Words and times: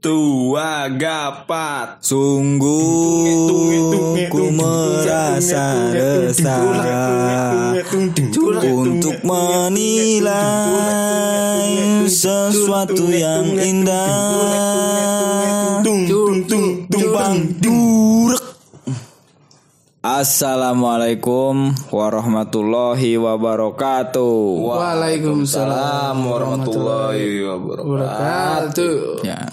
Tua 0.00 0.86
gapat. 0.92 1.98
Sungguh 2.04 3.48
ku 4.30 4.44
merasa 4.54 5.90
resah 5.90 6.62
Untuk 8.62 9.24
menilai 9.24 10.36
sesuatu 12.06 13.08
yang 13.10 13.56
indah. 13.56 14.06
Tumpang 16.86 17.56
durek 17.58 18.46
Assalamualaikum 20.06 21.74
warahmatullahi 21.90 23.18
wabarakatuh. 23.18 24.38
Waalaikumsalam 24.70 26.14
warahmatullahi 26.22 27.42
wabarakatuh. 27.42 29.26
Ya, 29.26 29.50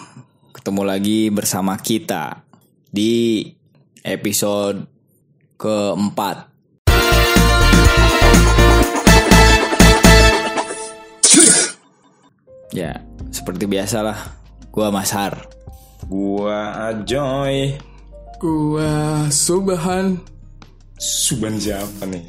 ketemu 0.73 0.89
lagi 0.89 1.29
bersama 1.29 1.77
kita 1.77 2.41
di 2.89 3.45
episode 4.01 4.81
keempat. 5.53 6.49
Ya, 12.73 13.05
seperti 13.29 13.69
biasalah, 13.69 14.17
gua 14.73 14.89
Masar. 14.89 15.45
Gua 16.09 16.89
Ajoy 16.89 17.77
Gua 18.41 19.29
Subhan 19.29 20.17
Suban 20.97 21.61
siapa 21.61 22.09
nih? 22.09 22.25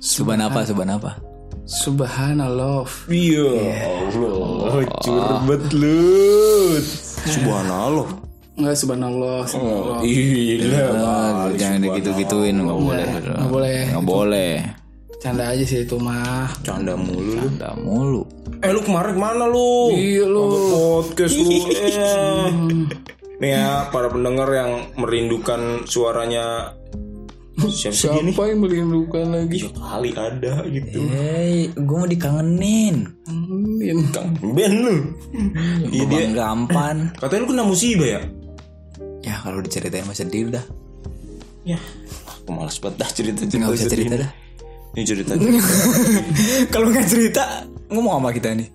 Suban 0.00 0.40
apa? 0.40 0.64
Suban 0.64 0.96
apa? 0.96 1.20
Subhanallah 1.68 2.88
Iya 3.12 3.52
Allah 3.84 4.80
Curbet 5.04 5.64
lu 5.76 6.80
Subhanallah 7.34 8.08
Enggak 8.56 8.72
subhanallah 8.80 9.44
subhanallah. 9.44 10.00
Iya 10.00 10.80
Ah, 10.96 11.52
jangan 11.60 11.84
digitu-gituin, 11.84 12.56
nggak 12.56 12.78
boleh. 12.80 13.04
Nggak 13.20 13.50
boleh 13.52 13.78
Nggak 13.92 14.06
boleh. 14.08 14.52
Canda 15.20 15.44
aja 15.52 15.64
sih 15.64 15.84
itu 15.84 15.96
mah 16.00 16.48
Canda 16.64 16.96
mulu 16.96 17.36
lu 17.36 17.48
Nggak 17.52 17.74
mulu. 17.84 18.22
Eh 18.64 18.72
lu 18.72 18.80
kemarin 18.80 19.12
ke 19.12 19.20
mana 19.20 19.44
lu? 19.44 19.92
Iya 19.92 20.24
lu 20.24 20.44
Podcast 20.72 21.36
lu 21.36 21.52
eh. 21.52 22.48
Nih 23.36 23.50
ya 23.52 23.92
para 23.92 24.08
pendengar 24.08 24.48
yang 24.48 24.88
merindukan 24.96 25.84
suaranya 25.84 26.72
Siapa? 27.56 27.96
Siapa 27.96 28.42
yang 28.52 28.60
merindukan 28.60 29.32
lagi 29.32 29.64
Ya 29.64 29.72
kali 29.72 30.12
ada 30.12 30.60
gitu 30.68 31.00
Hei, 31.08 31.72
gue 31.72 31.96
mau 31.96 32.04
dikangenin. 32.04 33.08
Amin. 33.32 34.04
Kang 34.12 34.36
Ben 34.52 34.84
lu 34.84 34.96
Iya 35.88 36.04
dia 36.04 36.28
Bang 36.28 36.34
Gampan. 36.36 36.96
Katanya 37.24 37.40
lu 37.40 37.48
kena 37.56 37.64
musibah 37.64 38.08
ya? 38.20 38.20
Ya 39.24 39.40
kalau 39.40 39.64
diceritain 39.64 40.04
mah 40.04 40.12
sedih 40.12 40.52
udah. 40.52 40.64
Ya 41.64 41.80
Aku 42.28 42.52
males 42.52 42.76
banget 42.76 43.00
dah 43.00 43.10
cerita-cerita 43.10 43.56
Nggak 43.56 43.72
usah 43.72 43.84
sedih 43.88 43.96
cerita 44.04 44.14
dah. 44.20 44.30
Ini 44.92 45.04
cerita 45.04 45.32
Kalau 46.72 46.86
nggak 46.92 47.08
cerita, 47.08 47.42
ngomong 47.88 48.20
sama 48.20 48.30
kita 48.36 48.52
nih. 48.52 48.68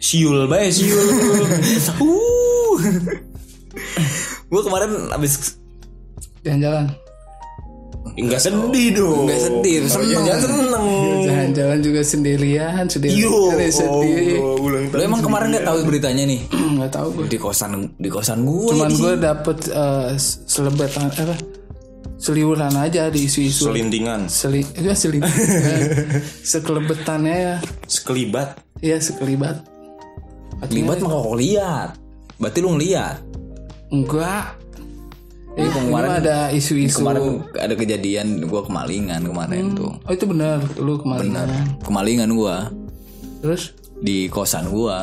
Siul 0.00 0.46
bae 0.46 0.70
siul 0.70 0.98
Uh. 2.02 2.78
gue 4.50 4.60
kemarin 4.66 5.10
abis 5.14 5.58
Jalan-jalan 6.46 6.90
Enggak 8.16 8.40
sedih 8.42 8.88
dong. 8.96 9.28
Nggak 9.28 9.40
sedih, 9.40 9.76
seneng. 9.86 10.24
Jangan 10.24 10.40
seneng 10.40 10.86
Jalan-jalan 11.20 11.78
juga 11.84 12.00
sendirian 12.00 12.84
Sendirian. 12.88 13.20
Yo 13.20 13.52
sedih. 13.70 14.40
Oh, 14.40 14.56
ulang 14.60 14.88
Lo 14.92 15.00
emang 15.00 15.20
kemarin 15.20 15.52
nggak 15.52 15.66
tahu 15.68 15.78
beritanya 15.86 16.24
nih? 16.26 16.40
Nggak 16.80 16.92
tahu 16.96 17.08
gue 17.12 17.24
di 17.28 17.38
kosan 17.38 17.92
di 18.00 18.08
kosan 18.08 18.44
gue. 18.48 18.72
Cuman 18.72 18.92
gue 18.96 19.12
dapet 19.20 19.58
eh, 19.68 20.16
Selebetan 20.48 21.12
apa? 21.12 21.36
Seliuran 22.20 22.76
aja 22.76 23.08
di 23.08 23.24
isu-isu. 23.24 23.72
Selintingan. 23.72 24.28
Seli, 24.28 24.60
ya 24.76 24.92
seli, 24.92 25.24
sekelebetannya 26.52 27.36
ya, 27.36 27.56
Sekelibat. 27.88 28.60
Ya 28.84 29.00
sekelibat. 29.00 29.64
Libat 30.68 31.00
mah 31.00 31.16
kok 31.16 31.36
lihat. 31.40 31.90
Berarti 32.36 32.58
lu 32.60 32.76
ngeliat. 32.76 33.16
Enggak. 33.88 34.59
Eh, 35.50 35.66
kemarin- 35.66 35.86
kemarin 35.90 36.12
ada 36.20 36.36
isu-isu. 36.50 37.02
Kemarin 37.02 37.42
ada 37.52 37.74
kejadian 37.74 38.26
gue 38.40 38.60
kemalingan 38.62 39.20
kemarin 39.24 39.74
tuh. 39.74 39.90
Oh 40.02 40.12
itu 40.12 40.24
benar, 40.24 40.62
lu 40.78 40.94
kemarin. 40.96 41.34
Kemalingan 41.80 42.30
gue 42.30 42.56
Terus 43.40 43.74
di 43.98 44.28
kosan 44.28 44.70
gue. 44.70 44.96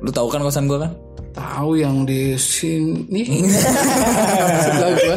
Lu 0.00 0.10
tahu 0.10 0.26
kan 0.26 0.40
kosan 0.40 0.66
gue 0.66 0.78
kan? 0.78 0.92
tahu 1.32 1.80
yang 1.80 2.04
di 2.04 2.36
sini 2.36 3.24
sebelah 4.68 4.90
gua. 4.92 5.16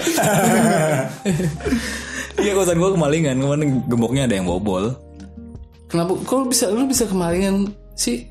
Iya 2.35 2.51
kosan 2.55 2.79
gue 2.79 2.91
kemalingan 2.94 3.35
kemarin 3.35 3.83
gemboknya 3.83 4.23
ada 4.23 4.35
yang 4.35 4.47
bobol. 4.47 4.95
Kenapa? 5.88 6.15
Kok 6.23 6.47
bisa 6.47 6.71
lu 6.71 6.88
bisa 6.88 7.03
kemalingan 7.03 7.67
sih? 7.95 8.27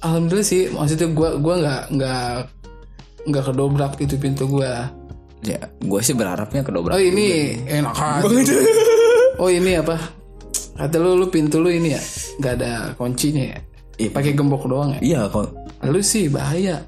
Alhamdulillah 0.00 0.44
sih. 0.44 0.68
Maksudnya 0.68 1.08
gua 1.12 1.36
gua 1.36 1.54
nggak 1.60 1.82
nggak 1.96 2.28
nggak 3.24 3.44
kedobrak 3.44 3.92
itu 4.00 4.14
pintu 4.16 4.44
gua. 4.44 4.88
Ya, 5.44 5.60
gue 5.76 6.00
sih 6.00 6.16
berharapnya 6.16 6.64
kedobrak. 6.64 6.96
Oh 6.96 7.02
ini 7.02 7.52
enak 7.68 7.92
aja. 8.00 8.56
Oh 9.36 9.52
ini 9.52 9.76
apa? 9.76 10.00
Kata 10.74 10.96
lu 10.98 11.20
lu 11.20 11.28
pintu 11.28 11.60
lu 11.60 11.68
ini 11.68 11.92
ya 11.92 12.02
nggak 12.40 12.52
ada 12.58 12.72
kuncinya 12.96 13.44
ya? 13.54 13.58
Iya. 14.00 14.10
Pakai 14.10 14.32
gembok 14.34 14.66
doang 14.66 14.96
ya? 14.98 15.00
Iya 15.04 15.20
kok. 15.30 15.52
Lu 15.84 16.00
sih 16.00 16.26
bahaya. 16.32 16.82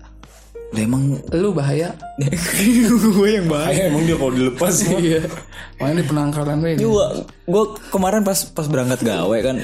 Lah 0.75 0.83
emang 0.83 1.21
Lu 1.37 1.55
bahaya. 1.55 1.95
gue 3.21 3.29
yang 3.31 3.47
bahaya. 3.47 3.93
Emang 3.93 4.03
dia 4.09 4.17
kalau 4.19 4.33
dilepas 4.35 4.75
mah 4.89 4.99
Iya. 5.07 5.21
Makanya 5.79 5.95
di 6.01 6.05
penangkaran 6.09 6.57
lu 6.59 6.69
ini. 6.73 6.81
Gue 6.83 7.07
gue 7.47 7.65
kemarin 7.93 8.25
pas 8.25 8.39
pas 8.51 8.67
berangkat 8.67 9.05
gawe 9.05 9.39
kan 9.45 9.57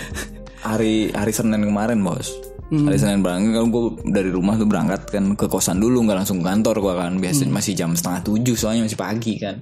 hari 0.63 1.11
hari 1.17 1.33
Senin 1.35 1.65
kemarin 1.67 1.99
bos. 2.05 2.31
Hari 2.73 2.97
Senin 2.97 3.21
berangkat 3.21 3.53
kan 3.53 3.69
gue 3.69 3.85
dari 4.09 4.31
rumah 4.33 4.57
tuh 4.57 4.65
berangkat 4.65 5.01
kan 5.13 5.25
ke 5.37 5.45
kosan 5.45 5.77
dulu 5.77 6.09
nggak 6.09 6.25
langsung 6.25 6.41
ke 6.41 6.49
kantor 6.49 6.81
gue 6.81 6.95
kan 6.97 7.13
biasa 7.21 7.45
masih 7.53 7.77
jam 7.77 7.93
setengah 7.93 8.25
tujuh 8.25 8.57
soalnya 8.57 8.89
masih 8.89 8.97
pagi 8.97 9.37
kan. 9.37 9.61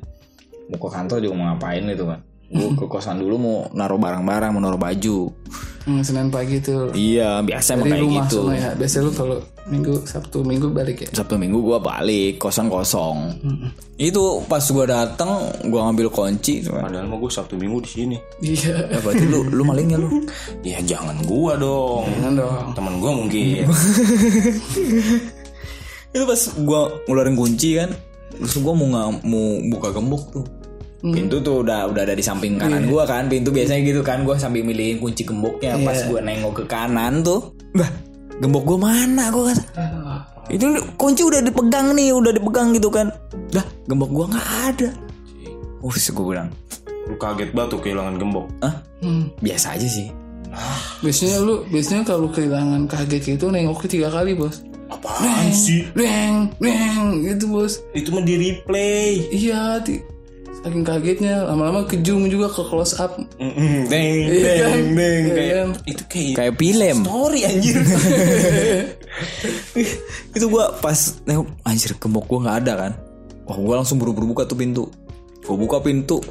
Mau 0.71 0.78
ke 0.78 0.88
kantor 0.94 1.19
juga 1.19 1.34
mau 1.34 1.47
ngapain 1.50 1.82
gitu 1.91 2.06
kan. 2.06 2.22
Gue 2.50 2.71
ke 2.78 2.87
kosan 2.87 3.19
dulu 3.19 3.34
mau 3.34 3.56
naruh 3.75 3.98
barang-barang 3.98 4.50
mau 4.54 4.62
naruh 4.62 4.78
baju. 4.78 5.26
Hmm, 5.91 6.06
Senin 6.06 6.31
pagi 6.31 6.62
tuh. 6.62 6.94
Iya 6.94 7.43
biasa 7.43 7.75
emang 7.75 7.91
kayak 7.91 8.03
rumah 8.06 8.26
gitu. 8.31 8.41
ya. 8.54 8.71
Biasa 8.78 8.97
lu 9.03 9.10
kalau 9.10 9.37
minggu 9.69 10.06
Sabtu 10.09 10.41
minggu 10.47 10.72
balik 10.72 11.04
ya. 11.04 11.09
Sabtu 11.12 11.37
minggu 11.37 11.60
gue 11.60 11.78
balik 11.82 12.41
kosan 12.41 12.72
kosong. 12.72 13.37
Itu 14.00 14.41
pas 14.48 14.65
gue 14.65 14.84
datang 14.88 15.50
gue 15.66 15.81
ngambil 15.81 16.09
kunci. 16.09 16.65
Padahal 16.65 17.04
mah 17.04 17.19
gue 17.21 17.31
Sabtu 17.32 17.59
Minggu 17.60 17.84
di 17.84 17.91
sini. 17.91 18.16
Iya. 18.41 18.97
Ya, 18.97 18.98
berarti 19.04 19.25
lu 19.28 19.44
lu 19.53 19.62
malingnya 19.66 20.00
lu. 20.00 20.09
Ya 20.65 20.78
jangan 20.84 21.16
gua 21.25 21.56
dong. 21.56 22.04
Jangan 22.21 22.34
dong. 22.37 22.66
Temen 22.76 22.94
gua 23.00 23.12
mungkin. 23.16 23.65
itu 26.10 26.25
pas 26.27 26.41
gua 26.66 26.81
ngeluarin 27.06 27.37
kunci 27.38 27.78
kan 27.78 27.91
terus 28.34 28.59
gua 28.59 28.75
mau 28.75 28.87
nggak 28.91 29.09
mau 29.27 29.47
buka 29.71 29.88
gembok 29.94 30.22
tuh 30.34 30.47
pintu 31.00 31.41
tuh 31.41 31.65
udah 31.65 31.88
udah 31.88 32.03
ada 32.04 32.15
di 32.19 32.25
samping 32.25 32.60
kanan 32.60 32.91
gua 32.91 33.06
kan 33.06 33.31
pintu 33.31 33.54
biasanya 33.54 33.81
gitu 33.87 34.03
kan 34.03 34.27
gua 34.27 34.37
sambil 34.37 34.66
milihin 34.66 34.98
kunci 34.98 35.22
gemboknya 35.22 35.78
pas 35.87 36.03
gua 36.10 36.21
nengok 36.21 36.62
ke 36.62 36.65
kanan 36.66 37.22
tuh 37.22 37.54
bah 37.72 37.88
gembok 38.41 38.65
gua 38.65 38.78
mana 38.89 39.28
gua 39.28 39.53
kata 39.53 39.65
itu 40.51 40.67
kunci 40.97 41.23
udah 41.23 41.41
dipegang 41.45 41.95
nih 41.95 42.11
udah 42.11 42.33
dipegang 42.34 42.75
gitu 42.75 42.89
kan 42.89 43.12
dah 43.53 43.65
gembok 43.87 44.11
gua 44.11 44.25
nggak 44.28 44.49
ada 44.69 44.89
uh 45.81 45.97
gua 46.12 46.27
bilang 46.27 46.51
Lu 47.11 47.19
kaget 47.19 47.51
banget 47.51 47.75
tuh 47.75 47.81
kehilangan 47.83 48.15
gembok. 48.23 48.47
ah 48.62 48.87
Hmm. 49.03 49.33
biasa 49.41 49.75
aja 49.75 49.89
sih 49.89 50.12
Biasanya 51.01 51.39
lu 51.41 51.65
biasanya 51.71 52.03
kalau 52.05 52.28
kehilangan 52.28 52.84
kaget 52.87 53.39
itu 53.39 53.47
nengok 53.49 53.87
tiga 53.87 54.11
kali 54.11 54.34
bos. 54.34 54.67
Apaan 54.91 55.55
sih? 55.55 55.87
Reng, 55.95 56.51
reng, 56.59 57.22
gitu 57.22 57.47
bos. 57.48 57.78
Itu 57.95 58.10
mah 58.10 58.27
di 58.27 58.34
replay. 58.34 59.31
Iya, 59.31 59.78
ti- 59.81 60.03
saking 60.60 60.84
kagetnya 60.84 61.42
lama-lama 61.42 61.83
kejung 61.84 62.28
juga 62.28 62.48
ke 62.48 62.60
close 62.62 62.92
up. 62.97 63.16
Mm-mm, 63.36 63.89
Deng, 63.89 64.15
Iya 64.28 64.53
kan? 64.60 64.77
deng, 64.77 64.89
deng. 64.92 65.22
Iya 65.24 65.33
Kayak 65.33 65.54
kan? 65.57 65.68
itu 65.84 66.03
kayak 66.07 66.33
kayak 66.36 66.54
film 66.54 66.98
story 67.01 67.41
anjir. 67.42 67.77
itu 70.30 70.47
gua 70.47 70.77
pas 70.77 70.97
nengok 71.24 71.48
anjir 71.62 71.91
gembok 71.97 72.24
gua 72.27 72.39
nggak 72.41 72.57
ada 72.60 72.72
kan 72.78 72.92
wah 73.45 73.57
gua 73.57 73.74
langsung 73.80 73.98
buru-buru 73.98 74.30
buka 74.30 74.45
tuh 74.45 74.54
pintu 74.54 74.86
gua 75.42 75.57
buka 75.57 75.80
pintu 75.80 76.22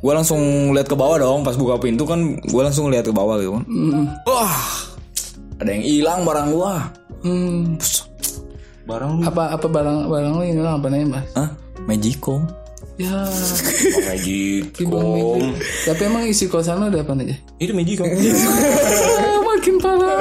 gua 0.00 0.12
langsung 0.14 0.40
lihat 0.70 0.86
ke 0.86 0.96
bawah 0.96 1.18
dong 1.18 1.40
pas 1.42 1.54
buka 1.54 1.76
pintu 1.78 2.04
kan 2.04 2.18
gua 2.48 2.66
langsung 2.66 2.88
lihat 2.88 3.04
ke 3.04 3.12
bawah 3.12 3.36
gitu 3.36 3.52
kan 3.52 3.64
Hmm. 3.64 4.04
wah 4.24 4.56
ada 5.58 5.70
yang 5.70 5.84
hilang 5.84 6.20
barang 6.22 6.48
gua 6.50 6.74
Hmm. 7.20 7.80
Barang 8.84 9.16
lu 9.16 9.24
Apa 9.24 9.56
apa 9.56 9.64
barang 9.64 10.12
barang 10.12 10.32
lu 10.34 10.44
ini 10.44 10.60
apa 10.60 10.76
namanya 10.84 11.06
mas? 11.16 11.28
Hah? 11.32 11.48
Magicom 11.88 12.44
Ya. 12.94 13.26
Magic 14.06 14.70
Kibang 14.70 15.02
Kom. 15.18 15.42
Tapi 15.82 16.02
emang 16.06 16.22
isi 16.30 16.46
kosan 16.46 16.78
lu 16.78 16.94
ada 16.94 17.02
apa 17.02 17.12
aja? 17.18 17.34
Itu 17.58 17.74
Magic 17.74 17.98
Kom. 17.98 18.06
Emang 18.14 19.42
makin 19.50 19.74
parah. 19.82 20.18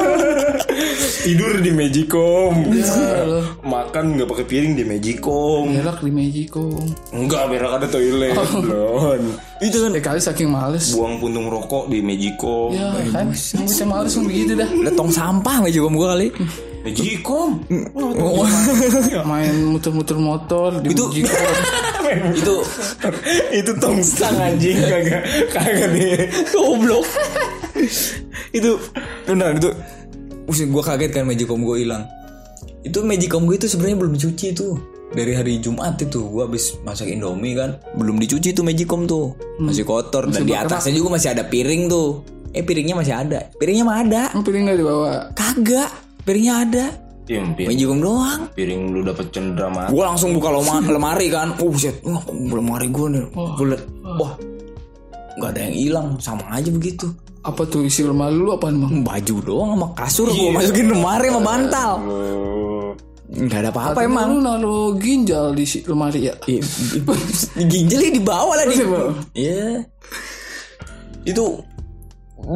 Tidur 1.23 1.61
di 1.61 1.71
Magicom. 1.71 2.53
Ya. 2.73 2.89
Makan 3.63 4.03
nggak 4.17 4.27
pakai 4.27 4.45
piring 4.49 4.73
di 4.75 4.83
Magicom. 4.83 5.71
Berak 5.71 6.03
di 6.03 6.11
Magico. 6.11 6.65
Enggak, 7.13 7.47
berak 7.47 7.71
ada 7.79 7.87
toilet. 7.87 8.35
Lon. 8.59 9.21
Itu 9.63 9.77
kan 9.85 9.91
Ya 9.95 10.01
kali 10.03 10.19
saking 10.19 10.49
males. 10.51 10.91
Buang 10.91 11.21
puntung 11.21 11.47
rokok 11.47 11.87
di 11.87 12.03
Magicom. 12.03 12.73
Ya 12.75 12.91
kan, 13.13 13.31
bisa 13.31 13.83
males 13.85 14.11
kan 14.17 14.25
begitu 14.25 14.57
dah. 14.57 14.67
ada 14.67 14.91
tong 14.91 15.13
sampah 15.13 15.63
aja 15.63 15.79
gua 15.79 16.17
kali. 16.17 16.27
Magicom. 16.83 17.63
Main 19.23 19.55
muter-muter 19.71 20.17
motor 20.19 20.81
di 20.83 20.91
Itu- 20.91 21.07
Magico. 21.07 21.31
itu 22.33 22.55
itu 23.59 23.71
tong 23.77 23.99
stang 24.01 24.37
anjing 24.37 24.77
kagak 24.77 25.21
kagak 25.51 25.89
nih. 25.93 26.29
goblok. 26.53 27.05
itu 28.57 28.71
benar 29.25 29.57
itu. 29.57 29.69
Usia 30.43 30.67
gua 30.67 30.83
kaget 30.83 31.11
kan 31.15 31.23
magicom 31.27 31.63
gua 31.63 31.79
hilang. 31.79 32.03
Itu 32.83 33.03
magicom 33.03 33.47
gua 33.47 33.55
itu 33.55 33.67
sebenarnya 33.71 33.97
belum 33.99 34.13
dicuci 34.19 34.47
tuh. 34.51 34.75
Dari 35.13 35.37
hari 35.37 35.61
Jumat 35.61 36.01
itu 36.01 36.25
gua 36.25 36.49
habis 36.49 36.73
masak 36.81 37.07
Indomie 37.07 37.53
kan, 37.53 37.77
belum 37.95 38.17
dicuci 38.17 38.51
tuh 38.51 38.65
magicom 38.65 39.05
tuh. 39.05 39.37
Masih 39.61 39.85
kotor 39.85 40.27
dan 40.27 40.43
di 40.43 40.57
atasnya 40.57 40.97
juga 40.97 41.15
masih 41.15 41.37
ada 41.37 41.45
piring 41.45 41.85
tuh. 41.87 42.25
Eh 42.53 42.61
piringnya 42.61 42.93
masih 42.93 43.13
ada. 43.17 43.49
Piringnya 43.57 43.85
mah 43.85 43.97
ada. 44.05 44.23
Emang 44.29 44.45
piring 44.45 44.63
gak 44.69 44.77
dibawa? 44.77 45.11
Kagak. 45.33 45.89
Piringnya 46.21 46.53
ada. 46.61 46.85
Ya, 47.23 47.39
piring, 47.39 47.71
Magicom 47.71 47.99
doang. 48.03 48.41
piring 48.51 48.81
lu 48.91 48.99
dapet 48.99 49.31
cendera 49.31 49.71
mati. 49.71 49.95
Gue 49.95 50.03
langsung 50.03 50.35
buka 50.35 50.51
loma- 50.51 50.83
lemari 50.95 51.27
kan. 51.27 51.55
Oh 51.57 51.71
shit, 51.71 52.03
wah, 52.03 52.19
lemari 52.27 52.87
gue 52.87 53.07
nih. 53.09 53.23
Gue 53.31 53.65
liat, 53.71 53.83
wah, 54.19 54.35
nggak 55.33 55.49
ada 55.49 55.59
yang 55.61 55.73
hilang, 55.73 56.07
sama 56.19 56.43
aja 56.51 56.67
begitu. 56.67 57.07
Apa 57.39 57.63
tuh 57.63 57.83
isi 57.83 58.03
lemari 58.03 58.35
lu 58.35 58.51
apaan 58.51 58.75
bang? 58.75 58.95
Baju 59.01 59.35
doang 59.39 59.69
sama 59.73 59.87
kasur 59.93 60.27
gue 60.27 60.51
masukin 60.51 60.87
lemari 60.89 61.27
sama 61.27 61.41
bantal. 61.41 61.91
Nggak 63.25 63.59
ada 63.61 63.69
apa-apa 63.71 63.99
emang. 64.01 64.27
Lu 64.29 64.39
naruh 64.39 64.91
ginjal 64.95 65.51
di 65.51 65.63
si 65.63 65.79
lemari 65.83 66.27
ya? 66.27 66.35
I- 66.45 66.59
i- 66.59 67.03
Ginjalnya 67.63 68.11
di 68.11 68.21
bawah 68.21 68.53
lah 68.53 68.65
di. 68.65 68.75
Iya. 69.33 69.79
Itu 71.23 71.63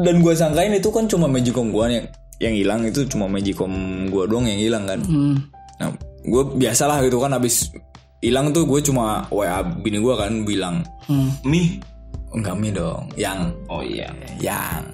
dan 0.04 0.20
gue 0.20 0.32
sangkain 0.32 0.70
itu 0.70 0.88
kan 0.88 1.04
cuma 1.04 1.24
magicom 1.24 1.68
gue 1.68 1.84
yang 1.90 2.06
yang 2.38 2.54
hilang 2.54 2.86
itu 2.86 3.02
cuma 3.06 3.26
magicom 3.26 3.70
gue 4.08 4.22
doang 4.30 4.46
yang 4.46 4.58
hilang 4.58 4.84
kan. 4.86 5.00
Hmm. 5.02 5.36
Nah, 5.78 5.90
gue 6.22 6.42
biasalah 6.58 7.02
gitu 7.02 7.18
kan 7.18 7.34
habis 7.34 7.70
hilang 8.18 8.50
tuh 8.50 8.66
gue 8.66 8.82
cuma 8.82 9.26
wa 9.30 9.62
bini 9.82 9.98
gue 9.98 10.14
kan 10.14 10.42
bilang 10.42 10.82
Hmm. 11.06 11.30
Mie. 11.42 11.80
enggak 12.28 12.54
mie 12.60 12.68
dong, 12.76 13.08
yang 13.16 13.48
Oh 13.72 13.80
iya. 13.80 14.12
yang 14.36 14.84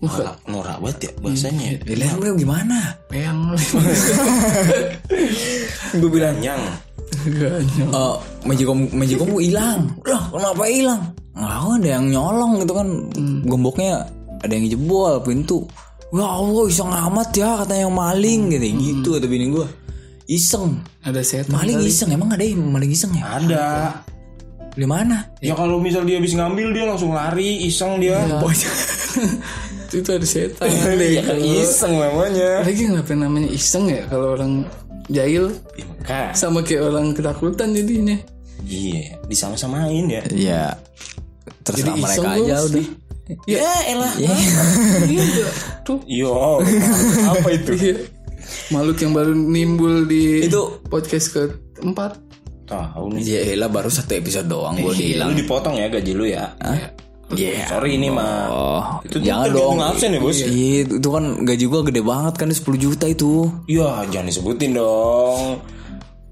Norak, 0.00 0.40
norak 0.48 0.80
banget 0.80 0.98
ya 1.04 1.10
bahasanya. 1.20 1.76
Dilihat 1.84 2.16
lu 2.16 2.32
gimana? 2.32 2.96
Peyang 3.12 3.52
Gue 6.00 6.08
bilang, 6.08 6.40
Yang. 6.40 6.62
Eh 7.20 8.14
magicom 8.48 8.88
magicom 8.96 9.28
gue 9.36 9.52
hilang. 9.52 9.92
Lah, 10.08 10.24
kenapa 10.32 10.62
hilang? 10.72 11.02
Nggak 11.36 11.84
ada 11.84 11.88
yang 12.00 12.06
nyolong 12.08 12.52
gitu 12.64 12.72
kan. 12.72 12.88
Gemboknya 13.44 14.08
ada 14.40 14.52
yang 14.56 14.72
jebol 14.72 15.20
pintu. 15.20 15.68
Ya 16.10 16.26
Allah, 16.26 16.64
iseng 16.66 16.90
amat 16.90 17.28
ya 17.38 17.62
katanya 17.62 17.86
yang 17.86 17.94
maling 17.94 18.42
gitu. 18.50 18.66
Gitu 18.66 19.08
kata 19.14 19.26
bini 19.30 19.46
gue. 19.54 19.66
Iseng. 20.30 20.82
Ada 21.02 21.22
setan 21.26 21.50
Maling 21.54 21.82
kali. 21.82 21.90
iseng 21.90 22.10
emang 22.14 22.30
ada 22.30 22.44
yang 22.46 22.62
maling 22.66 22.90
iseng 22.90 23.10
ya? 23.14 23.22
Ada. 23.38 23.66
Di 24.74 24.86
mana? 24.86 25.26
Ya 25.42 25.58
kalau 25.58 25.82
misal 25.82 26.06
dia 26.06 26.22
habis 26.22 26.34
ngambil 26.38 26.70
dia 26.70 26.84
langsung 26.86 27.10
lari, 27.14 27.66
iseng 27.66 27.98
dia. 27.98 28.22
Itu 29.90 30.10
ada 30.10 30.26
setan. 30.26 30.66
Ya 30.98 31.22
kan 31.26 31.38
iseng 31.38 31.94
namanya. 31.98 32.62
Lagi 32.62 32.82
kenapa 32.86 33.10
namanya 33.14 33.48
iseng 33.50 33.90
ya 33.90 34.06
kalau 34.06 34.38
orang 34.38 34.62
jahil 35.10 35.50
Ya, 36.10 36.34
sama 36.34 36.62
kayak 36.66 36.90
orang 36.90 37.14
ketakutan 37.14 37.70
jadinya. 37.70 38.18
Iya, 38.66 39.18
disama-samain 39.30 40.06
ya. 40.10 40.22
Iya. 40.26 40.62
Terserah 41.62 41.94
Jadi 41.94 42.02
mereka 42.02 42.28
aja 42.34 42.56
udah. 42.66 42.86
Ya 43.46 43.62
elah. 43.86 44.12
Iya 45.06 45.46
tuh. 45.82 45.98
Yo, 46.04 46.60
apa 47.26 47.48
itu? 47.50 47.72
Iya. 47.76 47.96
Makhluk 48.70 48.98
yang 48.98 49.12
baru 49.14 49.32
nimbul 49.32 49.94
di 50.06 50.46
Itu- 50.46 50.82
podcast 50.86 51.30
keempat. 51.32 52.18
Tahu 52.66 53.14
nih. 53.14 53.22
Ya 53.22 53.40
elah 53.54 53.66
baru 53.66 53.90
satu 53.90 54.14
episode 54.14 54.46
doang 54.46 54.78
gue 54.78 54.94
hilang. 54.94 55.30
Lu 55.30 55.38
dipotong 55.38 55.74
ya 55.74 55.86
gaji 55.86 56.12
lu 56.14 56.26
ya. 56.26 56.54
Iya. 57.30 57.66
Sorry 57.70 57.94
ini 57.94 58.10
mah. 58.10 58.50
Oh, 58.50 58.82
Itu 59.06 59.22
jangan 59.22 59.54
dong. 59.54 59.78
absen 59.78 60.14
ya, 60.14 60.18
Bos? 60.18 60.42
Iya, 60.42 60.82
itu 60.82 61.08
kan 61.14 61.46
gaji 61.46 61.64
gua 61.70 61.86
gede 61.86 62.02
banget 62.02 62.34
kan 62.34 62.50
10 62.50 62.74
juta 62.74 63.06
itu. 63.06 63.46
Ya, 63.70 64.02
jangan 64.10 64.26
disebutin 64.34 64.74
dong. 64.74 65.62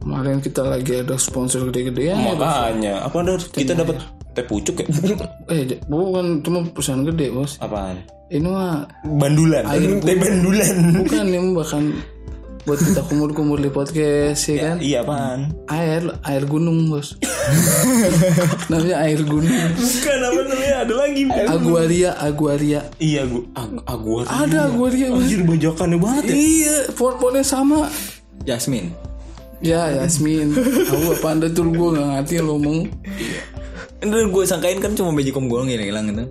Kemarin 0.03 0.43
kita 0.43 0.67
lagi 0.67 0.99
ada 0.99 1.15
sponsor 1.15 1.71
gede-gedean 1.71 2.19
ya. 2.19 2.35
Makanya, 2.35 2.95
apa 3.07 3.15
ada 3.23 3.35
kita 3.39 3.79
dapat 3.79 4.03
teh 4.35 4.45
pucuk 4.45 4.83
ya? 4.83 4.87
Eh, 5.51 5.79
bukan 5.89 6.43
cuma 6.45 6.65
perusahaan 6.69 7.03
gede, 7.05 7.33
Bos. 7.33 7.57
Apaan? 7.59 8.05
Ini 8.29 8.45
mah 8.45 8.85
Bandulan. 9.05 9.65
Teh 10.07 10.17
bandulan. 10.21 10.77
bukan 11.01 11.25
ini 11.33 11.51
bahkan 11.57 11.85
buat 12.69 12.85
kita 12.85 13.01
kumur-kumur 13.09 13.57
di 13.57 13.73
podcast 13.73 14.45
ya 14.53 14.57
kan. 14.61 14.77
Iya, 14.85 15.01
apaan? 15.01 15.57
Air, 15.73 16.13
air 16.29 16.45
gunung, 16.45 16.93
Bos. 16.93 17.17
Namanya 18.71 19.09
air 19.09 19.25
gunung. 19.25 19.49
Bukan 19.73 20.19
apa 20.21 20.41
namanya? 20.45 20.77
Ada 20.85 20.95
lagi. 20.95 21.23
Aguaria, 21.49 22.11
Aguaria. 22.21 22.81
Iya, 23.01 23.25
gua 23.25 23.43
ag 23.57 23.73
agua. 23.89 24.21
Ada 24.29 24.69
Aguaria. 24.69 25.09
Anjir 25.09 25.41
bajakannya 25.49 25.97
banget 25.97 26.25
ya. 26.29 26.35
Iya, 26.37 26.77
font-fontnya 26.93 27.41
sama. 27.41 27.89
Jasmine. 28.45 28.93
Ya, 29.59 29.91
Yasmin. 29.91 30.55
Tahu 30.55 31.19
apa 31.19 31.35
anda 31.35 31.51
tuh 31.51 31.67
gue 31.75 31.89
gak 31.99 32.07
ngerti 32.07 32.39
lo 32.39 32.55
ngomong. 32.55 32.87
Dan 33.99 34.31
gue 34.31 34.43
sangkain 34.47 34.79
kan 34.79 34.95
cuma 34.95 35.11
magicom 35.11 35.51
gue 35.51 35.59
yang 35.67 35.83
hilang 35.83 36.07
gitu. 36.15 36.25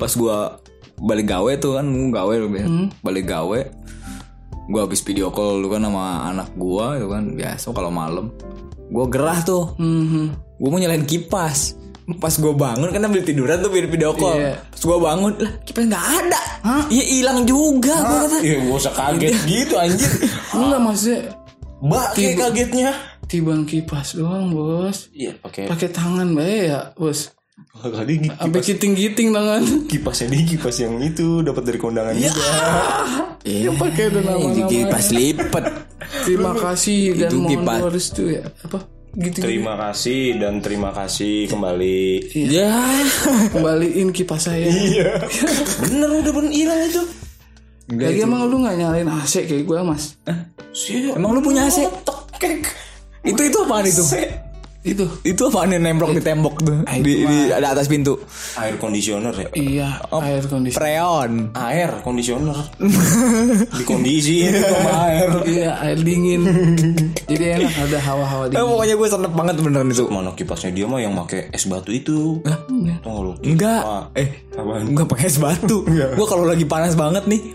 Pas 0.00 0.12
gua 0.16 0.56
balik 0.96 1.28
gawe 1.28 1.52
tuh 1.60 1.76
kan 1.76 1.84
gua 1.84 2.24
gawe 2.24 2.34
lu 2.40 2.48
ya. 2.56 2.66
Balik 3.04 3.28
gawe. 3.28 3.60
Gua 4.70 4.80
habis 4.86 5.04
video 5.04 5.28
call 5.28 5.60
lu 5.60 5.68
kan 5.68 5.84
sama 5.84 6.30
anak 6.30 6.48
gua 6.56 6.96
itu 6.96 7.10
kan 7.10 7.36
biasa 7.36 7.66
kalau 7.76 7.92
malam. 7.92 8.32
Gua 8.88 9.04
gerah 9.10 9.44
tuh. 9.44 9.76
Mhm. 9.76 10.56
Gue 10.60 10.68
mau 10.68 10.80
nyalain 10.80 11.04
kipas. 11.04 11.76
Pas 12.18 12.34
gue 12.34 12.50
bangun 12.50 12.90
kan 12.90 13.06
ambil 13.06 13.22
tiduran 13.22 13.62
tuh 13.62 13.70
video 13.70 14.10
call. 14.16 14.40
Iya. 14.40 14.58
Pas 14.66 14.82
gue 14.82 14.98
bangun 14.98 15.32
lah 15.38 15.52
kipas 15.62 15.84
nggak 15.86 16.06
ada. 16.24 16.42
Iya 16.90 17.04
hilang 17.06 17.38
juga 17.46 17.94
gue 18.02 18.18
kata. 18.24 18.38
Iya, 18.42 18.56
gak 18.66 18.76
usah 18.80 18.94
kaget 18.98 19.34
gitu 19.46 19.74
anjir. 19.78 20.10
Enggak 20.56 20.80
maksudnya 20.80 21.18
Mbak 21.80 22.06
kayak 22.12 22.34
kagetnya. 22.36 22.90
Tibang 23.30 23.62
kipas 23.62 24.12
doang, 24.12 24.50
Bos. 24.50 25.06
Iya, 25.10 25.38
pakai 25.38 25.70
Pakai 25.70 25.88
tangan 25.88 26.34
bae 26.34 26.66
ya, 26.66 26.90
Bos. 26.92 27.30
kali 27.72 28.26
Sampai 28.26 28.60
giting-giting 28.60 29.30
tangan. 29.30 29.62
kipasnya 29.86 30.26
di 30.28 30.42
kipas 30.44 30.76
yang 30.80 30.98
itu 30.98 31.40
dapat 31.40 31.62
dari 31.62 31.78
kondangan 31.78 32.12
juga. 32.12 32.42
Ya 33.40 33.72
pakai 33.72 34.12
ada 34.12 34.20
nama-nama. 34.20 34.68
kipas 34.68 35.06
lipet. 35.10 35.64
Terima 36.26 36.52
kasih 36.52 37.16
dan 37.16 37.30
Itu 37.30 37.36
mohon 37.40 37.52
kipas. 37.56 37.78
doa 37.80 37.88
restu 37.88 38.22
ya. 38.28 38.44
Apa? 38.60 38.78
Gitu. 39.10 39.38
Terima 39.40 39.74
kasih 39.74 40.36
dan 40.36 40.60
terima 40.60 40.92
kasih 40.92 41.48
kembali. 41.48 42.00
Ya. 42.36 42.68
Kembaliin 43.48 44.12
kipas 44.12 44.44
saya. 44.44 44.68
Iya. 44.68 45.24
Bener 45.82 46.20
udah 46.20 46.32
bener 46.32 46.52
hilang 46.52 46.80
itu. 46.84 47.02
Lagi 47.90 48.20
emang 48.20 48.44
lu 48.44 48.60
gak 48.60 48.76
nyalain 48.76 49.08
AC 49.08 49.48
kayak 49.48 49.64
gue, 49.64 49.78
Mas? 49.82 50.20
Emang 51.10 51.32
lu 51.32 51.40
punya 51.40 51.64
AC? 51.64 51.88
Itu 53.20 53.40
itu 53.42 53.58
apaan 53.60 53.84
itu? 53.84 54.02
Itu. 54.80 55.04
Itu 55.20 55.42
apaan 55.46 55.68
yang 55.70 55.84
nembrok 55.84 56.12
di 56.12 56.24
tembok 56.24 56.56
tuh? 56.58 56.80
Di, 56.98 57.12
di 57.20 57.38
ada 57.48 57.76
atas 57.76 57.84
pintu. 57.84 58.16
Air 58.56 58.76
conditioner 58.76 59.28
ya. 59.30 59.48
Iya, 59.52 59.88
air 60.10 60.40
kondisi. 60.42 60.72
Freon. 60.72 61.52
Air 61.52 62.00
conditioner. 62.00 62.56
Dikondisi 63.70 64.48
sama 64.64 64.92
air. 65.04 65.28
Iya, 65.44 65.70
air 65.80 65.98
dingin. 66.00 66.42
Jadi 67.22 67.44
enak 67.60 67.74
ada 67.78 67.98
hawa-hawa 68.00 68.44
Eh, 68.46 68.50
dingin. 68.50 68.64
pokoknya 68.66 68.94
gue 68.96 69.08
seneng 69.10 69.32
banget 69.34 69.54
beneran 69.60 69.88
itu. 69.88 70.04
Mana 70.08 70.32
kipasnya 70.32 70.70
dia 70.72 70.86
mah 70.86 70.96
yang 70.98 71.12
pakai 71.14 71.52
es 71.52 71.64
batu 71.66 71.92
itu. 71.92 72.40
Iya. 72.42 72.96
Tau 73.00 73.10
gak 73.10 73.20
lu? 73.20 73.32
Enggak. 73.44 73.82
Eh, 74.14 74.28
apaan? 74.50 74.82
enggak 74.86 75.06
pakai 75.06 75.26
es 75.26 75.36
batu. 75.36 75.84
gue 75.84 76.26
kalau 76.26 76.48
lagi 76.48 76.64
panas 76.64 76.96
banget 76.96 77.24
nih, 77.26 77.52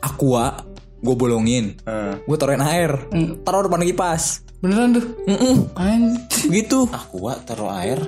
aqua 0.00 0.66
gue 0.96 1.14
bolongin. 1.14 1.78
Eh, 1.80 2.14
Gue 2.20 2.34
taruhin 2.34 2.58
air. 2.60 3.06
Taruh 3.40 3.62
depan 3.62 3.86
kipas. 3.86 4.42
Beneran 4.60 4.96
tuh. 4.96 5.04
Mm-mm. 5.28 5.56
Anjir. 5.76 6.48
Gitu. 6.48 6.88
aqua 6.88 7.36
taruh 7.44 7.70
air. 7.72 8.00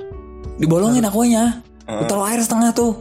Dibolongin 0.57 1.05
aquanya. 1.05 1.61
Gue 1.89 2.05
taruh 2.05 2.25
air 2.29 2.37
setengah 2.37 2.69
tuh. 2.69 2.93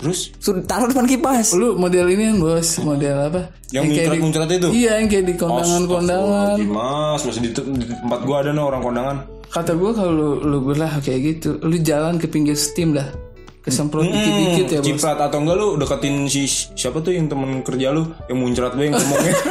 Terus 0.00 0.32
Sudah 0.40 0.64
taruh 0.64 0.88
depan 0.88 1.04
kipas. 1.04 1.52
Lu 1.52 1.76
model 1.76 2.08
ini 2.08 2.32
kan, 2.32 2.36
Bos. 2.40 2.68
Model 2.80 3.16
apa? 3.28 3.42
yang 3.70 3.86
kayak 3.86 4.16
di- 4.16 4.18
muncrat-muncrat 4.18 4.50
itu. 4.50 4.68
Iya, 4.74 4.92
yang 4.98 5.08
kayak 5.12 5.24
di 5.30 5.34
kondangan-kondangan. 5.38 6.56
Mas, 6.66 7.20
masih 7.22 7.40
di, 7.44 7.50
di 7.54 7.86
tempat 7.86 8.20
gua 8.26 8.36
ada 8.42 8.50
nih 8.50 8.64
orang 8.64 8.82
kondangan. 8.82 9.16
Kata 9.50 9.72
gue 9.74 9.90
kalau 9.94 10.12
lu, 10.14 10.28
lu 10.46 10.58
belah 10.62 11.02
kayak 11.02 11.20
gitu, 11.26 11.58
lu 11.62 11.76
jalan 11.82 12.18
ke 12.18 12.26
pinggir 12.26 12.54
steam 12.54 12.94
dah. 12.94 13.06
Ke 13.70 13.78
kesemprot 13.78 14.02
dikit-dikit 14.02 14.66
ya 14.66 14.80
bos 14.82 14.86
Ciprat 14.90 15.18
atau 15.22 15.38
enggak 15.38 15.56
lu 15.62 15.68
deketin 15.78 16.26
si 16.26 16.50
siapa 16.50 16.98
tuh 16.98 17.14
yang 17.14 17.30
temen 17.30 17.62
kerja 17.62 17.94
lu 17.94 18.10
yang 18.26 18.38
muncrat 18.42 18.74
lu 18.74 18.82
yang 18.82 18.98
ngomongnya? 18.98 19.34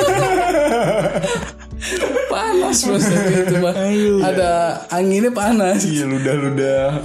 Panas 2.30 2.80
bos 2.84 3.06
itu 3.08 3.56
mah 3.64 3.76
ada 4.28 4.50
anginnya 4.92 5.32
panas. 5.32 5.88
Iya 5.88 6.04
ludah-ludah. 6.06 7.00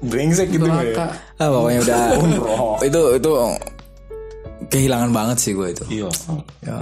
Brengsek 0.00 0.56
gitu 0.56 0.64
ya? 0.64 1.12
Ah 1.36 1.52
pokoknya 1.52 1.80
udah. 1.84 2.00
Itu 2.80 3.00
itu 3.20 3.30
kehilangan 4.72 5.12
banget 5.12 5.36
sih 5.36 5.52
gue 5.52 5.68
itu. 5.76 5.84
Iya. 5.92 6.08
Ya 6.64 6.76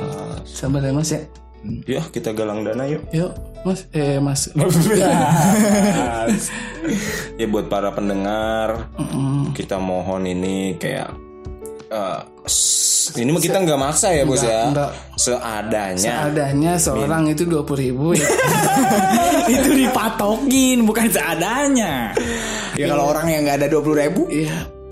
sabar 0.46 0.86
ya 0.86 0.94
mas 0.94 1.10
ya 1.10 1.26
ya 1.84 2.02
kita 2.06 2.30
galang 2.30 2.62
dana 2.62 2.84
yuk. 2.84 3.02
Yuk 3.10 3.32
mas. 3.62 3.86
Eh 3.90 4.18
mas. 4.18 4.50
Ya 7.36 7.46
buat 7.46 7.66
para 7.66 7.90
pendengar 7.90 8.88
kita 9.52 9.76
mohon 9.76 10.24
ini 10.24 10.76
kayak 10.76 11.10
eh, 11.88 12.20
s- 12.44 13.10
ini 13.14 13.30
mah 13.30 13.38
kita 13.38 13.58
nggak 13.60 13.76
maksa 13.76 14.10
ya 14.10 14.22
bos 14.22 14.40
ya? 14.40 14.70
enggak. 14.70 14.90
seadanya. 15.16 16.26
Adanya 16.26 16.72
seorang 16.76 17.26
itu 17.26 17.42
dua 17.44 17.62
puluh 17.62 17.80
ribu 17.82 18.06
ya. 18.14 18.26
Itu 19.48 19.68
dipatokin 19.72 20.82
bukan 20.82 21.06
seadanya. 21.06 22.10
Ya 22.74 22.84
kalau 22.86 23.10
orang 23.10 23.26
yang 23.28 23.46
nggak 23.46 23.62
ada 23.62 23.68
dua 23.68 23.82
puluh 23.82 23.98
ribu 23.98 24.26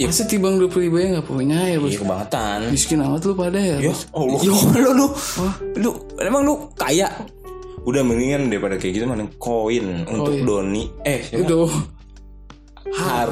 iya. 0.00 0.06
Masa 0.10 0.24
tibang 0.26 0.58
dua 0.58 0.68
puluh 0.68 0.90
ribu 0.90 0.96
ya 0.98 1.06
nggak 1.18 1.26
punya 1.26 1.58
ya 1.70 1.76
bos? 1.78 1.90
Iya 1.92 1.98
kebangetan. 2.02 2.60
Miskin 2.70 2.98
amat 3.02 3.22
lu 3.26 3.34
pada 3.38 3.58
ya 3.58 3.76
ya 3.78 3.94
Allah. 4.14 4.40
Yo 4.46 4.54
lu. 4.90 4.90
Lu 4.94 5.06
lu 5.78 5.90
emang 6.22 6.42
lu 6.42 6.54
kaya? 6.74 7.08
Udah 7.84 8.00
mendingan 8.00 8.48
daripada 8.48 8.80
kayak 8.80 8.92
gitu 8.96 9.04
mana 9.04 9.28
koin 9.36 10.08
untuk 10.08 10.34
Koin. 10.34 10.44
Doni. 10.48 10.84
Eh 11.04 11.20
siapa? 11.20 11.44
itu. 11.44 11.60
Har. 12.94 13.30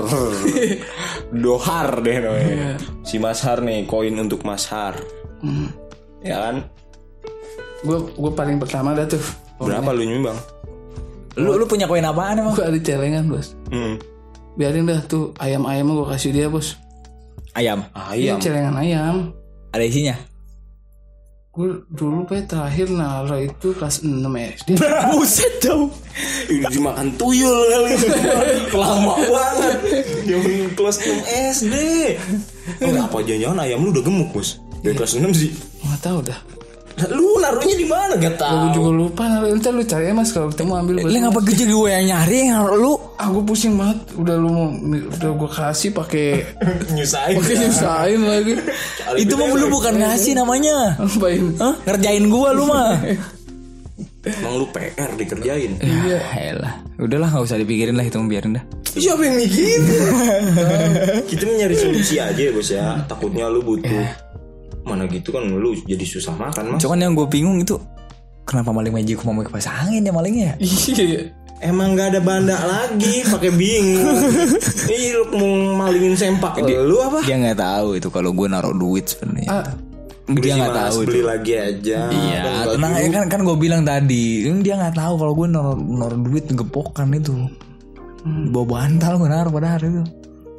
Dohar 1.44 1.88
deh 2.00 2.16
namanya. 2.20 2.76
Si 3.04 3.16
Mas 3.16 3.40
Har 3.44 3.60
nih 3.64 3.84
Koin 3.88 4.12
untuk 4.16 4.44
Mas 4.44 4.68
Har. 4.68 4.96
Hmm. 5.40 5.68
Ya 6.20 6.36
kan? 6.48 6.56
Gue 7.82 7.98
gue 8.14 8.32
paling 8.32 8.60
pertama 8.62 8.94
dah 8.94 9.08
tuh. 9.08 9.22
Berapa 9.58 9.90
lu 9.90 10.04
nyumbang? 10.06 10.38
Lu 11.40 11.56
lu 11.56 11.64
punya 11.64 11.88
koin 11.88 12.04
apaan 12.04 12.38
emang? 12.38 12.52
Gue 12.52 12.68
ada 12.68 12.78
celengan 12.78 13.24
bos. 13.26 13.56
Hmm. 13.72 13.96
Biarin 14.54 14.84
dah 14.84 15.00
tuh 15.04 15.32
ayam 15.40 15.64
ayamnya 15.64 15.94
gue 15.96 16.06
kasih 16.12 16.30
dia 16.32 16.46
bos. 16.48 16.76
Ayam? 17.52 17.84
Iya 18.12 18.36
Ayam. 18.36 18.38
celengan 18.40 18.76
ayam. 18.76 19.16
Ada 19.72 19.84
isinya? 19.84 20.16
Gue 21.52 21.84
dulu 21.92 22.24
kayak 22.24 22.48
terakhir 22.48 22.88
naruh 22.88 23.36
itu 23.36 23.76
kelas 23.76 24.00
6 24.00 24.24
SD 24.24 24.72
buset 25.12 25.52
jauh 25.60 25.92
Ini 26.48 26.64
dimakan 26.72 27.12
tuyul 27.20 27.60
kali. 27.68 27.92
Lama 28.80 29.20
banget. 29.20 29.76
Zaman 30.24 30.72
kelas 30.72 30.96
6 31.04 31.12
SD 31.52 31.74
Kenapa 32.80 33.20
jangan-jangan 33.20 33.58
ayam 33.68 33.84
lu 33.84 33.92
udah 33.92 34.00
gemuk 34.00 34.32
bos. 34.32 34.56
Dari 34.80 34.96
kelas 34.96 35.20
6 35.20 35.28
sih. 35.36 35.52
Nggak 35.84 36.00
tahu 36.00 36.18
dah 36.24 36.40
Lu 37.08 37.40
naruhnya 37.40 37.76
di 37.76 37.86
mana? 37.88 38.12
Gak 38.20 38.36
gue 38.36 38.40
tau 38.40 38.64
juga 38.76 38.90
lupa. 38.92 39.24
Ntar 39.48 39.72
lu 39.72 39.82
cari 39.82 40.04
ya 40.08 40.14
mas 40.14 40.30
kalau 40.30 40.52
ketemu 40.52 40.72
ambil 40.76 40.94
lu. 41.00 41.08
ngapa 41.08 41.40
gede 41.42 41.64
gue 41.68 41.88
yang 41.88 42.04
nyari 42.12 42.36
yang 42.52 42.62
lu? 42.76 42.92
Ah 43.16 43.26
gue 43.32 43.42
pusing 43.42 43.74
banget. 43.80 43.98
Udah 44.16 44.34
lu 44.36 44.48
mau 44.52 44.68
udah 45.12 45.30
gue 45.32 45.50
kasih 45.50 45.90
pakai 45.96 46.26
Nyusahin. 46.96 47.36
pakai 47.40 47.54
nyusahin 47.58 48.20
lagi. 48.22 48.52
Itu 49.16 49.34
mah 49.40 49.46
lu 49.50 49.66
bukan 49.72 49.94
ngasih 49.98 50.32
namanya. 50.36 50.96
Ngapain? 51.00 51.44
Hah? 51.58 51.74
ngerjain 51.88 52.24
gua 52.28 52.50
lu 52.52 52.64
mah. 52.68 52.96
Emang 54.22 54.54
lu 54.54 54.66
PR 54.70 55.10
dikerjain? 55.18 55.82
Iya. 55.82 56.18
Elah, 56.54 56.78
udahlah 56.94 57.26
nggak 57.34 57.42
usah 57.42 57.58
dipikirin 57.58 57.98
lah 57.98 58.06
itu 58.06 58.22
biarin 58.22 58.54
dah. 58.54 58.64
Siapa 58.86 59.18
yang 59.18 59.34
mikirin? 59.34 59.82
Kita 61.32 61.42
nyari 61.48 61.74
solusi 61.74 62.22
aja 62.22 62.38
ya 62.38 62.52
bos 62.54 62.70
ya. 62.70 63.02
Takutnya 63.10 63.50
lu 63.50 63.64
butuh 63.66 64.04
mana 64.82 65.06
gitu 65.06 65.30
kan 65.30 65.46
lu 65.46 65.74
jadi 65.86 66.04
susah 66.04 66.34
makan 66.34 66.76
mas. 66.76 66.80
Cuman 66.82 66.98
yang 66.98 67.12
gue 67.14 67.26
bingung 67.30 67.58
itu 67.62 67.78
kenapa 68.42 68.74
maling 68.74 68.92
magic 68.94 69.22
mau 69.22 69.38
kipas 69.42 69.70
angin 69.70 70.02
ya 70.02 70.12
malingnya? 70.12 70.52
iya 70.62 71.30
Emang 71.62 71.94
gak 71.94 72.10
ada 72.10 72.18
banda 72.18 72.58
lagi, 72.58 73.22
pakai 73.22 73.54
bingung. 73.54 74.18
Ih 74.90 75.14
lu 75.14 75.22
mau 75.30 75.86
malingin 75.86 76.18
sempak 76.18 76.58
lu 76.58 76.98
apa? 76.98 77.22
Dia 77.22 77.38
nggak 77.38 77.54
tahu 77.62 78.02
itu 78.02 78.10
kalau 78.10 78.34
gue 78.34 78.50
naruh 78.50 78.74
duit 78.74 79.06
sebenarnya. 79.06 79.62
ah 79.62 79.66
dia 80.26 80.54
nggak 80.58 80.74
tahu 80.74 80.96
itu. 81.02 81.08
beli 81.10 81.22
lagi 81.22 81.52
aja. 81.54 81.98
Iya, 82.10 82.40
Enggak 82.42 82.66
tenang 82.78 82.92
dulu. 82.94 83.10
kan 83.14 83.24
kan 83.30 83.40
gue 83.46 83.56
bilang 83.58 83.82
tadi, 83.86 84.26
dia 84.62 84.74
nggak 84.74 84.94
tahu 84.98 85.14
kalau 85.18 85.32
gue 85.38 85.46
naruh 85.50 85.78
naruh 85.78 86.20
duit 86.26 86.44
gepokan 86.50 87.08
itu. 87.14 87.34
Di 88.22 88.48
bawah 88.50 88.66
bantal 88.78 89.12
gue 89.22 89.28
naruh 89.30 89.52
pada 89.54 89.68
hari 89.78 89.86
itu. 89.90 90.02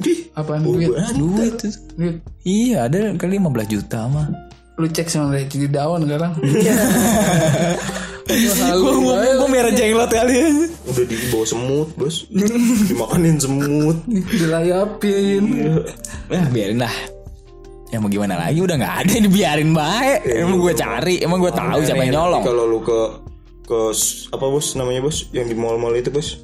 Ih, 0.01 0.19
apaan? 0.33 0.65
duit 0.65 0.89
Duit. 1.13 1.53
itu. 1.53 1.69
duit. 1.93 2.15
Iya, 2.41 2.89
ada 2.89 3.13
kali 3.13 3.37
15 3.37 3.69
juta 3.69 4.09
mah. 4.09 4.27
lu 4.73 4.89
cek 4.89 5.05
sama 5.05 5.37
dari 5.37 5.45
jadi 5.45 5.69
daun 5.69 6.01
sekarang. 6.09 6.33
Gue 9.37 9.49
merah 9.53 9.69
jenglot 9.69 10.09
kali. 10.09 10.33
ya. 10.33 10.49
udah 10.89 11.05
di 11.05 11.15
bawah 11.29 11.45
semut 11.45 11.89
bos, 11.93 12.25
dimakanin 12.89 13.37
semut. 13.37 13.97
dilayapin. 14.09 15.43
Nah, 16.25 16.45
biarin 16.49 16.81
lah. 16.81 16.95
Ya 17.93 18.01
mau 18.01 18.09
gimana 18.09 18.33
lagi? 18.41 18.57
Udah 18.65 18.73
nggak 18.73 18.95
ada 19.05 19.13
dibiarin 19.21 19.69
baik. 19.77 20.25
Emang 20.25 20.57
gue 20.57 20.73
cari, 20.73 21.21
emang 21.21 21.37
gue 21.37 21.53
tahu 21.53 21.79
siapa 21.85 22.01
yang 22.09 22.17
nyolong. 22.17 22.41
Kalau 22.41 22.65
lu 22.65 22.81
ke 22.81 22.99
ke 23.69 23.79
apa 24.33 24.45
bos 24.49 24.73
namanya 24.73 25.05
bos? 25.05 25.29
Yang 25.29 25.53
di 25.53 25.55
mall-mall 25.61 25.93
itu 25.93 26.09
bos 26.09 26.41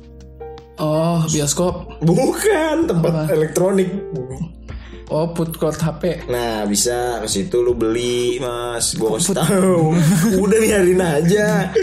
oh 0.79 1.23
bioskop? 1.27 1.99
Bukan 2.01 2.87
tempat 2.87 3.29
elektronik 3.29 3.91
oh 5.09 5.29
food 5.33 5.57
court 5.57 5.77
HP 5.77 6.29
Nah 6.29 6.65
bisa 6.65 7.21
ke 7.21 7.27
situ 7.29 7.61
lu 7.61 7.73
beli 7.73 8.37
mas. 8.41 8.93
Gue 8.95 9.17
kasih 9.17 9.35
tahu. 9.35 9.93
Udah 10.43 10.57
biarin 10.61 11.01
aja. 11.01 11.73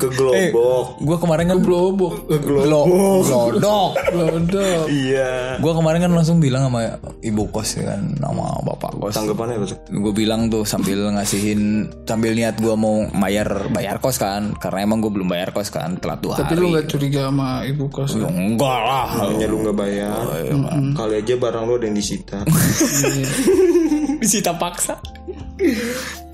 Ke 0.00 0.08
Globok. 0.12 1.00
Gue 1.00 1.16
kemarin 1.20 1.46
kan 1.52 1.58
blobok 1.60 2.26
Ke 2.28 2.36
Glo 2.40 2.64
Globok 2.64 3.20
glodok. 3.30 3.90
blodok 4.12 4.84
Iya. 4.88 5.60
Gue 5.60 5.72
kemarin 5.72 6.00
kan 6.04 6.12
langsung 6.12 6.38
bilang 6.40 6.68
sama 6.68 6.96
ibu 7.20 7.44
kos 7.52 7.80
ya 7.80 7.94
kan, 7.94 8.02
sama 8.18 8.46
bapak 8.64 8.92
kos. 8.96 9.14
Tanggapannya 9.16 9.54
apa 9.60 9.66
tuh? 9.68 9.78
Gue 9.90 10.12
bilang 10.14 10.48
tuh 10.48 10.64
sambil 10.64 11.12
ngasihin, 11.14 11.90
sambil 12.08 12.32
niat 12.34 12.56
gue 12.58 12.74
mau 12.74 13.06
bayar 13.20 13.68
bayar 13.70 14.00
kos 14.00 14.16
kan, 14.16 14.56
karena 14.56 14.88
emang 14.88 15.04
gue 15.04 15.12
belum 15.12 15.28
bayar 15.28 15.52
kos 15.52 15.68
kan, 15.70 16.00
telat 16.00 16.20
dua 16.24 16.40
tapi 16.40 16.56
hari. 16.56 16.62
lu 16.62 16.66
nggak 16.74 16.86
curiga 16.88 17.20
sama 17.28 17.48
ibu 17.66 17.84
kos? 17.92 18.16
Ya, 18.16 18.28
enggak 18.28 18.80
lah. 18.80 19.08
Namanya 19.20 19.46
lu 19.46 19.56
gak 19.68 19.76
bayar. 19.76 20.22
Kali 20.96 21.14
aja 21.20 21.34
barang 21.36 21.64
lu 21.68 21.72
ada 21.76 21.86
yang 21.86 21.96
disita 21.96 22.38
disita 24.22 24.52
paksa 24.56 25.00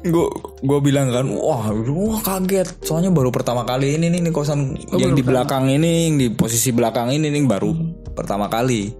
gue 0.06 0.26
gue 0.62 0.78
bilang 0.82 1.10
kan 1.10 1.26
wah 1.34 1.70
wah 1.74 2.20
kaget. 2.22 2.86
Soalnya 2.86 3.10
baru 3.10 3.34
pertama 3.34 3.66
kali 3.66 3.98
ini 3.98 4.06
nih, 4.12 4.20
nih 4.22 4.32
kosan 4.32 4.78
yang 4.94 5.12
di 5.18 5.22
belakang 5.22 5.66
ini 5.66 6.10
yang 6.10 6.16
di 6.16 6.28
posisi 6.30 6.70
belakang 6.70 7.10
ini 7.10 7.26
nih 7.30 7.42
baru 7.46 7.72
pertama 8.14 8.46
kali. 8.46 8.94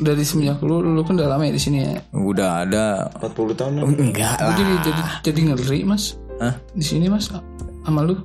Dari 0.00 0.24
semenjak 0.24 0.64
lu 0.64 0.80
lu 0.80 1.00
kan 1.04 1.16
udah 1.16 1.28
lama 1.28 1.44
ya 1.44 1.52
di 1.52 1.60
sini 1.60 1.78
ya? 1.84 2.00
Udah 2.16 2.64
ada. 2.64 2.84
40 3.20 3.52
tahun. 3.56 3.72
Ya? 3.76 3.82
enggak 3.84 4.36
Lu 4.40 4.48
lah. 4.48 4.56
jadi 4.56 4.74
jadi 4.84 5.02
jadi 5.28 5.40
ngeri 5.52 5.80
mas. 5.84 6.16
Hah? 6.40 6.56
di 6.72 6.80
sini 6.80 7.12
mas 7.12 7.28
sama 7.84 8.00
lu 8.00 8.16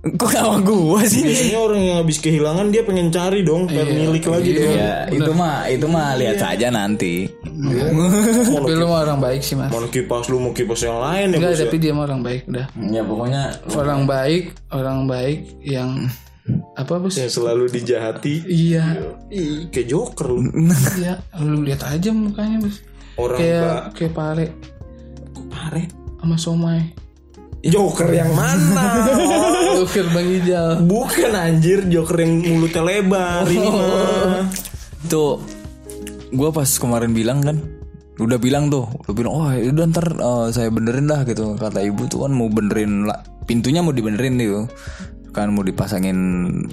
kok 0.00 0.32
sama 0.32 0.64
gue 0.64 1.00
sih? 1.04 1.24
Biasanya 1.28 1.58
orang 1.60 1.80
yang 1.84 1.96
habis 2.00 2.16
kehilangan 2.24 2.72
Dia 2.72 2.82
pengen 2.88 3.12
cari 3.12 3.44
dong 3.44 3.68
Pengen 3.68 4.08
milik 4.08 4.24
lagi 4.32 4.50
dong. 4.56 4.72
Ya 4.72 5.04
itu 5.12 5.32
mah 5.36 5.68
itu 5.68 5.86
mah 5.86 6.16
lihat 6.16 6.40
saja 6.40 6.72
nanti. 6.72 7.28
Tapi 7.44 8.72
lu 8.72 8.88
mah 8.88 9.04
orang 9.04 9.20
baik 9.20 9.44
sih 9.44 9.60
mas. 9.60 9.68
Mau 9.68 9.84
kipas 9.84 10.32
lu 10.32 10.40
mau 10.40 10.56
kipas 10.56 10.80
yang 10.88 10.96
lain 11.04 11.36
ya 11.36 11.36
enggak 11.36 11.52
ya? 11.52 11.58
tapi 11.68 11.76
dia 11.76 11.92
mah 11.92 12.04
orang 12.08 12.20
baik 12.24 12.42
udah 12.48 12.66
ya 12.80 13.02
pokoknya 13.04 13.42
orang 13.76 14.02
baik 14.08 14.44
orang 14.72 14.98
baik 15.04 15.38
yang 15.60 16.08
apa 16.80 16.92
bos? 16.96 17.20
Yang 17.20 17.36
selalu 17.36 17.68
dijahati. 17.68 18.48
Iya. 18.48 18.84
Ih, 19.28 19.68
Kayak 19.68 19.86
joker 19.92 20.32
lu. 20.32 20.48
Iya 20.96 21.20
lu 21.44 21.60
lihat 21.60 21.84
aja 21.84 22.08
mukanya 22.08 22.56
bos. 22.64 22.80
Orang 23.20 23.36
kayak 23.36 23.92
kayak 23.92 24.12
pare. 24.16 24.46
Pare? 25.52 25.82
Sama 26.20 26.36
somai 26.40 27.09
Joker 27.60 28.08
yang 28.08 28.32
mana? 28.32 29.04
Dokter 29.76 30.08
Bang 30.08 30.24
Ijal. 30.24 30.80
Bukan 30.88 31.32
anjir 31.36 31.84
Joker 31.92 32.24
yang 32.24 32.40
mulutnya 32.56 32.80
lebar 32.80 33.44
mah. 33.44 34.48
Tuh 35.12 35.40
gue 36.30 36.50
pas 36.54 36.68
kemarin 36.68 37.12
bilang 37.12 37.42
kan 37.42 37.58
udah 38.20 38.38
bilang 38.38 38.70
tuh 38.70 38.86
udah 39.02 39.14
bilang 39.16 39.32
oh 39.32 39.48
udah 39.50 39.84
ntar 39.90 40.06
eh, 40.12 40.46
saya 40.54 40.68
benerin 40.70 41.10
dah 41.10 41.26
gitu 41.26 41.58
kata 41.58 41.82
ibu 41.82 42.06
tuh 42.06 42.28
kan 42.28 42.32
mau 42.36 42.46
benerin 42.46 43.08
lah 43.08 43.18
pintunya 43.48 43.84
mau 43.84 43.92
dibenerin 43.92 44.40
gitu. 44.40 44.64
Kan 45.30 45.54
mau 45.54 45.62
dipasangin 45.62 46.18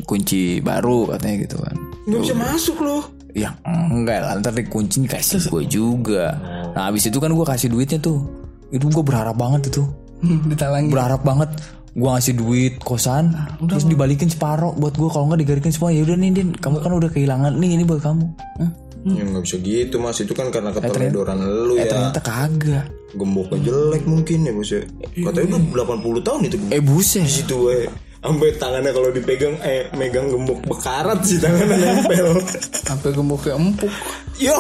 kunci 0.08 0.63
baru 0.63 1.13
katanya 1.13 1.36
gitu 1.46 1.58
kan. 1.62 1.75
Gak 2.10 2.22
bisa 2.25 2.36
masuk 2.36 2.77
loh. 2.79 3.03
Ya 3.36 3.53
enggak 3.67 4.24
lah 4.24 4.39
ntar 4.39 4.56
dikunci 4.56 5.03
kasih 5.03 5.51
gue 5.51 5.63
juga. 5.67 6.36
Nah 6.74 6.88
habis 6.88 7.06
itu 7.08 7.20
kan 7.20 7.36
gue 7.36 7.46
kasih 7.46 7.72
duitnya 7.75 8.00
tuh. 8.00 8.24
Itu 8.72 8.88
gue 8.88 9.03
berharap 9.03 9.36
banget 9.36 9.72
itu 9.72 10.06
ditalangin. 10.51 10.91
Berharap 10.91 11.21
banget 11.24 11.51
gue 11.97 12.05
ngasih 12.05 12.38
duit 12.38 12.77
kosan 12.86 13.33
terus 13.65 13.89
dibalikin 13.89 14.29
separoh 14.29 14.77
buat 14.77 14.93
gue 14.93 15.09
kalau 15.09 15.33
nggak 15.33 15.41
digarikin 15.41 15.74
semua 15.74 15.89
ya 15.89 16.05
udah 16.05 16.17
nih 16.17 16.31
din. 16.33 16.47
Kamu 16.53 16.77
kan 16.81 16.93
udah 16.93 17.09
kehilangan 17.09 17.57
nih 17.57 17.69
ini 17.77 17.83
buat 17.83 18.01
kamu. 18.05 18.25
Hah? 18.62 18.71
Ya 19.07 19.24
nggak 19.24 19.43
bisa 19.45 19.57
gitu 19.63 19.95
mas. 20.01 20.19
Itu 20.19 20.33
kan 20.36 20.51
karena 20.51 20.75
keteledoran 20.75 21.38
lu 21.41 21.79
ya. 21.79 21.88
ternyata 21.88 22.19
kagak. 22.19 22.86
Gemboknya 23.15 23.57
jelek 23.71 24.03
mungkin 24.03 24.39
ya 24.43 24.51
bos 24.51 24.69
ya. 24.69 24.81
Katanya 25.15 25.57
udah 25.71 25.86
80 25.97 26.27
tahun 26.27 26.39
itu. 26.51 26.57
Eh 26.75 26.81
buset. 26.83 27.24
Di 27.24 27.33
situ 27.43 27.55
we 27.71 27.88
sampai 28.17 28.50
tangannya 28.59 28.91
kalau 28.91 29.09
dipegang 29.13 29.55
eh 29.63 29.88
megang 29.95 30.27
gembok 30.27 30.59
bekarat 30.67 31.24
sih 31.24 31.39
tangannya 31.39 31.77
nempel. 31.77 32.36
Sampai 32.88 33.09
gemboknya 33.15 33.55
empuk. 33.55 33.93
Yo. 34.41 34.57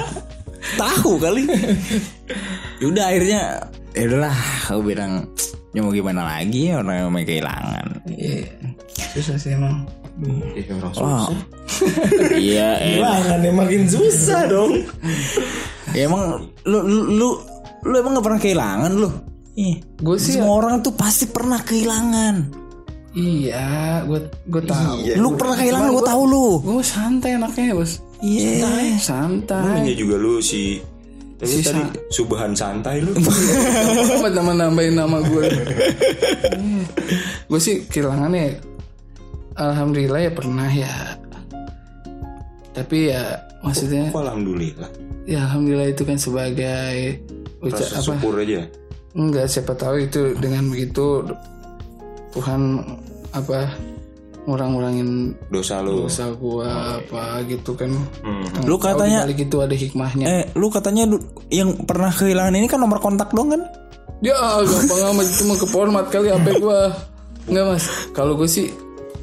Tahu 0.80 1.12
kali. 1.20 1.44
Udah 2.84 3.04
akhirnya 3.12 3.42
ya 3.94 4.02
udahlah 4.10 4.36
aku 4.66 4.80
bilang 4.82 5.12
ya 5.70 5.80
mau 5.82 5.94
gimana 5.94 6.22
lagi 6.26 6.70
ya 6.70 6.82
orang 6.82 6.96
yang 7.06 7.10
main 7.14 7.26
kehilangan? 7.26 7.86
Iya. 8.10 8.46
Susah 9.14 9.36
sih 9.38 9.54
emang. 9.54 9.86
Iya 10.54 10.78
orang 10.78 10.92
Wah. 10.98 11.26
iya. 12.38 12.68
Kehilangannya 12.78 13.50
makin 13.54 13.82
susah 13.86 14.50
dong. 14.50 14.82
Ya 15.94 16.10
emang 16.10 16.50
lu 16.66 16.78
lu 16.82 17.00
lu, 17.14 17.28
lu 17.86 17.94
emang 17.94 18.18
gak 18.18 18.26
pernah 18.26 18.40
kehilangan 18.42 18.92
lu? 18.94 19.10
Ih, 19.54 19.78
gue 20.02 20.16
sih 20.18 20.34
semua 20.34 20.58
orang 20.58 20.82
tuh 20.82 20.98
pasti 20.98 21.30
pernah 21.30 21.62
kehilangan. 21.62 22.66
Iya 23.14 24.02
gue 24.10 24.26
gue 24.50 24.62
tahu. 24.66 25.06
Iya. 25.06 25.14
lu 25.22 25.38
pernah 25.38 25.54
kehilangan 25.54 25.88
gue 25.94 26.02
tahu 26.02 26.22
lu. 26.26 26.48
gue 26.66 26.82
santai 26.82 27.38
anaknya 27.38 27.78
bos. 27.78 28.02
Iya. 28.18 28.98
Santai. 28.98 29.86
Namanya 29.86 29.94
juga 29.94 30.18
lu 30.18 30.42
si 30.42 30.82
Tapi 31.44 31.52
Si 31.52 31.60
tadi 31.60 31.76
Sa- 31.76 31.92
Subhan 32.10 32.52
santai 32.56 33.04
lu. 33.04 33.12
Amat 34.18 34.32
nama 34.32 34.52
nambahin 34.56 34.96
nama 34.96 35.20
gue 35.20 35.44
gue 37.52 37.60
sih 37.60 37.84
kehilangannya 37.84 38.56
alhamdulillah 39.54 40.20
ya 40.24 40.32
pernah 40.32 40.66
ya. 40.66 40.90
Tapi 42.74 42.96
ya 43.06 43.38
maksudnya 43.62 44.10
Kok 44.10 44.24
Alhamdulillah? 44.24 44.90
Ya 45.24 45.46
alhamdulillah 45.46 45.88
itu 45.88 46.02
kan 46.02 46.18
sebagai 46.18 47.22
ucap 47.62 47.86
apa? 47.86 48.02
syukur 48.02 48.34
aja. 48.40 48.66
Enggak 49.14 49.46
siapa 49.46 49.72
tahu 49.72 50.02
itu 50.02 50.34
dengan 50.36 50.68
begitu 50.68 51.22
Tuhan 52.34 52.82
apa 53.30 53.70
ngurang-ngurangin 54.44 55.32
Dosa 55.48 55.80
lu. 55.80 56.04
dosa 56.04 56.28
gua 56.32 56.68
apa 56.96 57.40
gitu 57.44 57.72
kan. 57.72 57.88
Hmm. 58.20 58.44
Lu 58.64 58.76
katanya- 58.76 59.24
balik 59.24 59.40
itu 59.42 59.56
ada 59.58 59.72
hikmahnya. 59.72 60.24
Eh 60.24 60.42
lu 60.52 60.68
katanya 60.68 61.08
yang 61.48 61.72
pernah 61.82 62.08
kehilangan 62.08 62.52
ini 62.52 62.66
kan 62.66 62.76
nomor 62.76 62.98
kontak 62.98 63.32
dong 63.32 63.50
kan? 63.50 63.62
Ya 64.20 64.36
gampang 64.60 65.00
amat 65.10 65.26
itu 65.26 65.42
mah 65.44 65.56
keformat 65.56 66.04
kali 66.08 66.28
HP 66.28 66.60
gua. 66.60 66.92
Enggak 67.44 67.64
mas. 67.66 67.84
Kalau 68.10 68.32
gue 68.34 68.44
sih 68.44 68.68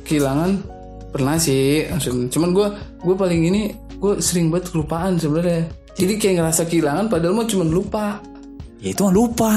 kehilangan 0.04 0.62
pernah 1.10 1.36
sih 1.36 1.86
maksudnya 1.86 2.30
cuman 2.30 2.50
gua 2.52 2.68
gue 2.98 3.16
paling 3.16 3.42
ini 3.44 3.62
gue 3.98 4.18
sering 4.18 4.50
banget 4.50 4.70
kelupaan 4.70 5.18
sebenarnya. 5.18 5.70
Jadi 5.92 6.14
kayak 6.18 6.36
ngerasa 6.40 6.66
kehilangan 6.66 7.06
padahal 7.08 7.34
mah 7.34 7.46
cuma 7.46 7.62
lupa. 7.64 8.18
Ya 8.80 8.90
itu 8.90 9.02
mah 9.02 9.12
lupa. 9.12 9.52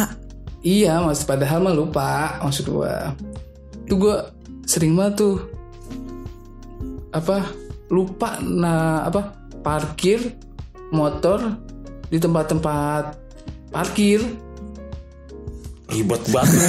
Iya, 0.60 0.96
mas 0.98 1.20
padahal 1.22 1.60
mah 1.60 1.72
lupa 1.72 2.36
maksud 2.40 2.68
gua. 2.68 3.12
Tuh 3.84 3.96
gua 3.96 4.16
sering 4.64 4.94
banget 4.94 5.14
tuh 5.20 5.36
apa 7.10 7.46
lupa 7.88 8.40
nah 8.40 9.04
apa 9.04 9.32
parkir 9.60 10.34
motor 10.90 11.40
di 12.06 12.18
tempat-tempat 12.18 13.04
parkir. 13.68 14.20
Ribet 15.84 16.22
banget 16.32 16.58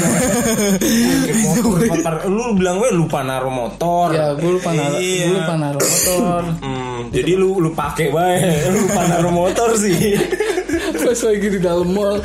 Pakai 0.75 1.34
motor, 1.40 1.82
motor. 1.88 2.14
Lu 2.28 2.44
bilang 2.54 2.78
gue 2.78 2.92
lupa 2.92 3.24
naruh 3.24 3.50
motor 3.50 4.12
Ya, 4.12 4.36
gue 4.36 4.52
lupa 4.60 4.70
naruh, 4.70 5.00
Iya. 5.00 5.25
lupa 5.32 5.54
naruh 5.56 5.82
motor. 5.82 6.42
Hmm, 6.62 7.00
jadi 7.10 7.32
lu 7.34 7.58
lu 7.58 7.72
pakai 7.72 8.12
bae, 8.12 8.38
lu 8.75 8.86
lupa 8.86 9.02
naruh 9.08 9.34
motor 9.34 9.70
sih. 9.80 9.96
Pas 10.96 11.20
lagi 11.22 11.48
di 11.50 11.60
dalam 11.60 11.88
mall, 11.90 12.18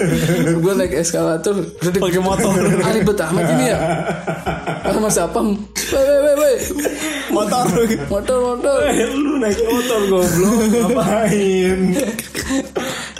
gue 0.62 0.72
naik 0.74 0.94
eskalator, 0.96 1.54
pakai 1.78 2.20
motor. 2.20 2.50
Ribet 2.88 3.18
amat 3.20 3.46
ini 3.52 3.64
ya. 3.68 3.78
Mas 4.98 5.14
Apam, 5.14 5.54
woi 5.54 6.02
woi 6.02 6.18
woi, 6.18 6.34
woi. 6.34 6.54
motor 7.30 7.64
motor 8.08 8.38
motor. 8.42 8.76
Eh, 8.84 9.06
lu 9.08 9.38
naik 9.38 9.58
motor 9.62 10.00
goblok 10.08 10.54
ngapain? 10.68 11.80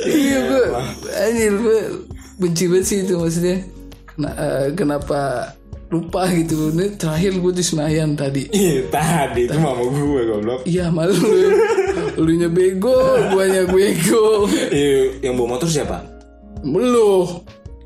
iya 0.03 0.39
gue 0.43 0.65
anjir 1.13 1.53
gue 1.55 1.79
benci 2.37 2.65
banget 2.67 2.85
sih 2.85 2.99
itu 3.05 3.15
maksudnya 3.15 3.57
Kena- 4.09 4.37
eh, 4.37 4.67
kenapa 4.73 5.53
lupa 5.89 6.29
gitu 6.29 6.69
ini 6.71 6.93
terakhir 6.95 7.33
gue 7.35 7.49
di 7.51 7.63
Senayan 7.63 8.13
tadi 8.13 8.45
Ih, 8.51 8.87
tadi 8.89 9.45
itu 9.45 9.57
mama 9.57 9.81
gue 9.81 10.23
goblok. 10.23 10.61
iya 10.65 10.89
malu 10.89 11.17
lu 12.15 12.31
nya 12.35 12.47
bego 12.47 12.93
guanya 13.31 13.65
bego 13.65 14.45
Iya, 14.69 15.23
yang 15.23 15.35
bawa 15.35 15.57
motor 15.57 15.65
siapa? 15.67 16.05
lu 16.63 17.25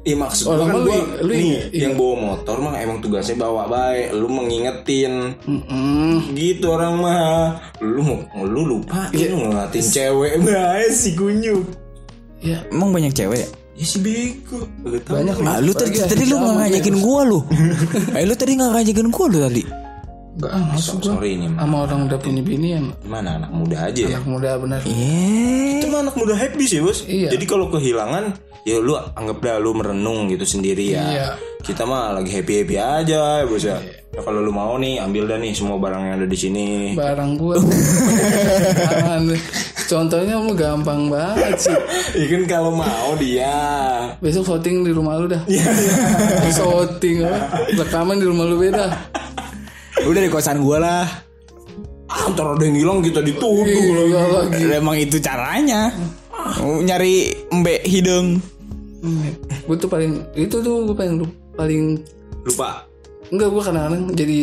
Iya 0.03 0.19
maksud 0.19 0.45
Oh, 0.45 0.59
gua 0.59 0.67
kan 0.67 0.75
lu- 0.75 0.83
gua 0.85 0.99
lu 1.23 1.31
nih 1.31 1.43
inget- 1.47 1.71
yang 1.79 1.95
bawa 1.95 2.15
motor 2.19 2.57
mah 2.59 2.75
emang 2.77 2.99
tugasnya 2.99 3.39
bawa 3.39 3.71
baik, 3.71 4.11
lu 4.11 4.27
mengingetin. 4.27 5.39
Mm-mm. 5.47 6.35
Gitu 6.35 6.67
orang 6.67 6.99
mah. 6.99 7.63
Lu 7.79 8.03
mau 8.03 8.19
lu 8.43 8.67
lupa 8.67 9.07
lu 9.15 9.23
ngeliatin 9.39 9.79
cewek 9.85 10.33
bae 10.43 10.91
si 10.91 11.15
kunyuk. 11.15 11.63
ya 12.43 12.67
emang 12.67 12.91
banyak 12.91 13.15
cewek 13.15 13.47
ya 13.47 13.49
Ya 13.73 13.85
si 13.85 13.99
bego. 13.99 14.69
Gak 14.85 15.09
banyak 15.09 15.37
Ah, 15.41 15.57
lu 15.59 15.73
tadi 15.73 15.97
tadi 15.97 16.25
lu 16.25 16.37
dia. 16.37 16.53
ngajakin 16.69 16.97
gua 16.99 17.21
lu. 17.23 17.41
eh 18.17 18.23
lu 18.23 18.35
tadi 18.35 18.53
nggak 18.55 18.71
ngajakin 18.71 19.09
gua 19.09 19.27
lu 19.27 19.39
tadi. 19.41 19.63
Enggak 20.33 20.49
ah 20.51 20.63
maksud 20.67 20.95
gue 20.97 21.09
Sorry 21.11 21.31
ini 21.35 21.45
mah. 21.47 21.61
sama 21.61 21.77
orang 21.85 22.01
udah 22.09 22.17
punya 22.17 22.41
bini 22.41 22.69
ya 22.71 22.81
Mana 23.03 23.37
anak 23.37 23.53
muda 23.53 23.77
aja 23.85 24.01
ya. 24.03 24.17
anak 24.17 24.25
muda 24.27 24.51
benar 24.57 24.81
Eh, 24.83 25.77
Itu 25.77 25.87
mah 25.87 26.01
anak 26.01 26.17
muda 26.17 26.33
happy 26.35 26.65
sih 26.65 26.81
bos. 26.81 27.05
Iya. 27.05 27.29
Jadi 27.29 27.45
kalau 27.45 27.69
kehilangan 27.69 28.33
ya 28.63 28.77
lu 28.79 28.97
anggap 29.13 29.39
dah 29.39 29.57
lu 29.57 29.73
merenung 29.73 30.29
gitu 30.29 30.45
sendiri 30.47 30.89
ya. 30.91 31.05
Iya. 31.05 31.29
Kita 31.61 31.85
mah 31.85 32.13
lagi 32.15 32.29
happy 32.31 32.53
happy 32.59 32.77
aja 32.77 33.21
ya 33.39 33.45
bos 33.45 33.61
ya. 33.63 33.77
Ya, 34.09 34.21
kalau 34.21 34.41
lu 34.41 34.49
mau 34.51 34.77
nih 34.77 35.01
ambil 35.01 35.25
dah 35.27 35.37
nih 35.37 35.53
semua 35.53 35.77
barang 35.77 36.01
yang 36.03 36.15
ada 36.15 36.27
di 36.27 36.37
sini. 36.39 36.93
barang 36.93 37.31
gue 37.35 37.57
Jangan. 38.83 39.21
Contohnya 39.93 40.41
lu 40.41 40.57
gampang 40.57 41.13
banget 41.13 41.57
sih 41.61 41.77
Ya 42.21 42.25
kan 42.29 42.43
kalau 42.49 42.73
mau 42.73 43.13
dia. 43.17 43.53
Besok 44.19 44.57
voting 44.57 44.83
di 44.83 44.93
rumah 44.93 45.21
lu 45.21 45.29
dah. 45.29 45.43
voting 46.57 47.25
apa? 47.25 47.39
Rekaman 47.77 48.17
di 48.17 48.27
rumah 48.27 48.45
lu 48.45 48.57
beda. 48.57 48.89
udah 50.03 50.21
di 50.21 50.31
kosan 50.33 50.61
gua 50.61 50.81
lah. 50.81 51.05
Ah, 52.09 52.29
ntar 52.29 52.57
ada 52.57 52.65
yang 52.65 52.77
hilang 52.77 52.99
kita 53.01 53.21
dituduh 53.21 53.65
Iya 53.65 54.21
lagi. 54.29 54.65
Emang 54.69 54.97
itu 54.97 55.17
caranya. 55.17 55.93
Nyari 56.61 57.33
mbek 57.49 57.81
hidung. 57.85 58.41
Gue 59.65 59.77
tuh 59.77 59.89
paling 59.89 60.21
itu 60.33 60.57
tuh 60.59 60.87
gue 60.87 60.95
paling 60.95 61.23
paling 61.53 61.83
Lupa. 62.43 62.83
enggak 63.29 63.49
gue 63.49 63.63
kadang-kadang 63.63 64.05
jadi 64.13 64.41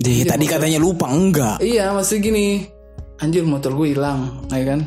Deh, 0.00 0.24
tadi 0.24 0.44
katanya 0.48 0.80
lupa 0.80 1.06
enggak. 1.12 1.60
iya 1.60 1.92
masih 1.92 2.18
gini 2.18 2.64
anjir 3.20 3.44
motor 3.44 3.72
gue 3.74 3.88
hilang 3.90 4.20
ya 4.48 4.64
kan 4.66 4.80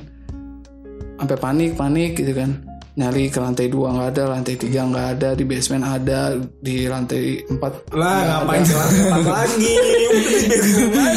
sampai 1.16 1.38
panik 1.38 1.72
panik 1.74 2.12
gitu 2.14 2.34
kan 2.34 2.52
nyari 2.94 3.26
ke 3.26 3.38
lantai 3.38 3.66
dua 3.68 3.90
nggak 3.90 4.10
ada 4.12 4.24
lantai 4.30 4.54
tiga 4.54 4.86
nggak 4.86 5.08
ada 5.14 5.30
di 5.34 5.44
basement 5.44 5.82
ada 5.82 6.20
di 6.60 6.86
lantai 6.86 7.42
empat 7.44 7.90
Lah 7.92 8.22
ngapain 8.22 8.62
jalan 8.62 8.90
tempat 9.10 9.26
lagi? 9.26 9.74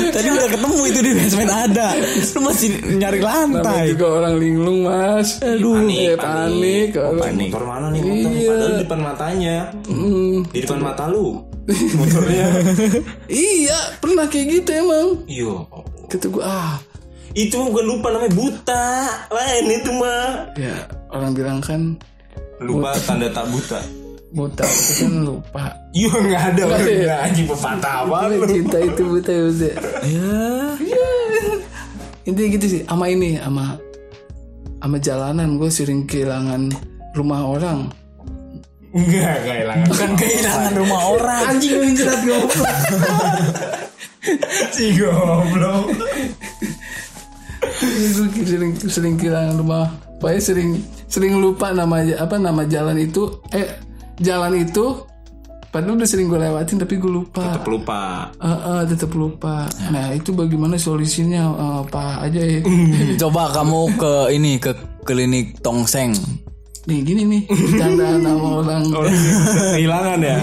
Tadi 0.08 0.28
udah 0.30 0.48
ketemu 0.48 0.78
itu 0.86 1.00
di 1.02 1.12
basement 1.12 1.52
ada. 1.52 1.88
Lu 2.32 2.40
masih 2.42 2.68
nyari 2.96 3.18
Namanya 3.18 3.60
lantai. 3.60 3.84
juga 3.92 4.06
orang 4.14 4.34
linglung 4.36 4.78
mas 4.82 5.36
aduh 5.38 5.76
Panik, 5.76 6.00
eh, 6.00 6.16
panik. 6.16 6.16
panik, 6.16 6.86
Kalau- 6.94 7.20
panik. 7.20 7.48
Motor 7.50 7.64
mana 7.66 7.86
nih 7.90 8.00
motor? 8.00 8.16
Iya. 8.32 8.48
Padahal 8.48 8.70
di 8.70 8.80
depan 8.80 9.00
matanya. 9.02 9.56
Hmm. 9.84 10.36
Di 10.48 10.58
depan 10.62 10.80
mata 10.80 11.04
lu. 11.06 11.26
Motornya. 11.98 12.46
iya 13.28 13.78
pernah 13.98 14.24
kayak 14.24 14.46
gitu 14.54 14.70
emang 14.72 15.06
Iya. 15.26 15.54
kata 16.06 16.24
gue 16.24 16.40
ah 16.40 16.78
Itu 17.36 17.60
mah 17.60 17.68
bukan 17.68 17.84
lupa 17.86 18.06
namanya 18.10 18.32
buta. 18.32 18.84
Lain 19.28 19.64
itu 19.70 19.90
mah. 19.92 20.26
ya 20.56 20.74
orang 21.12 21.32
bilang 21.32 21.60
kan 21.60 21.92
Lupa 22.56 22.96
tanda 23.04 23.28
tak 23.28 23.44
buta. 23.48 23.80
buta 24.32 24.64
itu 24.64 24.92
kan 24.98 25.12
lupa 25.22 25.64
Iya 25.92 26.12
nggak 26.12 26.42
ada 26.50 26.62
ada 26.66 26.92
ya? 26.92 27.16
pepatah 27.46 27.94
apa 28.04 28.16
lu. 28.26 28.44
cinta 28.44 28.78
itu 28.80 29.02
buta 29.06 29.30
ya 29.30 29.42
buta 29.48 29.68
ya 30.02 31.08
intinya 32.26 32.48
gitu 32.52 32.66
sih 32.66 32.82
sama 32.84 33.06
ini 33.06 33.38
sama 33.38 33.78
sama 34.76 34.96
jalanan 34.98 35.56
gue 35.56 35.70
sering 35.70 36.04
kehilangan 36.04 36.68
rumah 37.12 37.44
orang 37.46 37.86
Enggak 38.90 39.36
kehilangan. 39.44 39.86
Bukan 39.92 40.10
kehilangan 40.16 40.72
rumah 40.74 41.00
orang. 41.06 41.42
anjing 41.52 41.74
yang 41.76 41.92
jelas 41.94 42.20
goblok 42.24 42.66
Si 44.74 44.84
goblok. 44.96 45.84
Gue 47.80 48.44
sering 48.46 48.72
sering 48.80 49.14
kehilangan 49.20 49.56
rumah. 49.60 49.86
Pokoknya 50.16 50.42
sering 50.42 50.70
sering 51.06 51.38
lupa 51.38 51.70
nama 51.76 52.00
apa 52.16 52.36
nama 52.40 52.62
jalan 52.64 52.96
itu. 52.98 53.28
Eh 53.52 53.68
jalan 54.20 54.56
itu 54.64 55.04
padahal 55.68 56.00
udah 56.00 56.08
sering 56.08 56.32
gue 56.32 56.40
lewatin 56.40 56.80
tapi 56.80 56.96
gue 56.96 57.12
lupa. 57.12 57.52
Tetep 57.52 57.68
lupa. 57.68 58.32
Eh, 58.40 58.48
eh, 58.48 58.82
tetap 58.88 59.12
lupa 59.12 59.68
nah 59.92 60.08
itu 60.16 60.32
bagaimana 60.32 60.80
solusinya? 60.80 61.42
Eh, 61.52 61.76
apa 61.84 62.24
aja 62.24 62.40
ya. 62.40 62.60
Coba 63.20 63.52
kamu 63.52 63.80
ke 64.00 64.12
ini 64.32 64.56
ke 64.56 64.72
klinik 65.04 65.60
tongseng. 65.60 66.16
nih 66.86 67.02
gini 67.02 67.22
nih 67.26 67.42
candaan 67.82 68.22
sama 68.22 68.48
orang. 68.62 68.82
Kehilangan 69.74 70.18
ya. 70.22 70.36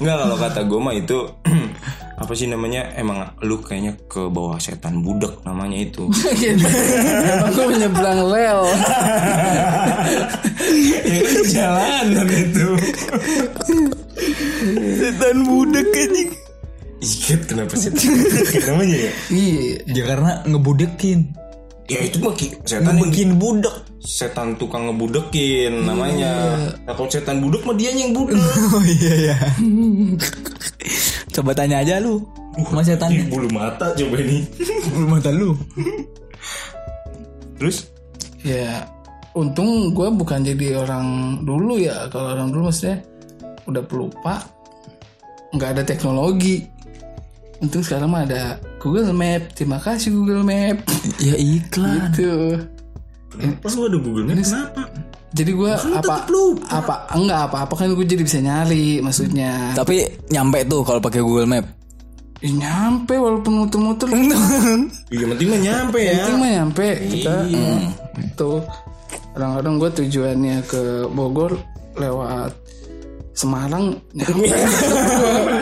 Enggak 0.00 0.16
kalau 0.24 0.36
kata 0.40 0.60
gue 0.64 0.80
mah 0.80 0.94
itu 0.96 1.18
apa 2.22 2.38
sih 2.38 2.46
namanya 2.46 2.94
emang 2.94 3.34
lu 3.42 3.58
kayaknya 3.58 3.98
ke 4.06 4.30
bawah 4.30 4.54
setan 4.62 5.02
budak 5.02 5.42
namanya 5.42 5.82
itu. 5.82 6.06
aku 7.50 7.60
menyeberang 7.66 8.30
lel 8.30 8.60
ya 10.70 11.18
kan 11.18 11.42
jalanan 11.50 12.28
itu. 12.30 12.68
setan 15.02 15.36
budak 15.42 15.88
anjing. 15.90 16.30
Iya 17.02 17.34
kenapa 17.42 17.74
setan 17.74 18.06
budak 18.14 18.62
namanya 18.70 18.96
ya? 19.10 19.12
iya 19.34 19.74
Ya 19.90 20.02
karena 20.06 20.32
ngebudekin. 20.46 21.41
Ya 21.86 21.98
itu 22.00 22.22
mah 22.22 22.32
ki- 22.32 22.54
setan 22.62 22.94
yang 22.94 23.10
Bikin 23.10 23.30
budak. 23.36 23.74
setan 23.98 24.54
tukang 24.56 24.86
ngebudekin 24.86 25.86
namanya. 25.86 26.58
Nah 26.82 26.94
kalau 26.94 27.06
setan 27.06 27.38
budak 27.38 27.62
mah 27.62 27.74
dia 27.74 27.90
yang 27.90 28.10
budak. 28.10 28.38
Oh 28.74 28.82
iya 28.82 29.14
ya. 29.30 29.36
Coba 31.30 31.54
tanya 31.54 31.80
aja 31.80 31.98
lu. 31.98 32.22
Mas 32.70 32.86
setan 32.86 33.10
bulu 33.28 33.48
mata 33.48 33.94
coba 33.94 34.16
ini. 34.18 34.42
mata 35.12 35.30
lu. 35.30 35.54
Terus 37.58 37.88
ya 38.42 38.86
untung 39.32 39.94
gue 39.94 40.08
bukan 40.12 40.42
jadi 40.42 40.82
orang 40.82 41.06
dulu 41.42 41.78
ya 41.78 42.10
kalau 42.10 42.34
orang 42.34 42.50
dulu 42.50 42.68
maksudnya 42.68 43.00
udah 43.64 43.82
pelupa 43.86 44.42
nggak 45.54 45.78
ada 45.78 45.82
teknologi 45.86 46.66
untung 47.62 47.80
sekarang 47.80 48.10
mah 48.10 48.26
ada 48.26 48.42
Google 48.76 49.10
Map 49.10 49.54
terima 49.54 49.78
kasih 49.78 50.10
Google 50.10 50.42
Map 50.42 50.82
Ya 51.22 51.34
iklan. 51.34 52.10
gitu 52.10 52.58
kenapa 53.30 53.66
lu 53.70 53.82
ada 53.86 53.98
Google 53.98 54.24
Map? 54.26 54.36
Kenapa? 54.36 54.82
jadi 55.32 55.50
gue 55.50 55.72
apa 55.72 56.14
apa 56.68 56.94
enggak 57.16 57.40
apa 57.48 57.56
apa 57.64 57.72
kan 57.72 57.88
gue 57.88 58.04
jadi 58.04 58.20
bisa 58.20 58.38
nyari 58.38 59.00
maksudnya 59.00 59.72
Tapi 59.72 60.04
nyampe 60.28 60.60
tuh 60.66 60.82
kalau 60.82 61.00
pakai 61.00 61.24
Google 61.24 61.48
Map. 61.48 61.64
Ya, 62.42 62.50
nyampe 62.50 63.14
walaupun 63.14 63.52
muter-muter 63.62 64.10
Iya 65.14 65.24
penting 65.30 65.46
mah 65.48 65.60
nyampe 65.62 65.98
ya. 66.02 66.12
penting 66.18 66.36
mah 66.36 66.50
nyampe 66.52 66.86
kita 67.08 67.34
tuh 68.34 68.58
kadang-kadang 69.32 69.74
gue 69.78 69.90
tujuannya 69.96 70.56
ke 70.66 70.82
Bogor 71.08 71.54
lewat 71.94 72.52
Semarang 73.32 73.96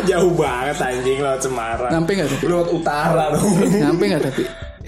Jauh 0.05 0.33
banget 0.33 0.77
anjing 0.77 1.19
lewat 1.19 1.41
Semarang. 1.41 1.91
nyampe 1.91 2.11
nggak 2.13 2.29
tapi 2.29 2.45
Lewat 2.47 2.69
utara 2.71 3.25
dong. 3.31 3.51
nyampe 3.71 4.05
nggak 4.07 4.23
tapi 4.25 4.43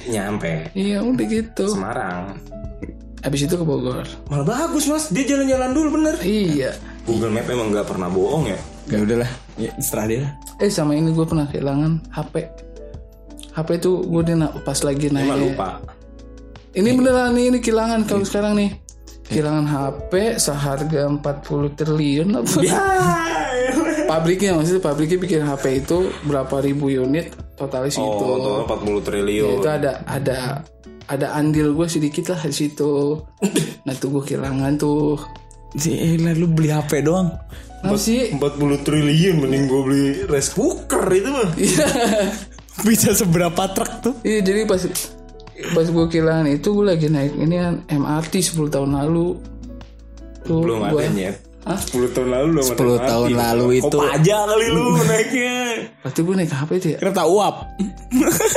nyampe 0.05 0.53
iya 0.73 0.99
udah 0.99 1.25
gitu 1.25 1.64
Semarang. 1.68 2.35
habis 3.21 3.40
itu 3.40 3.55
ke 3.55 3.62
Bogor 3.62 4.03
Malah 4.27 4.42
bagus 4.42 4.87
mas, 4.87 5.07
dia 5.09 5.23
jalan-jalan 5.25 5.71
dulu 5.71 5.88
bener. 5.95 6.14
iya 6.21 6.75
Google 7.03 7.31
Map 7.31 7.47
emang 7.47 7.71
nggak 7.71 7.87
pernah 7.88 8.07
bohong 8.07 8.47
ya. 8.47 8.59
Ya 8.85 8.99
udahlah. 8.99 9.31
Ya, 9.55 9.71
setelah 9.79 10.07
dia 10.09 10.23
eh 10.59 10.66
sama 10.66 10.92
ini 10.92 11.11
gue 11.11 11.23
pernah 11.23 11.45
kehilangan 11.45 12.03
HP 12.09 12.35
HP 13.53 13.68
tuh 13.79 14.01
gue 14.01 14.23
dia 14.25 14.35
pas 14.61 14.79
lagi 14.81 15.07
Emang 15.07 15.23
naik 15.29 15.38
lupa. 15.45 15.68
ini 16.73 16.88
beneran 16.90 17.31
nih 17.33 17.45
ini 17.49 17.59
kehilangan 17.59 18.01
kalau 18.05 18.23
sekarang 18.23 18.55
nih 18.55 18.71
kehilangan 19.33 19.66
HP 19.66 20.12
seharga 20.37 21.01
40 21.09 21.79
triliun 21.79 22.29
apa 22.37 22.59
pabriknya 24.07 24.53
maksudnya 24.59 24.83
pabriknya 24.83 25.18
bikin 25.18 25.40
HP 25.42 25.64
itu 25.87 25.99
berapa 26.29 26.61
ribu 26.61 26.92
unit 26.92 27.33
segitu 27.88 28.03
Oh, 28.03 28.66
total 28.66 28.85
40 29.01 29.07
triliun. 29.07 29.59
itu 29.62 29.68
ada 29.71 30.03
ada 30.05 30.38
ada 31.07 31.27
andil 31.35 31.73
gue 31.75 31.87
sedikit 31.87 32.35
lah 32.35 32.42
di 32.42 32.55
situ 32.55 33.18
nah 33.87 33.95
tuh 33.97 34.09
gue 34.18 34.23
kehilangan 34.35 34.77
tuh 34.77 35.16
Gila 35.73 36.37
lu 36.37 36.53
beli 36.53 36.68
HP 36.68 37.01
doang. 37.01 37.33
Kenapa 37.81 37.97
sih 37.97 38.29
40 38.29 38.85
triliun 38.85 39.40
mending 39.40 39.64
gue 39.64 39.81
beli 39.88 40.05
rice 40.29 40.53
cooker 40.53 41.01
itu 41.09 41.33
mah. 41.33 41.49
Bisa 42.87 43.16
seberapa 43.16 43.62
truk 43.73 43.92
tuh? 44.05 44.14
iya 44.21 44.45
jadi 44.45 44.68
pas 44.68 44.85
pas 45.64 45.85
gue 45.85 46.07
kehilangan 46.09 46.46
itu 46.48 46.68
gue 46.68 46.87
lagi 46.87 47.07
naik 47.07 47.33
ini 47.35 47.55
kan 47.57 47.75
MRT 47.87 48.35
10 48.51 48.68
tahun 48.68 48.90
lalu 48.94 49.38
tuh 50.42 50.61
Belum 50.61 50.83
gua- 50.85 50.98
ada 50.98 51.09
nyet. 51.09 51.37
Hah? 51.62 51.79
10 51.79 52.11
tahun 52.11 52.29
lalu 52.29 52.46
belum 52.51 52.66
10 52.68 52.98
tahun 53.05 53.29
lalu 53.33 53.66
itu. 53.79 53.94
Kok 53.94 54.11
aja 54.11 54.37
kali 54.44 54.66
lu 54.68 54.85
naiknya. 55.09 55.57
waktu 56.03 56.20
gue 56.20 56.35
naik 56.37 56.51
apa 56.53 56.72
itu 56.75 56.87
ya 56.88 56.98
Kereta 56.98 57.22
uap. 57.25 57.57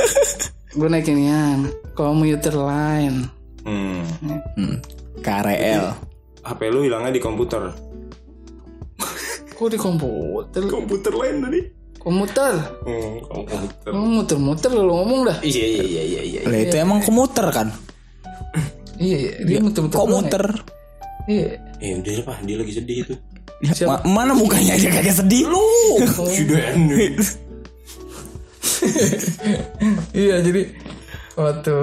gue 0.76 0.88
naik 0.88 1.06
inian 1.06 1.58
commuter 1.92 2.54
line 2.54 3.30
Hmm. 3.62 4.02
Hmm. 4.54 4.78
KRL. 5.18 5.90
HP 6.40 6.60
lu 6.68 6.80
hilangnya 6.80 7.10
di 7.10 7.18
komputer. 7.18 7.74
kok 9.48 9.66
di 9.66 9.74
komputer 9.76 10.62
Komputer 10.62 11.10
lain 11.10 11.36
tadi. 11.40 11.60
Komuter 12.06 12.54
Hmm, 12.86 13.18
komputer. 13.20 13.90
Oh, 13.90 14.06
muter-muter 14.06 14.70
kalau 14.70 14.94
ngomong 15.02 15.26
dah 15.26 15.38
Iya 15.42 15.64
iya 15.66 15.82
iya 15.82 16.02
iya 16.04 16.20
iya. 16.22 16.40
Lah 16.46 16.58
itu 16.60 16.76
emang 16.76 17.02
komuter 17.02 17.50
kan? 17.50 17.68
iya 18.96 19.16
iya, 19.18 19.32
dia 19.42 19.58
muter-muter 19.58 19.92
doang 19.92 20.06
Komuter. 20.08 20.44
ya? 20.46 20.62
iya 21.26 21.46
Eh 21.76 21.90
udah 21.92 22.08
deh, 22.08 22.22
pak, 22.22 22.38
dia 22.40 22.56
lagi 22.56 22.72
sedih 22.72 22.98
itu. 23.02 23.14
Ya, 23.58 23.72
ma- 23.84 24.04
mana 24.06 24.32
mukanya 24.32 24.72
aja 24.72 24.88
kagak 24.88 25.16
sedih 25.16 25.44
lu. 25.44 25.66
Sudah 26.06 26.62
ini. 26.72 27.12
Iya 30.12 30.40
jadi 30.40 30.62
waktu 31.36 31.76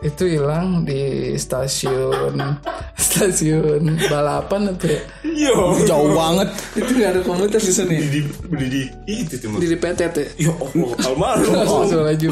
itu 0.00 0.24
hilang 0.30 0.86
di 0.86 1.34
stasiun 1.34 2.38
stasiun 3.10 3.98
balapan 4.06 4.70
apa 4.70 4.86
ya? 4.86 5.00
Yo. 5.26 5.74
Jauh 5.84 6.14
banget. 6.14 6.48
Itu 6.78 6.90
nggak 6.94 7.10
ada 7.10 7.20
komuter 7.26 7.58
di 7.58 7.72
sana. 7.74 7.90
ya? 7.90 8.00
Di 8.00 8.20
di 8.22 8.66
di 8.70 8.82
itu 9.10 9.34
tuh. 9.36 9.58
Di 9.58 9.74
petet 9.74 10.14
ya. 10.14 10.26
Ya 10.48 10.52
Allah, 10.54 10.90
almarhum. 11.02 11.52
Langsung 11.66 12.06
aja. 12.06 12.28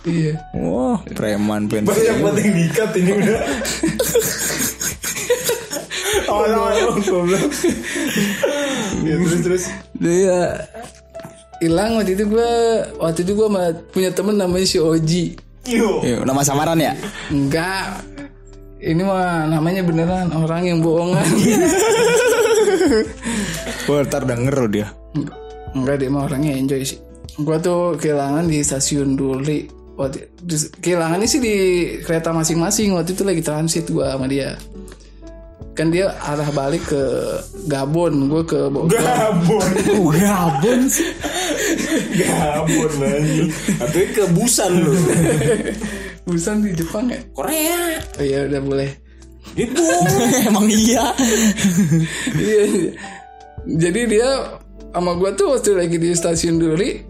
Iya. 0.00 0.32
Wah, 0.56 0.96
preman 1.12 1.68
Banyak 1.68 1.84
pensiun. 1.84 2.16
banget 2.24 2.36
yang 2.40 2.54
diikat 2.56 2.90
ini 2.96 3.10
udah. 3.20 3.40
Oh, 6.30 6.46
no, 6.46 6.62
no, 6.70 6.90
goblok. 7.02 7.42
Ya 9.02 9.14
terus 9.18 9.40
terus. 9.42 9.64
Dia 9.98 10.62
hilang 11.60 11.98
waktu 11.98 12.14
itu 12.14 12.24
gue 12.24 12.52
waktu 12.96 13.20
itu 13.26 13.32
gue 13.34 13.48
punya 13.90 14.10
temen 14.14 14.38
namanya 14.38 14.64
si 14.64 14.78
Oji. 14.78 15.36
Yo. 15.68 16.00
Yuk, 16.00 16.24
nama 16.24 16.40
samaran 16.40 16.80
ya? 16.80 16.96
Enggak. 17.28 18.00
Ini 18.80 19.02
mah 19.04 19.44
namanya 19.44 19.84
beneran 19.84 20.32
orang 20.32 20.64
yang 20.64 20.78
bohongan. 20.80 21.20
Wah, 23.88 24.00
ntar 24.08 24.24
denger 24.24 24.54
lo 24.56 24.68
dia. 24.72 24.88
Enggak 25.76 26.00
dia 26.00 26.08
mah 26.08 26.24
orangnya 26.24 26.56
enjoy 26.56 26.80
sih. 26.80 26.96
Gua 27.44 27.60
tuh 27.60 28.00
kehilangan 28.00 28.48
di 28.48 28.64
stasiun 28.64 29.20
Duli. 29.20 29.68
Waktu 30.00 30.32
di- 30.40 30.72
kehilangannya 30.80 31.28
sih 31.28 31.40
di 31.44 31.54
kereta 32.00 32.32
masing-masing. 32.32 32.96
Waktu 32.96 33.12
itu 33.12 33.22
lagi 33.22 33.42
transit 33.44 33.84
gua 33.92 34.16
sama 34.16 34.24
dia. 34.32 34.56
Kan 35.76 35.92
dia 35.92 36.16
arah 36.18 36.48
balik 36.50 36.88
ke 36.88 37.02
Gabon, 37.68 38.32
gua 38.32 38.42
ke 38.48 38.64
Bogor. 38.72 38.96
Gabon. 38.96 39.68
Gabon 40.16 40.80
sih. 40.88 41.04
Gabon 42.16 42.92
anjing. 43.00 43.50
Tapi 43.78 44.00
ke 44.12 44.24
Busan 44.32 44.72
lu. 44.82 44.94
Busan 46.28 46.62
di 46.62 46.70
Jepang 46.74 47.10
ya? 47.10 47.20
Korea. 47.32 47.98
Oh 48.18 48.24
iya 48.24 48.46
udah 48.46 48.60
boleh. 48.62 48.90
Itu. 49.54 49.82
Emang 50.48 50.68
iya. 50.84 51.10
Iya. 52.36 52.62
Jadi 53.66 54.00
dia 54.08 54.28
sama 54.90 55.14
gua 55.14 55.30
tuh 55.34 55.54
waktu 55.54 55.76
lagi 55.76 55.96
di 55.96 56.10
stasiun 56.12 56.58
Duli 56.58 57.02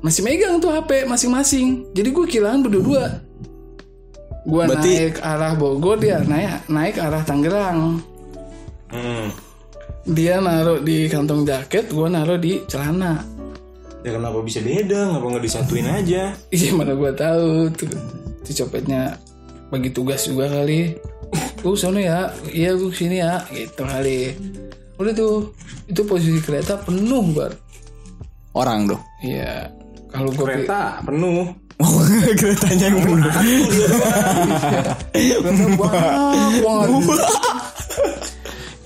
masih 0.00 0.22
megang 0.22 0.58
tuh 0.58 0.70
HP 0.70 1.04
masing-masing. 1.04 1.88
Jadi 1.90 2.08
gue 2.10 2.26
kehilangan 2.26 2.60
berdua. 2.68 3.04
Gua 4.46 4.62
Berarti- 4.70 5.10
naik 5.10 5.18
arah 5.18 5.52
Bogor, 5.58 5.98
dia 5.98 6.22
naik 6.22 6.70
naik 6.70 6.96
arah 7.02 7.22
Tangerang. 7.26 7.98
Hmm. 8.86 9.28
Dia 10.06 10.38
naruh 10.38 10.78
di 10.78 11.10
kantong 11.10 11.42
jaket, 11.42 11.90
gua 11.90 12.06
naruh 12.06 12.38
di 12.38 12.62
celana. 12.70 13.26
Ya 14.06 14.14
kenapa 14.14 14.38
bisa 14.38 14.62
beda? 14.62 15.10
Ngapa 15.10 15.26
nggak 15.34 15.44
disatuin 15.50 15.90
aja? 15.90 16.30
Iya 16.54 16.70
mana 16.78 16.94
gua 16.94 17.10
tahu 17.10 17.66
tuh. 17.74 17.90
Itu 18.46 18.62
copetnya 18.62 19.18
bagi 19.74 19.90
tugas 19.90 20.30
juga 20.30 20.46
kali. 20.46 20.94
Gue 21.58 21.74
sono 21.74 21.98
ya, 21.98 22.30
iya 22.54 22.78
gue 22.78 22.94
sini 22.94 23.18
ya, 23.18 23.42
gitu 23.50 23.82
kali. 23.82 24.30
Udah 25.02 25.10
tuh, 25.10 25.50
itu 25.90 26.06
posisi 26.06 26.38
kereta 26.38 26.78
penuh 26.78 27.34
banget. 27.34 27.58
Orang 28.54 28.86
tuh. 28.86 29.00
Iya, 29.26 29.74
kalau 30.06 30.30
gue 30.30 30.46
Kereta 30.46 31.02
penuh. 31.02 31.50
Oh, 31.82 32.00
keretanya 32.38 32.86
yang 32.94 33.02
banget. 33.02 33.34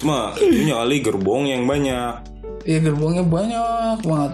Cuma 0.00 0.32
punya 0.32 0.74
kali 0.80 0.96
gerbong 1.04 1.44
yang 1.44 1.68
banyak. 1.68 2.12
Iya 2.64 2.78
gerbongnya 2.80 3.24
banyak 3.28 3.98
banget. 4.00 4.32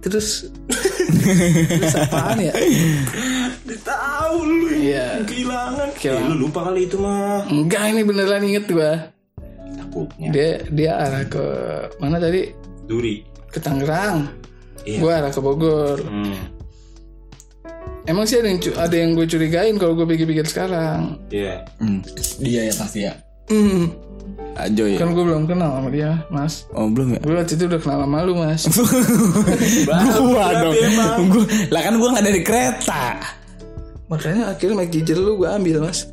Terus 0.00 0.48
terus 1.80 1.94
apaan 1.96 2.40
ya? 2.40 2.52
Tahu 3.80 4.36
lu 4.44 4.66
Iya. 4.72 5.24
kehilangan. 5.24 5.88
Kehilangan. 5.96 6.24
Eh, 6.24 6.30
lu 6.32 6.48
lupa 6.48 6.60
kali 6.68 6.88
itu 6.88 6.96
mah. 6.96 7.44
Enggak 7.48 7.82
ini 7.92 8.02
beneran 8.04 8.42
inget 8.44 8.64
gua. 8.68 9.12
Takutnya. 9.76 10.28
Dia 10.32 10.50
dia 10.72 10.92
arah 10.96 11.24
ke 11.26 11.44
mana 11.98 12.16
tadi? 12.16 12.48
Duri. 12.88 13.20
Ke 13.50 13.58
Tangerang. 13.60 14.28
Iya. 14.88 14.98
Gua 15.00 15.12
arah 15.20 15.32
ke 15.32 15.40
Bogor. 15.40 15.98
Hmm. 16.00 16.36
Emang 18.08 18.24
sih 18.24 18.40
ada 18.40 18.48
yang 18.48 18.58
ada 18.74 18.96
yang 18.96 19.10
gue 19.12 19.26
curigain 19.28 19.76
kalau 19.76 19.92
gue 19.94 20.08
pikir-pikir 20.08 20.42
sekarang. 20.48 21.20
Iya. 21.30 21.62
Hmm, 21.78 22.00
dia 22.40 22.66
ya 22.66 22.74
pasti 22.74 23.04
ya. 23.06 23.12
Hmm. 23.52 23.92
Ajo 24.58 24.84
ya. 24.86 24.98
Kan 24.98 25.14
gue 25.14 25.24
belum 25.24 25.46
kenal 25.46 25.70
sama 25.78 25.88
dia, 25.94 26.26
Mas. 26.32 26.66
Oh 26.74 26.90
belum 26.90 27.16
ya? 27.16 27.20
Gue 27.22 27.34
waktu 27.38 27.54
itu 27.54 27.64
udah 27.70 27.80
kenal 27.80 27.98
sama 28.02 28.18
lu, 28.26 28.34
Mas. 28.34 28.62
gua 30.20 30.46
dong. 30.58 30.74
Gua, 31.30 31.44
lah 31.70 31.80
kan 31.86 31.94
gua 31.96 32.08
nggak 32.18 32.26
dari 32.26 32.40
kereta. 32.42 33.04
Makanya 34.10 34.58
akhirnya 34.58 34.74
mic 34.74 34.90
jijir 34.90 35.16
lu 35.22 35.38
gue 35.38 35.46
ambil, 35.46 35.86
Mas. 35.86 36.10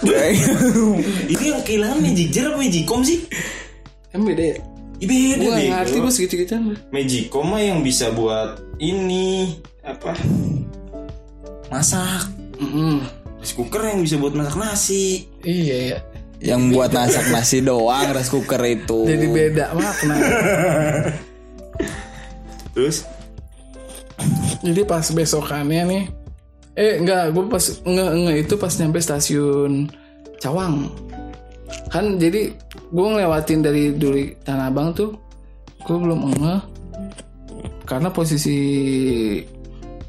Ini 1.32 1.44
yang 1.44 1.62
kehilangan 1.66 1.98
Magicjer 2.00 2.48
apa 2.48 2.56
Magicom 2.56 3.00
sih? 3.04 3.20
Kan 4.08 4.24
beda 4.24 4.56
ya? 4.56 4.56
Beda 5.00 5.40
Gue 5.40 5.52
gak 5.52 5.68
ngerti 5.68 5.98
bos 6.00 6.16
gitu-gituan. 6.16 6.62
Magicom 6.92 7.46
mah 7.52 7.60
yang 7.60 7.80
bisa 7.84 8.12
buat 8.12 8.60
ini 8.80 9.60
apa? 9.84 10.16
Masak. 11.68 12.32
Mm-mm. 12.60 13.04
Rice 13.40 13.56
cooker 13.56 13.80
yang 13.80 14.04
bisa 14.04 14.20
buat 14.20 14.36
masak 14.36 14.56
nasi. 14.60 15.28
Iya 15.44 15.76
ya. 15.96 15.98
Yang 16.40 16.62
buat 16.72 16.90
masak 16.96 17.28
nasi 17.28 17.60
doang 17.60 18.16
rice 18.16 18.32
cooker 18.32 18.62
itu. 18.64 19.04
Jadi 19.04 19.26
beda 19.28 19.76
makna. 19.76 20.16
Terus 22.74 23.04
Jadi 24.60 24.80
pas 24.84 25.04
besokannya 25.04 25.82
nih 25.88 26.04
Eh 26.78 26.92
enggak 27.02 27.34
Gue 27.34 27.44
pas 27.50 27.64
Enggak, 27.84 28.10
enggak 28.14 28.36
Itu 28.46 28.54
pas 28.56 28.72
nyampe 28.78 28.98
stasiun 29.02 29.72
Cawang 30.38 30.88
Kan 31.90 32.16
jadi 32.20 32.54
Gue 32.90 33.06
ngelewatin 33.06 33.60
dari 33.62 33.94
Duri 33.94 34.34
Tanah 34.42 34.70
Abang 34.70 34.94
tuh 34.94 35.12
Gue 35.82 35.96
belum 35.98 36.30
ngeh 36.40 36.62
Karena 37.84 38.08
posisi 38.12 38.58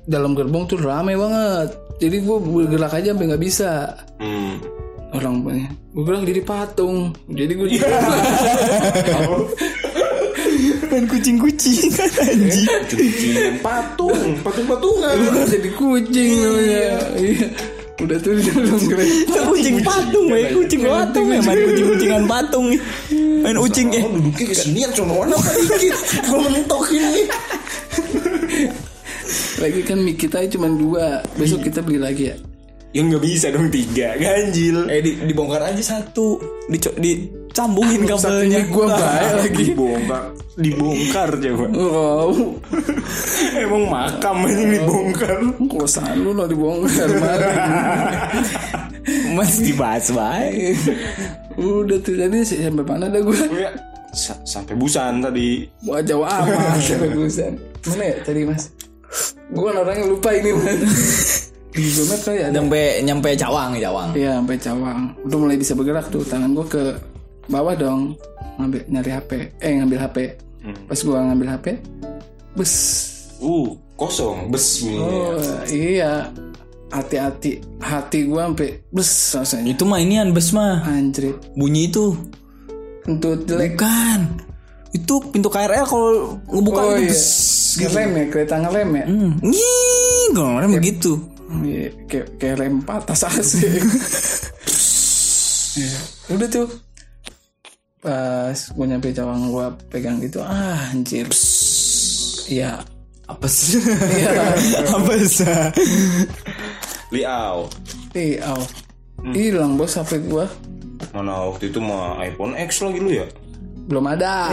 Dalam 0.06 0.38
gerbong 0.38 0.70
tuh 0.70 0.80
rame 0.82 1.17
banget 1.17 1.70
Jadi 2.02 2.17
gue 2.22 2.38
bergerak 2.39 2.94
aja 2.98 3.13
sampai 3.13 3.26
nggak 3.30 3.44
bisa 3.44 3.72
hmm. 4.17 4.81
Orang 5.12 5.43
banyak. 5.43 5.67
Gue 5.91 6.04
gerak 6.08 6.24
jadi 6.24 6.41
patung. 6.47 7.12
Jadi 7.28 7.52
gue 7.52 7.67
Main 10.88 11.04
kucing-kucing. 11.12 11.91
Anjing. 12.00 12.67
cucian 12.91 13.60
patung, 13.60 14.39
patung-patungan. 14.39 15.15
jadi 15.52 15.69
kucing 15.76 16.32
namanya. 16.39 16.95
Iya. 17.19 17.47
Udah 18.02 18.17
tuh 18.24 18.34
di 18.39 18.50
dalam 18.50 18.82
kereta 18.82 19.39
kucing 19.52 19.78
patung, 19.86 20.26
main 20.32 20.47
kucing 20.58 20.82
patung 20.82 21.28
ya, 21.30 21.39
main 21.43 21.60
kucing-kucingan 21.60 22.24
patung 22.26 22.65
nih. 22.71 22.80
Main 23.43 23.58
ucing 23.60 23.88
ya. 23.91 24.02
Duduknya 24.08 24.45
kesinian 24.47 24.89
sono 24.95 25.28
apa 25.28 25.52
dikit. 25.60 25.95
Gue 26.24 26.39
mentok 26.39 26.88
ini. 26.95 27.28
Lagi 29.62 29.82
kan 29.84 30.00
mic 30.02 30.24
kita 30.24 30.47
cuma 30.56 30.71
dua. 30.71 31.19
Besok 31.36 31.67
kita 31.67 31.84
beli 31.84 32.00
lagi 32.00 32.32
ya 32.32 32.51
Yang 32.92 33.06
nggak 33.08 33.24
bisa 33.24 33.48
dong 33.50 33.68
tiga, 33.68 34.08
ganjil. 34.16 34.84
Eh 34.88 35.00
di, 35.00 35.12
dibongkar 35.24 35.64
aja 35.64 35.80
satu, 35.80 36.36
Dico, 36.68 36.92
dicambungin 36.94 38.04
kabelnya. 38.04 38.68
Gue 38.68 38.84
baik 38.86 39.32
lagi 39.40 39.64
Dibongkar, 39.72 40.24
dibongkar 40.56 41.30
coba. 41.34 41.66
Wow 41.72 42.32
Emang 43.56 43.84
makam 43.88 44.44
ini 44.44 44.76
dibongkar. 44.76 45.40
Kosan 45.68 46.20
lu 46.20 46.32
lo 46.32 46.44
dibongkar 46.46 47.08
Mas 49.32 49.58
dibahas 49.58 50.12
baik. 50.12 50.76
Udah 51.56 51.98
tuh 51.98 52.16
tadi 52.16 52.44
sampai 52.44 52.84
mana 52.84 53.08
dah 53.08 53.20
gue 53.20 53.36
Ya, 53.52 53.72
sa- 54.12 54.40
sampai 54.44 54.76
Busan 54.76 55.20
tadi. 55.20 55.64
Wah 55.84 56.00
jauh 56.00 56.24
amat 56.24 56.76
sampai 56.78 57.10
Busan 57.10 57.56
Mana 57.88 58.04
ya 58.04 58.16
tadi 58.22 58.44
mas 58.44 58.72
Gue 59.50 59.68
orangnya 59.68 60.08
lupa 60.08 60.32
ini 60.32 60.52
mas 60.54 60.80
Di 60.80 61.41
Google 61.72 62.08
Maps 62.12 62.24
kali 62.28 62.40
ada. 62.44 62.52
Nyampe 62.52 62.82
nyampe 63.08 63.30
Cawang, 63.40 63.70
Cawang. 63.80 64.10
Iya 64.12 64.32
sampai 64.44 64.58
Cawang. 64.60 65.02
Udah 65.24 65.38
mulai 65.40 65.56
bisa 65.56 65.72
bergerak 65.72 66.12
tuh. 66.12 66.24
Tangan 66.28 66.52
gue 66.52 66.66
ke 66.68 66.84
bawah 67.48 67.76
dong. 67.80 68.16
Ngambil 68.60 68.82
nyari 68.92 69.12
HP 69.16 69.32
Eh 69.64 69.72
ngambil 69.80 70.00
HP 70.04 70.18
Pas 70.86 71.00
gue 71.00 71.16
ngambil 71.16 71.48
HP 71.58 71.68
Bus 72.54 72.74
Uh, 73.42 73.74
kosong, 73.98 74.54
bes 74.54 74.86
ini. 74.86 75.02
Oh 75.02 75.34
iya. 75.66 76.30
Hati-hati. 76.94 77.58
Hati 77.82 78.30
gue 78.30 78.38
sampai 78.38 78.70
Bus 78.94 79.10
rasanya. 79.34 79.74
Itu 79.74 79.90
mah 79.90 79.98
inian 79.98 80.30
bus 80.30 80.54
mah. 80.54 80.86
Anjrit 80.86 81.40
Bunyi 81.58 81.90
itu. 81.90 82.14
Kentut 83.02 83.50
jelek. 83.50 83.80
Bukan. 83.80 84.20
Itu 84.94 85.24
pintu 85.32 85.50
KRL 85.50 85.88
kalau 85.88 86.38
ngebuka 86.52 86.82
Oh 86.86 86.94
itu 87.00 87.08
iya. 87.08 87.10
bes. 87.10 87.24
Ngerem 87.82 88.10
ya 88.14 88.26
Kereta 88.30 88.56
ngerem 88.60 88.90
ya? 88.94 89.06
Hmm. 89.08 89.32
Nying, 89.42 90.30
kalau 90.36 90.70
begitu. 90.70 91.12
Iya, 91.60 91.92
kayak 92.08 92.28
kayak 92.40 92.56
lem 92.64 92.80
patas 92.82 93.28
AC. 93.28 93.52
Iya. 95.72 96.00
Udah 96.36 96.48
tuh. 96.52 96.68
Pas 98.04 98.60
gue 98.60 98.86
nyampe 98.86 99.16
Cawang 99.16 99.48
gue 99.48 99.68
pegang 99.88 100.20
gitu, 100.20 100.44
ah 100.44 100.76
anjir. 100.92 101.32
Iya. 102.52 102.84
Apa 103.24 103.48
sih? 103.48 103.80
Apa 104.84 105.16
sih? 105.24 105.48
Liau. 107.16 107.72
Ih, 108.12 108.36
aw. 108.44 108.60
Hilang 109.32 109.80
bos 109.80 109.96
HP 109.96 110.28
gue. 110.28 110.44
Mana 111.16 111.48
waktu 111.48 111.72
itu 111.72 111.80
mah 111.80 112.20
iPhone 112.20 112.52
X 112.60 112.84
lagi 112.84 113.00
lu 113.00 113.12
ya? 113.16 113.28
Belum 113.88 114.04
ada. 114.12 114.52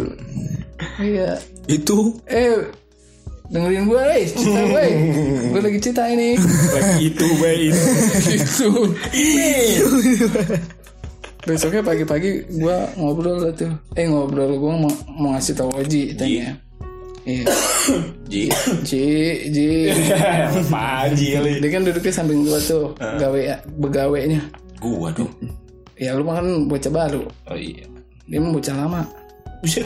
iya. 1.00 1.40
Itu 1.64 2.20
Eh, 2.28 2.68
dengerin 3.50 3.84
gue, 3.90 4.02
eh, 4.14 4.24
cerita 4.30 4.60
gue. 4.62 4.84
gue 5.52 5.60
lagi 5.60 5.78
cerita 5.82 6.02
ini. 6.06 6.38
Lagi 6.70 7.10
itu, 7.10 7.26
baik 7.42 7.60
itu. 8.38 8.70
Besoknya 11.40 11.82
pagi-pagi 11.82 12.30
gue 12.46 12.76
ngobrol 12.94 13.42
lah 13.42 13.52
tuh. 13.52 13.72
Eh 13.98 14.06
ngobrol 14.06 14.54
gue 14.54 14.72
mau, 14.78 14.92
mau 15.10 15.30
ngasih 15.34 15.58
tahu 15.58 15.70
Oji 15.74 16.14
tanya. 16.14 16.54
Iya. 17.28 17.44
Ji. 18.30 18.48
Ji, 18.86 19.04
Ji. 19.52 19.68
Ji 21.18 21.26
kali. 21.36 21.52
Dia 21.60 21.70
kan 21.70 21.82
duduknya 21.84 22.12
samping 22.12 22.48
gua 22.48 22.58
tuh, 22.64 22.96
gawe 22.96 23.40
begawenya. 23.76 24.40
Gua 24.80 25.12
dong. 25.12 25.28
Ya 26.00 26.16
lu 26.16 26.24
mah 26.24 26.40
kan 26.40 26.64
bocah 26.64 26.92
baru. 26.92 27.22
Oh 27.52 27.58
iya. 27.58 27.84
Dia 28.24 28.40
mah 28.40 28.52
bocah 28.56 28.74
lama. 28.74 29.02
Bisa. 29.60 29.84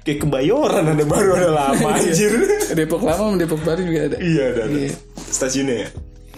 Kayak 0.00 0.18
kebayoran 0.24 0.84
ada 0.96 1.04
baru 1.04 1.30
ada 1.36 1.50
lama 1.52 1.88
anjir. 1.94 2.32
Depok 2.72 3.04
lama 3.04 3.22
sama 3.28 3.36
Depok 3.36 3.60
baru 3.60 3.80
juga 3.84 4.00
ada. 4.08 4.16
iya, 4.18 4.44
ada. 4.56 4.60
ada. 4.64 4.76
Iya. 4.76 4.92
Stasiunnya 5.28 5.76
ya? 5.76 5.88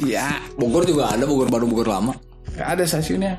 Iya. 0.03 0.27
Bogor 0.59 0.83
juga 0.83 1.15
ada, 1.15 1.25
Bogor 1.25 1.47
baru 1.47 1.65
Bogor 1.71 1.89
lama. 1.89 2.13
Gak 2.55 2.69
ada 2.79 2.83
stasiunnya. 2.87 3.39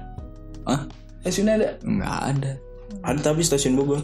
Hah? 0.68 0.88
Stasiunnya 1.24 1.54
ada. 1.60 1.68
Enggak 1.84 2.18
ada. 2.32 2.52
Ada 3.04 3.20
tapi 3.22 3.42
stasiun 3.44 3.76
Bogor. 3.76 4.02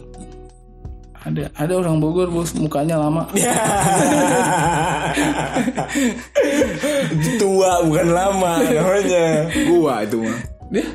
Ada. 1.22 1.54
Ada 1.54 1.72
orang 1.78 2.02
Bogor 2.02 2.28
bos 2.34 2.50
mukanya 2.58 2.98
lama. 2.98 3.30
Tua 7.40 7.72
bukan 7.86 8.08
lama 8.10 8.58
namanya. 8.58 9.46
Gua 9.70 10.02
itu 10.02 10.18
mah. 10.18 10.38
Dia? 10.72 10.86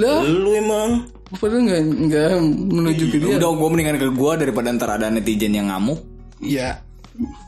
Lah, 0.00 0.24
Lu 0.24 0.56
emang. 0.56 1.06
Padahal 1.38 1.62
nggak 1.62 1.82
nggak 2.10 2.30
menuju 2.74 3.04
ke 3.12 3.16
dia. 3.22 3.38
Udah 3.38 3.50
gua 3.54 3.68
mendingan 3.70 3.98
ke 4.00 4.08
gua 4.10 4.34
daripada 4.34 4.74
ntar 4.74 4.98
ada 4.98 5.06
netizen 5.12 5.54
yang 5.54 5.70
ngamuk. 5.70 6.02
Iya. 6.42 6.82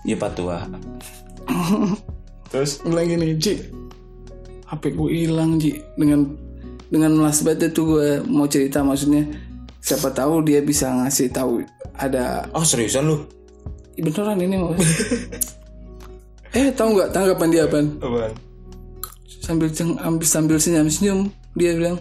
Ya 0.04 0.16
Pak 0.20 0.30
Tua. 0.38 0.68
Terus 2.52 2.84
Bilang 2.84 3.08
gini, 3.08 3.34
Ji. 3.40 3.56
HP 4.72 4.96
gue 4.96 5.08
hilang 5.12 5.60
Ji 5.60 5.76
dengan 6.00 6.32
dengan 6.88 7.12
melas 7.12 7.44
banget 7.44 7.76
tuh 7.76 7.96
gue 7.96 8.08
mau 8.24 8.48
cerita 8.48 8.80
maksudnya 8.80 9.24
siapa 9.84 10.08
tahu 10.12 10.40
dia 10.40 10.64
bisa 10.64 10.88
ngasih 10.88 11.28
tahu 11.28 11.60
ada 11.96 12.48
Oh 12.56 12.64
seriusan 12.64 13.04
lu? 13.04 13.20
Beneran 14.00 14.40
ini 14.40 14.56
mau 14.56 14.72
eh 16.56 16.68
tahu 16.72 16.88
nggak 16.96 17.12
tanggapan 17.12 17.48
dia 17.52 17.62
apa 17.68 17.84
Apaan? 18.00 18.32
sambil 19.44 19.68
ceng 19.68 19.96
ambil 20.00 20.24
sambil 20.28 20.56
senyum 20.56 20.88
senyum 20.88 21.20
dia 21.52 21.76
bilang 21.76 22.00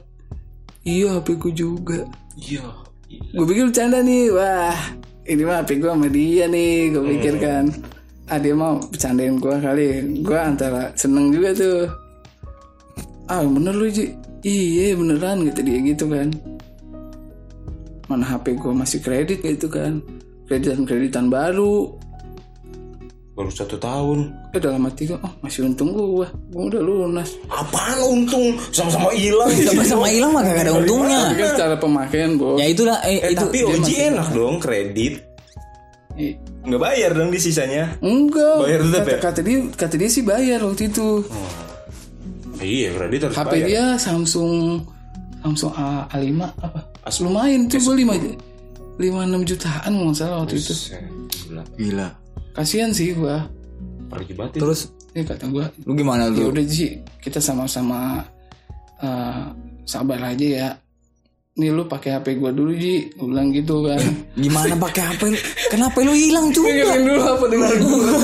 iya 0.85 1.19
HP 1.19 1.37
ku 1.37 1.49
juga. 1.53 2.05
Iya. 2.39 2.63
gue 3.11 3.43
pikir 3.43 3.67
bercanda 3.67 3.99
nih 3.99 4.31
wah 4.31 4.71
ini 5.27 5.43
mah 5.43 5.61
HP 5.61 5.83
gue 5.83 5.91
sama 5.91 6.07
dia 6.07 6.47
nih 6.47 6.95
gue 6.95 7.03
pikir 7.17 7.35
kan. 7.37 7.65
Ah 8.31 8.39
dia 8.39 8.55
mau 8.55 8.79
bercandain 8.79 9.37
gue 9.37 9.55
kali. 9.59 9.87
Gue 10.23 10.39
antara 10.39 10.95
seneng 10.95 11.29
juga 11.35 11.51
tuh. 11.51 11.91
Ah 13.27 13.43
bener 13.43 13.75
lu 13.75 13.91
Ji. 13.91 14.15
Iya 14.41 14.97
beneran 14.97 15.45
gitu 15.45 15.61
dia 15.61 15.79
gitu 15.85 16.05
kan. 16.09 16.33
Mana 18.09 18.25
HP 18.25 18.57
gue 18.57 18.73
masih 18.73 18.99
kredit 19.03 19.43
gitu 19.43 19.67
kan. 19.67 20.01
Kreditan 20.47 20.83
kreditan 20.87 21.25
baru 21.29 22.00
Baru 23.41 23.49
satu 23.49 23.75
tahun. 23.75 24.19
eh 24.51 24.59
dalam 24.59 24.85
hati 24.85 25.03
gue 25.03 25.17
oh 25.17 25.33
masih 25.41 25.65
untung 25.65 25.89
gue 25.89 26.21
gue 26.27 26.63
udah 26.67 26.77
lunas 26.77 27.33
Apaan 27.47 27.97
untung? 28.03 28.53
Sama-sama 28.69 29.09
hilang. 29.11 29.49
Sama-sama 29.49 30.05
hilang 30.07 30.29
mah 30.29 30.43
gak 30.43 30.61
ada 30.61 30.73
untungnya. 30.75 31.33
kan 31.33 31.49
cara 31.57 31.75
pemakaian 31.75 32.31
bos 32.35 32.55
Ya 32.55 32.67
itulah 32.67 33.01
eh, 33.01 33.17
Eh, 33.19 33.33
itu 33.33 33.41
tapi 33.41 33.57
Oji 33.63 33.93
enak 34.07 34.27
dong 34.29 34.55
kredit. 34.57 35.25
Nggak 36.61 36.77
bayar 36.79 37.11
dong 37.11 37.29
di 37.29 37.39
sisanya. 37.39 37.97
enggak 37.99 38.61
Bayar 38.61 38.79
tetap 38.83 39.01
kata, 39.01 39.09
ya? 39.09 39.19
kata 39.19 39.39
dia 39.41 39.57
kata 39.73 39.95
dia 39.97 40.07
sih 40.07 40.21
bayar 40.21 40.59
waktu 40.61 40.83
itu 40.87 41.07
Iya, 42.55 42.93
kredit 42.93 43.19
harus 43.25 43.35
HP 43.35 43.49
bayar. 43.51 43.65
dia 43.65 43.83
Samsung 43.97 44.85
Samsung 45.41 45.73
A, 45.73 46.05
A5 46.07 46.29
apa 46.37 46.79
As- 47.01 47.17
lumayan 47.17 47.65
tuh 47.65 47.81
gue 47.81 47.95
lima 47.97 48.13
lima 48.95 49.25
enam 49.25 49.41
jutaan 49.41 49.89
nggak 49.89 50.13
salah 50.13 50.45
waktu 50.45 50.55
itu 50.55 50.69
Buset, 50.69 51.01
Gila. 51.73 52.07
Kasihan 52.55 52.91
sih 52.91 53.15
gue 53.15 53.37
Pergi. 54.11 54.35
Terus? 54.35 54.91
Ini 55.15 55.23
kata 55.23 55.47
gue 55.47 55.65
lu 55.87 55.95
gimana 55.95 56.27
ya 56.27 56.35
tuh? 56.35 56.51
udah 56.51 56.63
sih 56.67 56.99
kita 57.23 57.39
sama-sama 57.39 58.27
eh, 58.99 59.43
sabar 59.87 60.19
aja 60.19 60.47
ya. 60.47 60.69
Nih 61.55 61.71
lu 61.71 61.83
pakai 61.87 62.19
HP 62.19 62.39
gue 62.39 62.51
dulu 62.51 62.71
Ji. 62.75 63.11
Gua 63.15 63.27
bilang 63.27 63.51
gitu 63.55 63.87
kan. 63.87 63.99
Gimana 64.35 64.75
pakai 64.75 65.03
HP 65.15 65.21
lu? 65.31 65.39
Kenapa 65.71 65.97
lu 66.03 66.11
hilang 66.15 66.47
juga? 66.51 66.71
dengerin 66.71 67.03
dulu 67.07 67.21
apa 67.23 67.45
dengerin 67.51 67.81
dulu 67.83 68.15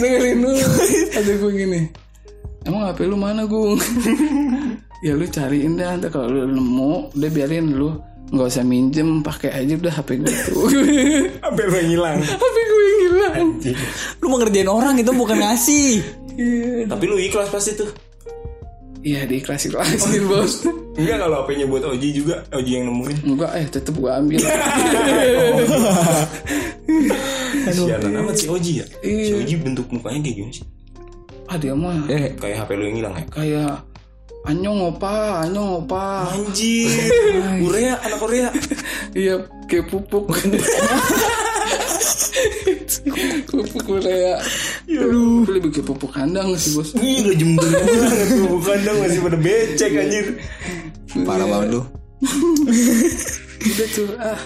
dengerin 0.00 0.36
dulu 0.40 0.60
ada 1.12 1.32
gue 1.36 1.52
gini. 1.52 1.80
Emang 2.64 2.82
HP 2.88 2.98
lu 3.04 3.16
mana 3.20 3.42
gung? 3.44 3.76
Ya 5.04 5.12
lu 5.12 5.28
cariin 5.28 5.76
dah 5.76 6.00
kalau 6.08 6.32
lu 6.32 6.56
nemu 6.56 7.12
udah 7.12 7.30
biarin 7.30 7.68
lu 7.76 8.00
nggak 8.26 8.46
usah 8.48 8.62
minjem 8.62 9.20
pakai 9.20 9.54
aja 9.54 9.74
udah 9.76 9.92
HP 9.94 10.18
gue 10.18 10.34
Sampai 11.38 11.64
lo 11.64 11.78
hilang. 11.80 12.18
HP 12.18 12.56
gue 12.58 12.84
hilang 13.00 13.46
Lu 14.18 14.26
mau 14.26 14.36
ngerjain 14.36 14.66
orang 14.66 14.94
itu 14.94 15.10
bukan 15.10 15.38
ngasih. 15.38 16.02
iya 16.34 16.84
Tapi 16.90 17.04
lu 17.04 17.16
ikhlas 17.16 17.48
pasti 17.48 17.74
tuh. 17.74 17.86
iya 19.00 19.22
diiklasin 19.22 19.70
iklasin 19.70 20.26
bos 20.26 20.66
Enggak 20.96 21.20
kalau 21.20 21.44
HP-nya 21.44 21.66
buat 21.66 21.84
Oji 21.86 22.08
juga, 22.10 22.42
Oji 22.50 22.70
yang 22.72 22.88
nemuin. 22.88 23.16
enggak 23.28 23.50
eh 23.54 23.66
tetep 23.68 23.94
gue 23.94 24.10
ambil 24.10 24.40
Sialan 27.68 28.12
amat 28.16 28.34
si 28.34 28.46
Oji 28.46 28.72
ya. 28.76 28.86
Si 28.86 28.96
Iya. 29.04 29.38
Oji 29.38 29.54
bentuk 29.58 29.86
mukanya 29.88 30.20
kayak 30.20 30.36
gimana 30.36 30.54
sih? 30.54 30.66
ah 31.46 31.54
dia 31.54 31.70
mah 31.72 31.94
Eh, 32.10 32.34
Kayak 32.34 32.66
HP 32.66 32.70
lu 32.74 32.84
yang 32.84 32.96
hilang 32.98 33.14
ya? 33.14 33.24
kayak 33.30 33.70
anyong 34.46 34.78
opa 34.88 35.14
anyong 35.42 35.82
opa 35.82 36.30
Anjir. 36.30 36.90
Korea, 37.60 37.94
anak 38.00 38.18
Korea. 38.18 38.48
iya 39.18 39.34
kayak 39.66 39.86
pupuk 39.88 40.30
pupuk 43.46 43.82
Korea 43.82 44.38
Aduh. 44.86 45.42
lebih 45.48 45.70
kayak 45.72 45.86
pupuk 45.86 46.10
kandang 46.12 46.54
sih 46.54 46.74
bos 46.74 46.92
Gila 46.92 47.32
jembel 47.34 47.66
banget 47.66 48.28
lu 48.38 48.58
kandang 48.60 48.96
masih 49.02 49.20
pada 49.20 49.38
becek 49.38 49.92
anjir. 49.92 50.26
parah 51.24 51.46
banget 51.46 51.68
lu. 51.72 51.82
udah 53.66 53.88
tuh 53.92 54.08
ah 54.18 54.40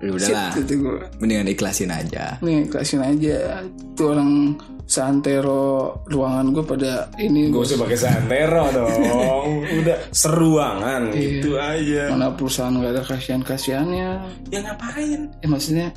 Ya 0.00 0.48
gitu 0.56 0.80
gue 0.80 0.96
Mendingan 1.20 1.44
ikhlasin 1.46 1.92
aja. 1.92 2.40
nih 2.40 2.64
kasihin 2.66 3.04
aja 3.04 3.60
tuh 3.92 4.16
orang 4.16 4.56
santero 4.90 5.62
ruangan 6.04 6.50
gue 6.50 6.64
pada 6.66 7.06
ini 7.16 7.46
bos 7.48 7.70
usah 7.70 7.78
pakai 7.80 7.94
santero 7.96 8.64
dong. 8.70 9.62
Udah 9.78 9.98
seruangan 10.10 11.14
gitu 11.14 11.54
aja. 11.54 12.10
mana 12.10 12.34
perusahaan 12.34 12.74
gak 12.74 12.90
ada 12.90 13.02
kasihan 13.02 13.40
kasihannya 13.40 14.10
Ya 14.48 14.58
ngapain? 14.60 15.30
eh 15.36 15.46
maksudnya 15.46 15.94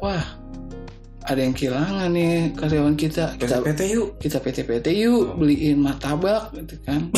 wah 0.00 0.24
ada 1.22 1.38
yang 1.38 1.52
kehilangan 1.52 2.10
nih 2.10 2.50
karyawan 2.52 2.96
kita 2.96 3.36
kita 3.36 3.62
PT 3.62 3.80
yuk. 3.94 4.18
kita 4.18 4.42
PT-PT 4.42 4.86
yuk 4.98 5.38
beliin 5.38 5.78
martabak 5.78 6.50
gitu 6.52 6.74
kan 6.82 7.12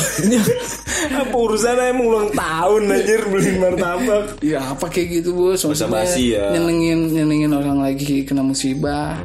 Apa 1.15 1.33
urusannya 1.33 1.89
emang 1.89 2.05
ulang 2.07 2.29
tahun 2.31 2.85
anjir 2.87 3.21
beliin 3.25 3.57
martabak. 3.57 4.37
ya 4.45 4.61
apa 4.67 4.85
kayak 4.87 5.09
gitu 5.15 5.33
bos 5.33 5.57
maksudnya 5.57 5.89
Basa-basi 5.95 6.23
ya. 6.33 6.53
nyenengin 6.53 6.99
nyenengin 7.09 7.51
orang 7.51 7.79
lagi 7.81 8.21
kena 8.21 8.43
musibah 8.43 9.17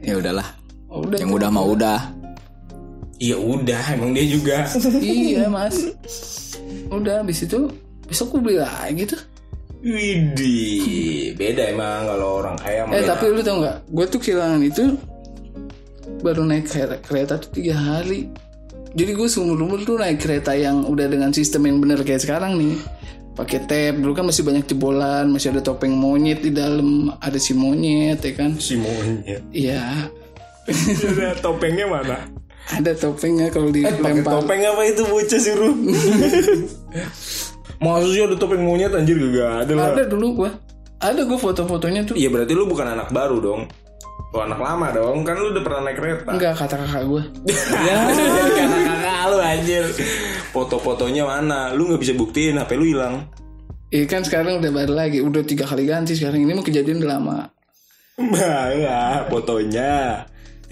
Ya 0.00 0.20
udahlah. 0.20 0.44
Oh, 0.94 1.02
udah 1.02 1.18
Yang 1.18 1.30
udah 1.32 1.48
mah 1.50 1.66
udah. 1.66 2.00
Iya 3.16 3.36
udah, 3.36 3.82
emang 3.90 4.10
dia 4.10 4.26
juga. 4.26 4.62
iya 5.02 5.46
mas 5.46 5.74
udah 6.86 7.20
habis 7.20 7.42
itu 7.42 7.66
besok 8.04 8.36
gue 8.36 8.40
beli 8.42 8.56
lagi 8.58 9.02
tuh 9.04 9.18
Widih, 9.84 11.34
beda 11.34 11.68
emang 11.68 12.06
kalau 12.06 12.40
orang 12.40 12.56
kaya 12.56 12.86
eh 12.86 13.02
beda. 13.02 13.08
tapi 13.10 13.24
lu 13.28 13.40
tau 13.40 13.56
nggak 13.58 13.76
gue 13.84 14.04
tuh 14.06 14.20
kehilangan 14.20 14.60
itu 14.62 14.84
baru 16.20 16.42
naik 16.42 16.66
kere- 16.66 17.00
kereta 17.00 17.36
tuh 17.36 17.50
tiga 17.52 17.74
hari 17.74 18.30
jadi 18.92 19.12
gue 19.12 19.26
seumur 19.26 19.58
umur 19.58 19.82
tuh 19.82 19.96
naik 19.96 20.18
kereta 20.18 20.54
yang 20.54 20.86
udah 20.86 21.04
dengan 21.04 21.30
sistem 21.30 21.66
yang 21.66 21.78
bener 21.78 22.00
kayak 22.00 22.22
sekarang 22.22 22.56
nih 22.56 22.78
pakai 23.34 23.58
tab 23.64 23.98
dulu 23.98 24.14
kan 24.14 24.24
masih 24.24 24.40
banyak 24.40 24.64
jebolan 24.64 25.26
masih 25.28 25.50
ada 25.50 25.60
topeng 25.60 25.92
monyet 25.92 26.40
di 26.40 26.48
dalam 26.48 27.12
ada 27.18 27.36
si 27.36 27.52
monyet 27.52 28.18
ya 28.18 28.32
kan 28.32 28.54
si 28.56 28.78
monyet. 28.78 29.42
iya 29.50 30.08
Ada 30.66 31.36
topengnya 31.38 31.86
mana? 31.86 32.18
ada 32.64 32.96
topengnya 32.96 33.52
kalau 33.52 33.68
Eh, 33.68 33.84
Pakai 33.84 34.00
dilempar 34.24 34.32
topeng 34.40 34.60
apa 34.64 34.82
itu 34.88 35.04
bocah 35.04 35.36
suruh? 35.36 35.74
Maksudnya 37.84 38.22
ada 38.24 38.36
topeng 38.36 38.62
monyet 38.64 38.92
anjir 38.94 39.20
gak 39.20 39.68
ada 39.68 39.72
lah. 39.76 39.86
ada 39.92 40.02
dulu 40.08 40.26
gua 40.44 40.50
ada 40.96 41.20
gua 41.22 41.36
foto-fotonya 41.36 42.08
tuh 42.08 42.16
Iya 42.16 42.32
berarti 42.32 42.56
lu 42.56 42.64
bukan 42.64 42.88
anak 42.88 43.12
baru 43.12 43.36
dong. 43.38 43.62
Lu 44.32 44.40
anak 44.40 44.56
lama 44.56 44.88
dong, 44.90 45.22
kan 45.22 45.36
lu 45.36 45.52
udah 45.52 45.62
pernah 45.62 45.80
naik 45.84 45.98
kereta. 46.00 46.30
enggak 46.32 46.56
kata 46.56 46.74
kakak 46.80 47.04
gua 47.04 47.22
Ya, 47.86 47.96
karena 48.48 48.78
kakak 48.80 49.24
lu 49.28 49.38
anjir. 49.38 49.84
Foto-fotonya 50.50 51.22
mana? 51.28 51.76
Lu 51.76 51.84
nggak 51.84 52.00
bisa 52.00 52.16
buktiin 52.16 52.56
HP 52.56 52.70
lu 52.74 52.88
hilang. 52.88 53.28
Iya 53.92 54.08
kan 54.08 54.24
sekarang 54.24 54.58
udah 54.58 54.72
baru 54.72 54.94
lagi 54.96 55.20
udah 55.20 55.44
tiga 55.44 55.68
kali 55.68 55.84
ganti 55.84 56.16
sekarang 56.16 56.42
ini 56.42 56.50
mah 56.50 56.64
kejadian 56.64 56.98
udah 56.98 57.10
lama 57.14 57.38
Mana 58.16 59.22
fotonya? 59.28 60.24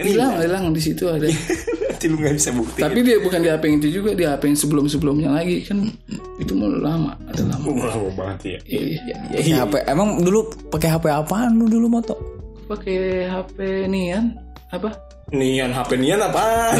Hilang 0.03 0.33
hilang 0.37 0.63
di 0.69 0.79
situ 0.79 1.07
ada 1.07 1.25
Nanti 1.93 2.05
lu 2.05 2.17
nggak 2.17 2.35
bisa 2.35 2.49
buktiin. 2.51 2.83
tapi 2.83 2.99
dia 2.99 3.15
bukan 3.17 3.39
di 3.39 3.47
HP 3.47 3.63
yang 3.63 3.77
itu 3.79 3.89
juga 3.93 4.11
di 4.11 4.23
HP 4.23 4.41
yang 4.45 4.59
sebelum 4.59 4.85
sebelumnya 4.85 5.29
lagi 5.31 5.63
kan 5.63 5.87
itu 6.35 6.51
mau 6.51 6.67
lama 6.67 7.15
ada 7.23 7.43
lama 7.45 7.63
Wah, 7.69 7.87
lama 7.89 8.09
banget 8.13 8.39
ya. 8.43 8.59
iya 8.67 9.15
Pakai 9.31 9.53
HP. 9.55 9.73
Emang 9.87 10.09
dulu 10.19 10.39
pakai 10.67 10.89
HP 10.89 11.05
apaan 11.07 11.55
lu 11.55 11.65
dulu 11.65 11.87
moto? 11.89 12.15
pakai 12.63 13.23
HP 13.25 13.87
Nian 13.87 14.35
apa 14.69 14.91
Nian 15.29 15.69
HP 15.69 15.95
Nian 15.95 16.19
apaan? 16.19 16.75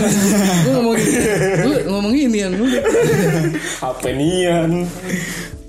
gue 0.60 0.74
ngomong 0.74 0.96
gue 1.62 1.78
ngomong 1.88 2.12
ini 2.12 2.28
Nian 2.30 2.52
lu 2.54 2.66
HP 3.84 4.04
Nian. 4.12 4.72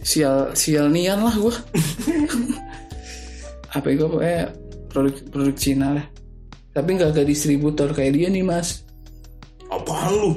sial 0.02 0.50
sial 0.52 0.90
Nian 0.90 1.22
lah 1.22 1.32
gue 1.32 1.54
HP 3.72 3.84
gue 3.94 4.08
pokoknya 4.08 4.42
produk 4.88 5.14
produk 5.30 5.54
Cina 5.54 5.88
lah 5.94 6.06
tapi 6.74 6.88
nggak 6.92 7.10
ada 7.10 7.22
distributor 7.22 7.88
kayak 7.88 8.12
dia 8.12 8.28
nih 8.28 8.42
mas 8.42 8.82
Apaan 9.66 10.12
lu? 10.12 10.32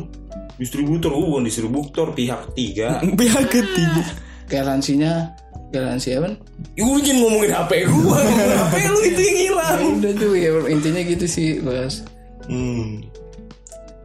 Distributor, 0.55 1.11
oh, 1.11 1.21
bukan 1.29 1.45
distributor 1.45 2.09
pihak 2.11 2.49
ketiga. 2.49 2.97
Pihak 3.19 3.45
ketiga. 3.45 4.01
garansinya 4.47 5.29
garansi 5.67 6.15
apa 6.15 6.33
Ya, 6.73 6.81
gue 6.81 6.99
jangan 7.03 7.19
ngomongin 7.19 7.51
HP 7.51 7.71
gue, 7.83 7.91
ngomongin 8.07 8.49
HP 8.55 8.73
lu 8.87 8.99
itu 9.03 9.21
yang 9.21 9.37
hilang. 9.43 9.79
udah 9.99 10.13
tuh 10.15 10.31
ya 10.33 10.49
intinya 10.67 11.01
gitu 11.03 11.25
sih 11.27 11.59
bos 11.59 12.01
Hmm. 12.47 13.03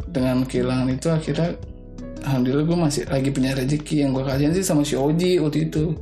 dengan 0.08 0.42
kehilangan 0.42 0.90
itu 0.90 1.06
akhirnya 1.06 1.54
alhamdulillah 2.20 2.66
gue 2.66 2.78
masih 2.80 3.02
lagi 3.06 3.30
punya 3.30 3.54
rezeki 3.54 3.94
yang 3.98 4.10
gue 4.10 4.20
kasihan 4.20 4.50
sih 4.50 4.60
sama 4.60 4.82
si 4.82 4.94
Oji 4.94 5.38
waktu 5.38 5.70
itu 5.70 5.94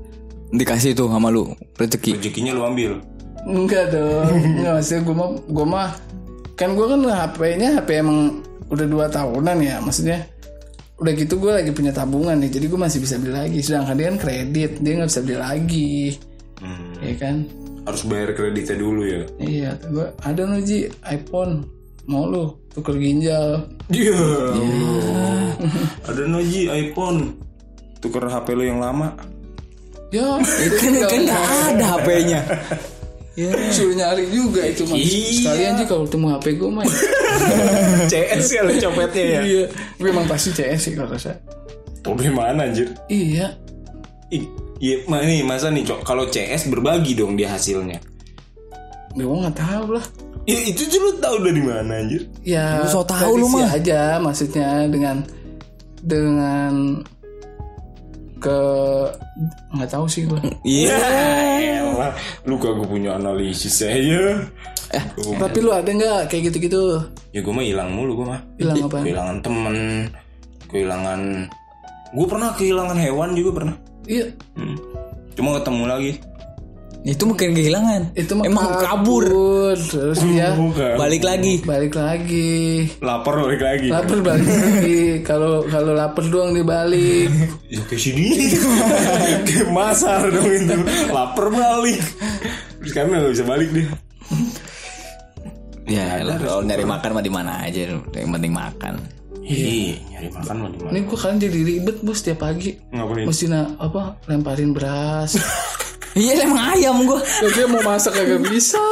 Dikasih 0.51 0.93
tuh 0.93 1.07
sama 1.07 1.29
lu 1.29 1.53
rezeki. 1.75 2.17
Rezekinya 2.17 2.51
lu 2.51 2.65
ambil. 2.65 2.93
enggak 3.43 3.89
dong 3.91 4.33
enggak 4.57 4.73
maksudnya 4.75 5.01
gue 5.03 5.15
mah 5.15 5.29
gue 5.39 5.67
mah 5.69 5.89
kan 6.55 6.73
gue 6.73 6.87
kan 6.87 7.01
HP-nya 7.03 7.69
HP 7.77 7.89
emang 7.99 8.41
udah 8.67 8.87
dua 8.87 9.07
tahunan 9.07 9.57
ya 9.59 9.77
maksudnya 9.79 10.23
udah 10.97 11.13
gitu 11.13 11.37
gue 11.37 11.51
lagi 11.51 11.71
punya 11.71 11.91
tabungan 11.91 12.37
nih 12.37 12.51
jadi 12.51 12.67
gue 12.67 12.77
masih 12.79 13.01
bisa 13.01 13.17
beli 13.17 13.33
lagi 13.33 13.59
sedangkan 13.59 13.97
dia 13.97 14.07
kan 14.07 14.19
kredit 14.19 14.71
dia 14.79 14.93
nggak 14.95 15.09
bisa 15.09 15.21
beli 15.21 15.37
lagi 15.37 15.95
Hmm. 16.61 16.93
ya 17.01 17.17
kan 17.17 17.49
Harus 17.83 18.05
bayar 18.05 18.37
kreditnya 18.37 18.77
dulu 18.77 19.01
ya. 19.01 19.25
iya 19.41 19.71
gue 19.81 20.13
ada 20.21 20.45
nih 20.45 20.61
Ji 20.61 20.79
iPhone 21.09 21.65
mau 22.05 22.29
lu 22.29 22.53
tuker 22.71 23.01
ginjal 23.01 23.65
Iya. 23.89 24.21
Ada 26.05 26.23
Noji 26.25 26.69
iPhone. 26.69 27.35
Tuker 27.99 28.23
HP 28.23 28.55
lu 28.55 28.65
yang 28.65 28.79
lama. 28.79 29.13
ya 30.11 30.37
itu 30.61 30.77
Kan 30.77 30.93
kan 31.11 31.21
nggak 31.23 31.43
ada 31.73 31.85
HP-nya. 31.97 32.41
Ya, 33.41 33.51
suruh 33.71 33.95
nyari 33.95 34.29
juga 34.29 34.61
itu 34.63 34.83
mas. 34.85 34.99
Iya. 34.99 35.33
Sekalian 35.33 35.73
sih 35.75 35.87
kalau 35.87 36.03
ketemu 36.05 36.27
HP 36.31 36.47
gue 36.55 36.71
mah. 36.71 36.85
CS 38.11 38.45
kali 38.53 38.75
copetnya 38.77 39.25
ya. 39.25 39.41
iya, 39.41 39.65
gue 39.97 40.09
emang 40.09 40.27
pasti 40.27 40.51
CS 40.53 40.81
sih 40.83 40.93
kalau 40.93 41.17
saya. 41.17 41.41
Problem 42.01 42.33
mana 42.35 42.65
anjir? 42.65 42.93
Iya, 43.07 43.57
Ih, 44.29 44.45
Iya, 44.79 45.05
ma- 45.07 45.21
nih 45.21 45.41
masa 45.41 45.69
nih 45.69 45.85
Cok, 45.85 46.01
kalau 46.03 46.25
CS 46.25 46.69
berbagi 46.69 47.13
dong 47.13 47.37
dia 47.37 47.53
hasilnya. 47.53 48.01
Ya, 49.13 49.23
gue 49.23 49.37
nggak 49.39 49.57
tahu 49.57 49.93
lah. 49.93 50.05
Ya 50.45 50.57
itu 50.65 50.83
tuh 50.85 50.99
lu 50.99 51.11
tahu 51.21 51.37
dari 51.45 51.61
mana 51.61 52.01
anjir? 52.01 52.25
Ya, 52.41 52.81
Lu 52.81 52.89
so 52.89 53.05
tahu 53.05 53.37
lu 53.37 53.47
mah. 53.47 53.69
aja 53.71 54.17
maksudnya 54.17 54.89
dengan 54.89 55.21
dengan 56.01 57.05
ke 58.41 58.57
nggak 59.77 59.91
tahu 59.93 60.09
sih 60.09 60.25
gue. 60.25 60.41
Iya. 60.65 60.97
Elah, 61.93 62.13
lu 62.49 62.57
kagak 62.57 62.89
punya 62.89 63.21
analisis 63.21 63.85
saya. 63.85 64.41
Eh, 64.91 65.05
Tapi 65.37 65.59
lu 65.61 65.71
ada 65.71 65.87
nggak 65.87 66.33
kayak 66.33 66.51
gitu-gitu? 66.51 67.05
Ya 67.31 67.45
gue 67.45 67.53
mah 67.53 67.63
hilang 67.63 67.93
mulu 67.93 68.25
gue 68.25 68.27
mah. 68.27 68.41
Hilang 68.57 68.77
apa? 68.89 68.99
Kehilangan 69.05 69.37
temen, 69.45 69.77
kehilangan. 70.67 71.21
Gue 72.11 72.27
pernah 72.27 72.51
kehilangan 72.57 72.99
hewan 72.99 73.31
juga 73.39 73.51
pernah. 73.63 73.77
Iya, 74.09 74.27
Hmm. 74.59 74.75
Cuma 75.39 75.55
ketemu 75.61 75.85
lagi. 75.87 76.13
Itu 77.01 77.23
mungkin 77.25 77.57
kehilangan. 77.57 78.13
itu 78.13 78.33
Emang 78.45 78.77
kabur. 78.77 79.25
Terus 79.89 80.21
dia 80.21 80.53
Bukan. 80.61 81.01
Balik 81.01 81.23
lagi. 81.25 81.55
balik 81.65 81.97
lagi. 81.97 82.85
Lapar 83.01 83.41
balik 83.41 83.63
lagi. 83.65 83.89
Lapar 83.89 84.19
balik 84.21 84.49
lagi. 84.49 85.01
Kalau 85.25 85.65
kalau 85.65 85.93
lapar 85.97 86.25
doang 86.29 86.53
dibalik. 86.53 87.33
Ya 87.73 87.81
kayak 87.87 88.03
sini. 88.03 88.51
kayak 89.49 89.69
masar 89.73 90.29
dong 90.29 90.51
itu. 90.51 90.77
Lapar 91.09 91.49
balik. 91.49 92.03
Terus 92.83 92.93
karena 92.93 93.23
gak 93.25 93.33
bisa 93.33 93.47
balik 93.47 93.69
deh. 93.73 93.87
Ya, 95.91 96.23
lah, 96.23 96.39
kalau 96.39 96.63
nyari 96.63 96.87
makan 96.87 97.19
mah 97.19 97.25
di 97.25 97.33
mana 97.35 97.67
aja, 97.67 97.83
yang 98.15 98.31
penting 98.31 98.55
makan. 98.55 98.95
Iya, 99.43 99.99
nyari 100.07 100.29
makan 100.31 100.55
mah 100.63 100.71
di 100.71 100.79
mana? 100.79 100.91
Ini 100.95 101.01
gue 101.03 101.19
kan 101.19 101.35
jadi 101.35 101.59
ribet 101.67 101.99
bos 102.07 102.23
tiap 102.23 102.47
pagi. 102.47 102.79
Ngapain? 102.95 103.27
Mesti 103.27 103.45
na 103.51 103.75
apa 103.75 104.23
lemparin 104.31 104.71
beras. 104.71 105.35
Iya 106.19 106.43
emang 106.43 106.61
ayam 106.75 106.97
gua. 107.07 107.23
Terus 107.23 107.53
dia 107.55 107.67
mau 107.71 107.83
masak 107.87 108.19
kagak 108.19 108.43
bisa. 108.51 108.83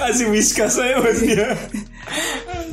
Kasih 0.00 0.32
whiskas 0.32 0.80
saya 0.80 0.96
mas 1.00 1.20
dia. 1.20 1.52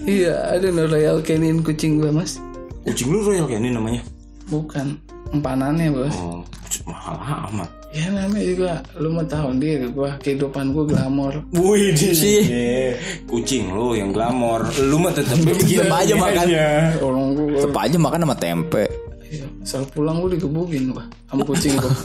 Iya, 0.08 0.34
ada 0.58 0.68
no 0.74 0.88
Royal 0.89 1.20
Canin 1.22 1.62
kucing 1.62 2.02
gue 2.02 2.10
mas. 2.10 2.42
Kucing 2.88 3.12
lu 3.12 3.22
Royal 3.22 3.46
Canin 3.46 3.76
namanya? 3.78 4.02
Bukan 4.50 4.98
empanannya 5.36 5.94
bos. 5.94 6.16
Oh, 6.18 6.42
mahal 6.88 7.48
amat. 7.52 7.70
Ya 7.92 8.08
namanya 8.08 8.44
juga 8.48 8.72
lu 8.96 9.12
mau 9.12 9.28
tahu 9.28 9.60
dia 9.60 9.84
gue 9.84 10.12
kehidupan 10.24 10.72
gue 10.72 10.86
glamor. 10.88 11.44
Wih, 11.52 11.92
di 11.92 12.16
Sih. 12.16 12.42
Kucing 13.28 13.76
lu 13.76 14.00
yang 14.00 14.16
glamor. 14.16 14.64
Lu 14.80 14.96
mah 14.96 15.12
tetap 15.12 15.36
begini 15.44 15.84
Tetep 15.84 15.92
aja 15.92 16.14
makan. 16.16 16.46
Orang 17.04 17.36
gue 17.36 17.60
Tetep 17.60 17.76
aja 17.76 17.98
makan 18.00 18.20
sama 18.24 18.36
tempe. 18.39 19.11
Iya, 19.32 19.47
asal 19.63 19.88
pulang 19.88 20.19
gue 20.19 20.36
digebukin 20.36 20.91
gua 20.91 21.07
sama 21.32 21.43
kucing 21.47 21.79
gue. 21.79 21.95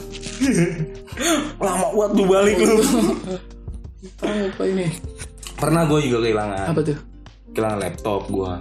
Lama 1.65 1.87
buat 1.91 2.11
lu 2.15 2.23
balik 2.23 2.57
lu. 2.63 2.79
tahu 4.15 4.47
apa 4.47 4.63
ini? 4.63 4.87
Pernah 5.57 5.83
gue 5.89 5.99
juga 6.07 6.17
kehilangan. 6.23 6.67
Apa 6.71 6.81
tuh? 6.85 6.97
Kehilangan 7.51 7.79
laptop 7.81 8.21
gue. 8.31 8.51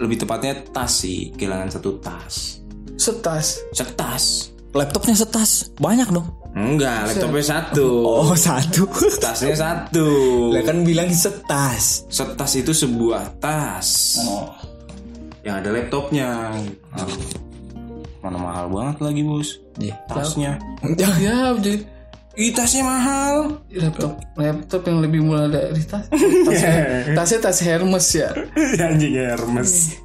Lebih 0.00 0.16
tepatnya 0.24 0.52
tas 0.72 0.92
sih. 1.04 1.34
Kehilangan 1.36 1.68
satu 1.76 1.90
tas. 2.00 2.64
Setas. 2.96 3.60
Setas. 3.74 4.54
Laptopnya 4.72 5.18
setas. 5.18 5.74
Banyak 5.76 6.08
dong. 6.14 6.30
Enggak, 6.54 7.10
laptopnya 7.10 7.44
satu. 7.46 7.88
Oh, 8.06 8.34
satu. 8.34 8.86
Tasnya 9.22 9.54
satu. 9.54 10.08
Lah 10.54 10.62
kan 10.62 10.82
bilang 10.82 11.10
setas. 11.10 12.06
Setas 12.10 12.50
itu 12.58 12.70
sebuah 12.74 13.38
tas. 13.42 14.18
Oh. 14.24 14.50
Yang 15.42 15.54
ada 15.62 15.68
laptopnya. 15.74 16.28
Ah. 16.94 17.06
Mana 18.20 18.36
mahal 18.36 18.66
banget 18.68 18.96
lagi 19.00 19.22
bos. 19.24 19.60
Iya. 19.80 19.96
Tasnya. 20.08 20.60
Ya 21.20 21.56
jadi 21.56 21.84
Ih 22.38 22.54
tasnya 22.54 22.86
mahal. 22.86 23.58
laptop 23.74 24.22
laptop 24.38 24.82
yang 24.86 25.02
lebih 25.02 25.20
murah 25.26 25.50
dari 25.50 25.82
tas. 25.82 26.06
Tasnya, 26.46 26.72
tasnya 27.18 27.38
tas 27.42 27.58
Hermes 27.58 28.06
ya. 28.14 28.30
Anjing 28.86 29.18
Hermes. 29.18 29.98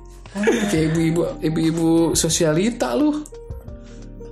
Kayak 0.67 0.91
ibu-ibu 0.91 1.21
ibu-ibu 1.39 1.89
sosialita 2.17 2.97
lu. 2.97 3.21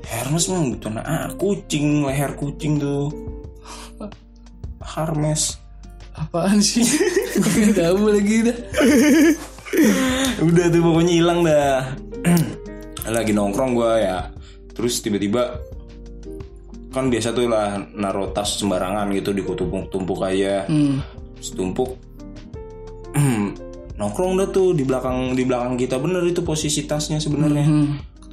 Hermes 0.04 0.50
mah 0.50 0.62
bukan 0.74 1.00
ah, 1.00 1.30
kucing 1.38 2.04
leher 2.04 2.34
kucing 2.34 2.82
tuh. 2.82 3.14
Hermes. 4.84 5.62
Apaan 6.18 6.60
sih? 6.60 6.86
Gak 7.40 7.78
tahu 7.78 8.10
lagi 8.10 8.52
dah. 8.52 8.58
Udah 10.44 10.66
tuh 10.70 10.82
pokoknya 10.82 11.14
hilang 11.14 11.40
dah. 11.46 11.94
Lagi 13.08 13.32
nongkrong 13.36 13.72
gua 13.76 14.00
ya. 14.00 14.20
Terus 14.74 15.04
tiba-tiba 15.04 15.60
kan 16.94 17.10
biasa 17.10 17.34
tuh 17.34 17.50
lah 17.50 17.82
naruh 17.98 18.30
tas 18.32 18.62
sembarangan 18.62 19.10
gitu 19.18 19.34
ditumpuk-tumpuk 19.34 20.20
aja. 20.24 20.70
Hmm. 20.70 21.02
Terus 21.40 21.50
tumpuk. 21.58 21.98
nongkrong 24.00 24.42
dah 24.42 24.50
tuh 24.50 24.74
di 24.74 24.82
belakang 24.82 25.38
di 25.38 25.46
belakang 25.46 25.78
kita 25.78 26.02
bener 26.02 26.26
itu 26.26 26.42
posisi 26.42 26.86
tasnya 26.86 27.22
sebenarnya. 27.22 27.66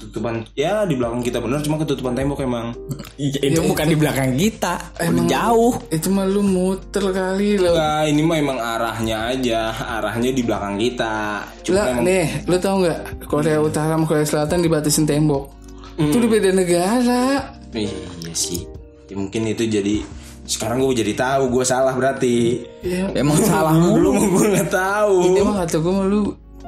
Ketutupan 0.01 0.49
ya 0.57 0.89
di 0.89 0.97
belakang 0.97 1.21
kita 1.21 1.45
bener 1.45 1.61
cuma 1.61 1.77
ketutupan 1.77 2.17
tembok 2.17 2.41
emang. 2.41 2.73
itu 3.21 3.61
bukan 3.61 3.85
di 3.85 3.97
belakang 4.01 4.33
kita. 4.33 4.81
Udah 4.97 5.25
jauh. 5.29 5.77
Itu 5.93 6.09
mah 6.09 6.25
lu 6.25 6.41
muter 6.41 7.05
kali 7.05 7.61
lo. 7.61 7.77
Nah, 7.77 8.09
ini 8.09 8.25
mah 8.25 8.41
emang 8.41 8.57
arahnya 8.57 9.29
aja, 9.29 9.69
arahnya 10.01 10.33
di 10.33 10.41
belakang 10.41 10.81
kita. 10.81 11.45
Cuma 11.61 11.77
Lah 11.77 11.85
emang 11.93 12.09
nih, 12.09 12.27
lu 12.49 12.57
tau 12.57 12.81
nggak 12.81 13.01
Korea 13.29 13.61
Utara 13.61 13.93
sama 13.93 14.09
Korea 14.09 14.25
Selatan 14.25 14.65
dibatasin 14.65 15.05
tembok. 15.05 15.53
Itu 16.01 16.17
di 16.17 16.29
beda 16.33 16.49
negara. 16.49 17.53
Iya 17.77 18.33
sih. 18.33 18.65
Ya, 19.05 19.21
mungkin 19.21 19.53
itu 19.53 19.69
jadi 19.69 20.01
sekarang 20.49 20.81
gue 20.81 20.97
jadi 20.97 21.13
tahu 21.13 21.61
gue 21.61 21.65
salah 21.69 21.93
berarti. 21.93 22.65
Ya, 22.81 23.05
Emang 23.13 23.37
salah 23.53 23.77
mulu. 23.77 24.17
Mah 24.17 24.27
gue 24.33 24.47
nggak 24.57 24.71
tahu. 24.73 25.29
ini 25.29 25.45
mah 25.45 25.61
kata 25.61 25.77
gue 25.77 25.93
mah 25.93 26.07
lu 26.09 26.21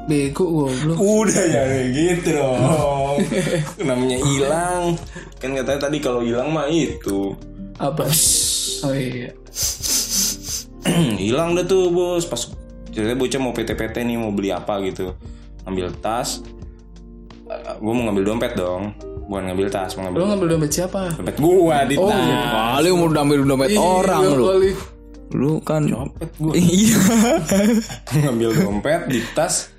bego 0.04 0.44
goblok. 0.44 0.96
Udah 0.96 1.44
ya 1.44 1.62
gitu 1.88 2.28
dong. 2.34 3.16
Namanya 3.88 4.18
hilang. 4.18 4.82
Kan 5.38 5.54
katanya 5.54 5.80
tadi 5.82 5.98
kalau 5.98 6.20
hilang 6.20 6.50
mah 6.50 6.66
itu. 6.66 7.34
Apa? 7.76 8.06
Oh 8.82 8.92
iya. 8.92 9.30
hilang 11.22 11.54
dah 11.54 11.64
tuh 11.64 11.88
bos. 11.88 12.24
Pas 12.24 12.42
ceritanya 12.90 13.16
bocah 13.16 13.40
mau 13.40 13.52
PT-PT 13.52 13.96
nih 14.02 14.16
mau 14.16 14.30
beli 14.30 14.50
apa 14.50 14.82
gitu. 14.82 15.14
Ambil 15.62 15.94
tas. 15.98 16.42
Gue 17.78 17.92
mau 17.92 18.06
ngambil 18.06 18.24
dompet 18.26 18.52
dong. 18.54 18.92
Bukan 19.22 19.48
ngambil 19.48 19.70
tas, 19.70 19.94
mau 19.94 20.10
Lu 20.10 20.12
ngambil 20.12 20.22
ngambil 20.28 20.48
dompet 20.50 20.70
siapa? 20.74 21.02
dompet 21.14 21.36
gua 21.38 21.86
di 21.86 21.96
tas. 21.96 22.20
Kali 22.52 22.88
mau 22.90 23.08
ambil 23.08 23.40
dompet 23.46 23.70
orang 23.72 24.20
Iya 24.20 24.34
lu. 24.34 24.44
kali. 24.44 24.70
Lu 25.32 25.52
kan 25.64 25.82
Dompet 25.88 26.30
gua. 26.36 26.52
Iya. 26.58 26.98
ngambil 28.12 28.50
dompet 28.58 29.00
di 29.08 29.20
tas 29.32 29.71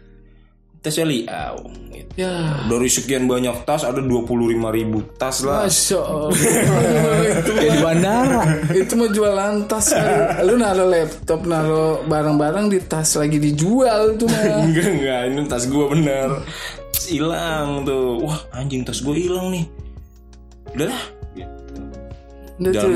tasnya 0.84 1.08
liau 1.08 1.64
gitu. 1.96 2.12
Ya. 2.20 2.60
dari 2.68 2.92
sekian 2.92 3.26
banyak 3.26 3.64
tas 3.64 3.88
ada 3.88 4.04
25.000 4.04 4.28
ribu 4.76 5.00
tas 5.16 5.42
lah 5.42 5.66
Masya 5.66 6.02
Allah. 6.04 6.30
itu, 7.40 7.52
di 7.56 7.70
bandara. 7.80 8.44
itu 8.70 8.94
mah 9.00 9.10
jualan 9.10 9.54
tas 9.66 9.88
kali. 9.96 10.14
Lu 10.46 10.54
naruh 10.60 10.86
laptop, 10.92 11.42
naruh 11.48 12.04
barang-barang 12.06 12.70
di 12.70 12.80
tas 12.84 13.16
lagi 13.16 13.40
dijual 13.40 14.20
itu 14.20 14.28
mah. 14.28 14.44
enggak 14.68 14.88
enggak 14.92 15.22
ini 15.32 15.42
tas 15.48 15.64
gua 15.72 15.86
bener 15.90 16.30
hilang 17.08 17.84
tuh 17.88 18.22
wah 18.22 18.40
anjing 18.56 18.84
tas 18.84 19.00
gua 19.00 19.16
hilang 19.16 19.50
nih 19.50 19.66
udah 20.76 20.88
lah. 20.92 21.04
Udah 22.64 22.72
tuh, 22.80 22.92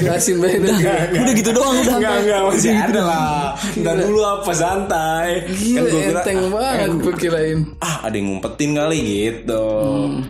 jelasin 0.00 0.36
baik 0.40 0.56
dah. 0.62 0.78
Udah 1.12 1.34
gitu 1.34 1.50
doang 1.52 1.76
udah. 1.76 1.96
enggak 1.96 2.16
enggak 2.24 2.40
masih 2.46 2.72
ada 2.72 3.00
lah 3.02 3.36
ntar 3.76 3.94
dulu 3.94 4.20
apa 4.22 4.52
santai 4.52 5.28
Gila, 5.46 5.80
gua 5.82 6.00
kira 6.00 6.20
enteng 6.22 6.40
banget 6.48 6.90
gue 6.96 7.14
kirain. 7.18 7.58
ah 7.78 7.96
ada 8.02 8.14
yang 8.14 8.26
ngumpetin 8.30 8.70
kali 8.72 8.98
gitu 9.00 9.64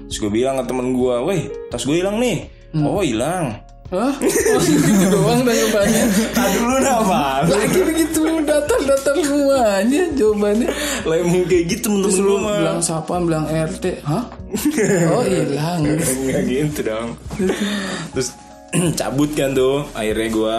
terus 0.07 0.19
gue 0.19 0.31
bilang 0.31 0.59
ke 0.59 0.65
temen 0.67 0.91
gua 0.93 1.23
weh 1.23 1.47
tas 1.69 1.83
gue 1.83 1.97
hilang 1.97 2.19
nih 2.19 2.47
oh 2.77 3.03
hilang 3.03 3.55
Hah? 3.87 4.11
Oh, 4.11 4.59
gitu 4.67 5.07
doang 5.15 5.47
jawabannya. 5.47 6.05
Tadi 6.35 6.57
dulu 6.59 6.75
apa? 6.83 7.47
Lagi 7.47 7.81
begitu 7.87 8.19
datar-datar 8.43 9.15
semuanya 9.23 10.03
jawabannya. 10.11 10.69
Lah 11.07 11.17
emang 11.23 11.47
kayak 11.47 11.65
gitu 11.71 11.95
menurut 11.95 12.11
Terus 12.11 12.19
lu 12.19 12.35
lu 12.35 12.43
mah. 12.43 12.59
bilang 12.59 12.79
siapa 12.83 13.15
bilang 13.23 13.47
RT 13.47 13.85
Hah? 14.03 14.27
Oh 15.15 15.23
hilang 15.23 15.87
Enggak 15.87 16.43
gitu 16.51 16.81
dong. 16.83 17.15
Terus 18.19 18.35
cabut 19.01 19.31
kan 19.33 19.53
tuh 19.53 19.85
akhirnya 19.93 20.29
gua 20.31 20.57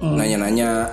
nanya-nanya 0.00 0.92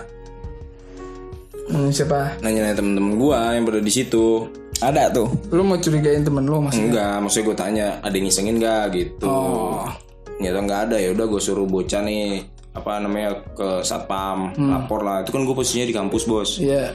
Hmm, 1.63 1.88
Siapa? 1.89 2.43
nanya-nanya 2.43 2.76
temen-temen 2.76 3.15
gua 3.15 3.55
yang 3.55 3.63
pada 3.63 3.80
di 3.80 3.88
situ. 3.88 4.51
Ada 4.84 5.07
tuh. 5.09 5.32
Lu 5.47 5.63
mau 5.63 5.80
curigain 5.80 6.19
temen 6.19 6.43
lu 6.43 6.59
mas? 6.59 6.76
Enggak, 6.76 7.24
maksudnya 7.24 7.45
gue 7.47 7.55
tanya 7.55 7.88
ada 8.03 8.11
yang 8.11 8.28
ngisengin 8.28 8.59
gak 8.59 8.84
gitu. 8.91 9.24
Oh. 9.26 9.88
Ternyata 10.36 10.59
nggak 10.59 10.82
ada 10.91 10.95
ya 10.99 11.15
udah 11.15 11.24
gue 11.24 11.39
suruh 11.39 11.63
bocah 11.63 12.03
nih 12.03 12.43
apa 12.74 12.99
namanya 12.99 13.38
ke 13.53 13.80
satpam 13.80 14.51
lapor 14.59 15.05
lah 15.05 15.21
itu 15.21 15.30
kan 15.30 15.45
gue 15.45 15.55
posisinya 15.55 15.86
di 15.86 15.93
kampus 15.93 16.24
bos 16.26 16.57
Iya 16.57 16.89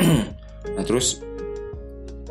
nah 0.74 0.82
terus 0.82 1.20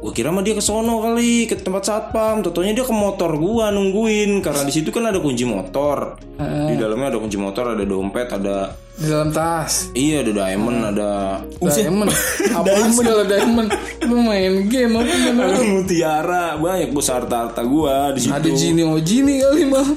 Gue 0.08 0.24
kira 0.24 0.32
mah 0.32 0.40
dia 0.40 0.56
ke 0.56 0.64
sono 0.64 1.04
kali 1.04 1.52
ke 1.52 1.60
tempat 1.60 1.84
satpam. 1.84 2.40
Totonya 2.40 2.72
dia 2.72 2.88
ke 2.88 2.96
motor 2.96 3.36
gua 3.36 3.76
nungguin 3.76 4.40
karena 4.40 4.64
di 4.64 4.72
situ 4.72 4.88
kan 4.88 5.04
ada 5.04 5.20
kunci 5.20 5.44
motor. 5.44 6.16
Di 6.40 6.80
dalamnya 6.80 7.12
ada 7.12 7.20
kunci 7.20 7.36
motor, 7.36 7.76
ada 7.76 7.84
dompet, 7.84 8.32
ada 8.32 8.72
Di 8.96 9.12
dalam 9.12 9.36
tas. 9.36 9.92
iya 9.92 10.24
ada 10.24 10.32
diamond, 10.32 10.96
ada 10.96 11.44
Diamond. 11.60 12.08
Apa 12.56 12.88
segala 12.96 13.28
diamond? 13.28 13.68
Lu 14.08 14.24
main 14.24 14.72
game 14.72 14.96
apa 14.96 15.12
ada 15.12 15.60
mutiara 15.68 16.56
banyak 16.56 16.96
bos 16.96 17.12
harta 17.12 17.44
harta 17.44 17.68
gua 17.68 18.16
di 18.16 18.24
situ. 18.24 18.32
Ada 18.32 18.48
Jini 18.56 18.88
oh 18.88 19.04
Jini 19.04 19.44
kali 19.44 19.68
mah. 19.68 19.88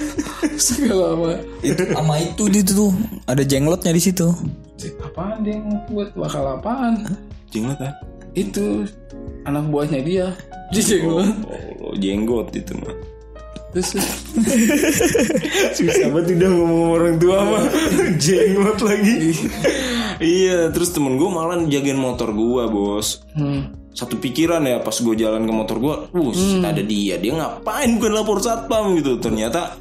Segala 0.58 1.14
apa? 1.14 1.38
Itu 1.62 1.86
sama 1.86 2.18
itu 2.18 2.42
di 2.50 2.60
tuh 2.66 2.90
ada 3.30 3.46
jenglotnya 3.46 3.94
di 3.94 4.02
situ. 4.02 4.26
Apaan 5.06 5.46
dia 5.46 5.54
yang 5.54 5.70
buat 5.86 6.10
bakal 6.18 6.58
apaan? 6.58 7.06
Jenglot 7.54 7.78
kan? 7.78 7.94
Itu 8.34 8.90
anak 9.44 9.64
buahnya 9.68 10.00
dia. 10.02 10.26
Jadi 10.70 11.02
gua. 11.02 11.24
Oh, 11.82 11.94
jenggot 11.98 12.54
itu 12.54 12.72
mah. 12.78 12.94
Terus 13.70 14.02
Susah 15.78 16.10
banget 16.10 16.42
udah 16.42 16.50
ngomong 16.50 16.90
orang 16.98 17.16
tua 17.22 17.38
mah 17.46 17.64
jenglot 18.22 18.78
lagi. 18.82 19.30
iya, 20.18 20.74
terus 20.74 20.90
temen 20.90 21.14
gue 21.14 21.30
malah 21.30 21.62
jagain 21.70 21.98
motor 21.98 22.34
gua 22.34 22.66
bos. 22.66 23.22
hmm. 23.38 23.78
Satu 23.94 24.18
pikiran 24.18 24.62
ya 24.66 24.78
pas 24.82 24.94
gue 24.94 25.14
jalan 25.18 25.46
ke 25.46 25.52
motor 25.54 25.76
gua, 25.82 26.06
wuh 26.14 26.34
ada 26.62 26.78
dia, 26.78 27.18
dia 27.18 27.34
ngapain 27.34 27.90
bukan 27.98 28.12
lapor 28.14 28.38
satpam 28.42 28.94
gitu. 28.98 29.18
Ternyata 29.18 29.74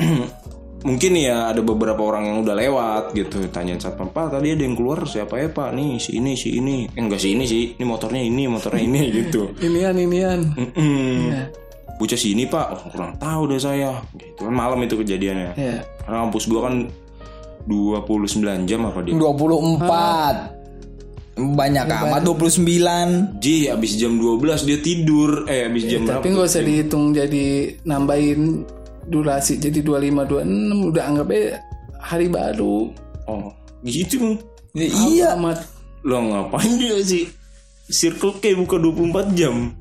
mungkin 0.78 1.18
ya 1.18 1.50
ada 1.50 1.58
beberapa 1.58 1.98
orang 1.98 2.30
yang 2.30 2.36
udah 2.46 2.54
lewat 2.54 3.04
gitu 3.10 3.42
tanya 3.50 3.74
satpam 3.82 4.14
pak 4.14 4.30
tadi 4.38 4.54
ada 4.54 4.62
yang 4.62 4.78
keluar 4.78 5.02
siapa 5.10 5.34
ya 5.42 5.50
pak? 5.50 5.74
Nih 5.74 5.98
si 5.98 6.22
ini 6.22 6.38
si 6.38 6.54
ini. 6.62 6.86
Eh, 6.94 7.02
enggak 7.02 7.18
si 7.18 7.34
ini 7.34 7.44
sih 7.50 7.74
ini 7.74 7.84
motornya 7.84 8.22
ini 8.22 8.46
motornya 8.46 8.82
ini 8.82 9.02
gitu. 9.24 9.50
Inian 9.58 9.96
inian. 9.98 10.40
Mm-mm. 10.54 11.50
bocah 11.98 12.14
sini 12.14 12.46
pak. 12.46 12.66
Oh, 12.70 12.82
kurang 12.94 13.18
tahu 13.18 13.50
deh 13.50 13.58
saya. 13.58 13.98
Gitu 14.14 14.38
kan 14.38 14.54
malam 14.54 14.78
itu 14.86 14.94
kejadiannya. 15.02 15.58
Ya. 15.58 15.82
karena 16.06 16.18
kampus 16.30 16.46
gua 16.46 16.70
kan 16.70 16.86
29 17.66 18.70
jam 18.70 18.86
apa 18.86 19.02
dia? 19.02 19.18
24 19.18 20.58
banyak 21.38 21.86
amat 21.86 22.22
29 22.26 23.38
Ji 23.38 23.70
abis 23.70 23.94
jam 23.94 24.18
12 24.18 24.66
dia 24.66 24.78
tidur. 24.78 25.46
Eh 25.50 25.66
abis 25.66 25.84
jam 25.86 26.06
berapa 26.06 26.22
Tapi 26.22 26.28
nggak 26.34 26.46
usah 26.50 26.62
dihitung 26.62 27.14
jadi 27.14 27.74
nambahin 27.86 28.66
durasi 29.08 29.56
jadi 29.56 29.80
25 29.80 30.28
26 30.44 30.90
udah 30.92 31.02
anggap 31.04 31.26
aja 31.28 31.58
hari 31.98 32.28
baru. 32.28 32.92
oh 33.24 33.50
gitu 33.82 34.36
Ya, 34.72 34.84
iya 35.08 35.28
Amat. 35.34 35.64
lo 36.04 36.20
ngapain 36.22 36.76
dia 36.76 37.00
sih 37.00 37.26
Circle 37.88 38.36
K 38.38 38.52
buka 38.54 38.76
24 38.76 39.32
jam 39.32 39.72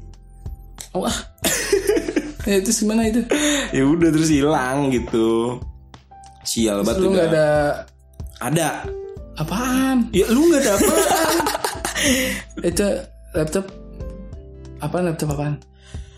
Wah. 0.95 1.11
ya 2.47 2.57
itu 2.57 2.71
gimana 2.73 3.05
itu? 3.05 3.21
ya 3.69 3.83
udah 3.83 4.09
terus 4.09 4.31
hilang 4.31 4.89
gitu 4.89 5.59
sial 6.41 6.81
banget 6.81 7.03
Lu 7.03 7.11
nggak 7.11 7.27
ada 7.29 7.47
ada 8.39 8.67
apaan? 9.35 10.07
ya 10.09 10.25
lu 10.29 10.47
nggak 10.47 10.61
ada 10.61 10.71
apaan 10.73 11.35
Itu 12.71 12.85
laptop 13.33 13.65
apa 14.79 14.97
laptop 15.03 15.29
apaan? 15.35 15.53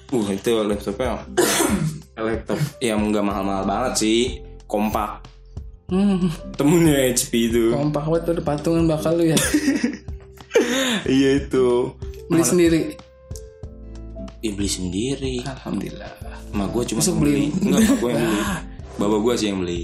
uh 0.09 0.27
itu 0.29 0.51
laptopnya 0.61 1.25
laptop 2.21 2.59
yang 2.79 2.99
nggak 3.07 3.21
mahal-mahal 3.21 3.63
banget 3.63 3.93
sih 3.97 4.19
kompak 4.65 5.23
Hmm, 5.89 6.29
temennya 6.53 7.09
HP 7.09 7.49
itu 7.49 7.73
kompak 7.73 8.05
banget 8.05 8.37
udah 8.37 8.45
patungan 8.45 8.85
bakal 8.85 9.17
lu 9.17 9.25
ya. 9.25 9.37
iya 11.09 11.41
itu 11.41 11.97
Beli 12.29 12.45
sendiri. 12.45 12.81
ya 14.39 14.51
beli 14.53 14.69
sendiri 14.69 15.35
Alhamdulillah. 15.41 16.13
Emak 16.49 16.67
gue 16.69 16.83
cuma 16.87 17.01
beli. 17.17 17.49
Enggak, 17.51 17.81
emak 17.81 17.97
gue 17.97 18.11
yang 18.13 18.21
beli. 18.29 18.41
Baba 18.95 19.17
gue 19.17 19.33
sih 19.33 19.47
yang 19.49 19.59
beli. 19.59 19.81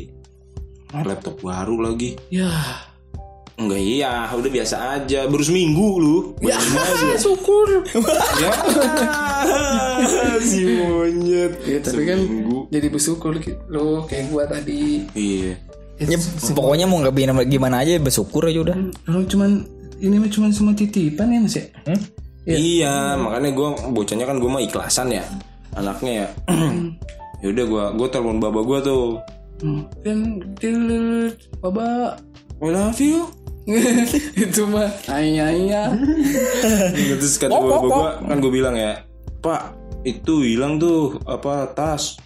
Laptop 0.93 1.35
baru 1.41 1.75
lagi. 1.81 2.13
Ya. 2.29 2.53
Enggak 3.55 3.79
iya, 3.79 4.27
udah 4.35 4.51
biasa 4.51 4.75
aja. 4.99 5.19
Baru 5.31 5.43
seminggu 5.43 5.87
lu. 6.03 6.17
Ya, 6.43 6.59
syukur. 7.15 7.87
Ya. 8.35 8.51
si 10.43 10.61
monyet. 10.75 11.53
Ya, 11.63 11.79
tapi 11.79 12.03
kan 12.03 12.19
Seminggu. 12.19 12.67
jadi 12.67 12.87
bersyukur 12.91 13.31
gitu. 13.39 13.55
lo 13.71 14.03
kayak 14.11 14.27
gua 14.27 14.43
tadi. 14.43 15.07
Iya. 15.15 15.55
Ya, 15.95 16.19
pokoknya 16.51 16.91
mau 16.91 16.99
nggak 16.99 17.15
gimana, 17.15 17.41
gimana 17.47 17.75
aja 17.79 17.95
bersyukur 18.03 18.51
aja 18.51 18.67
udah 18.67 18.75
Lo 19.07 19.23
cuman 19.23 19.63
ini 20.03 20.19
mah 20.19 20.27
cuman 20.27 20.51
semua 20.51 20.75
titipan 20.75 21.31
ya 21.31 21.39
mas 21.39 21.55
ya? 21.55 21.65
Iya, 22.45 23.15
makanya 23.15 23.49
gue 23.55 23.69
bocahnya 23.95 24.27
kan 24.27 24.37
gue 24.43 24.51
mah 24.51 24.59
ikhlasan 24.59 25.15
ya. 25.15 25.23
Anaknya 25.71 26.11
ya. 26.11 26.27
ya 27.41 27.47
udah 27.47 27.65
gue 27.65 27.83
gue 28.03 28.07
telepon 28.11 28.43
baba 28.43 28.59
gue 28.67 28.79
tuh. 28.83 29.05
Hmm. 29.63 29.87
Kan 30.03 30.43
til 30.59 30.79
baba 31.63 32.19
I 32.59 32.67
love 32.75 32.99
you. 32.99 33.44
itu 34.45 34.61
mah 34.65 34.89
ayah 35.09 35.49
ayah. 35.49 35.87
Terus 36.93 37.35
kata 37.37 37.53
gue 37.53 37.75
gue 37.81 38.09
kan 38.23 38.37
gue 38.37 38.51
bilang 38.53 38.75
ya, 38.77 39.01
Pak 39.41 39.61
itu 40.05 40.45
hilang 40.45 40.77
tuh 40.77 41.17
apa 41.25 41.73
tas. 41.73 42.21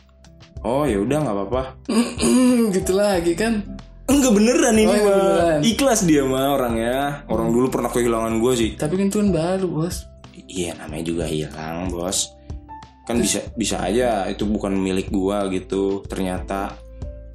Oh 0.59 0.83
ya 0.83 0.99
udah 0.99 1.17
nggak 1.23 1.35
apa-apa. 1.35 1.63
gitu 2.75 2.91
lagi 2.91 3.31
kan. 3.33 3.63
Enggak 4.09 4.33
beneran 4.35 4.73
ini 4.73 4.83
Oh, 4.83 4.91
iya, 4.91 5.05
mah. 5.05 5.15
beneran. 5.15 5.59
Ikhlas 5.63 5.99
dia 6.03 6.23
mah 6.25 6.57
orangnya. 6.57 7.23
Orang 7.29 7.53
dulu 7.53 7.69
pernah 7.69 7.87
kehilangan 7.87 8.41
gue 8.41 8.53
sih. 8.57 8.71
Tapi 8.75 8.97
kan 8.97 9.05
itu 9.07 9.17
kan 9.21 9.29
baru 9.31 9.67
bos. 9.69 10.03
Iya 10.49 10.75
namanya 10.75 11.03
juga 11.05 11.23
hilang 11.23 11.87
bos. 11.87 12.33
Kan 13.05 13.21
bisa 13.21 13.39
bisa 13.53 13.79
aja 13.79 14.25
itu 14.27 14.43
bukan 14.43 14.73
milik 14.73 15.07
gua 15.09 15.45
gitu. 15.47 16.01
Ternyata 16.03 16.73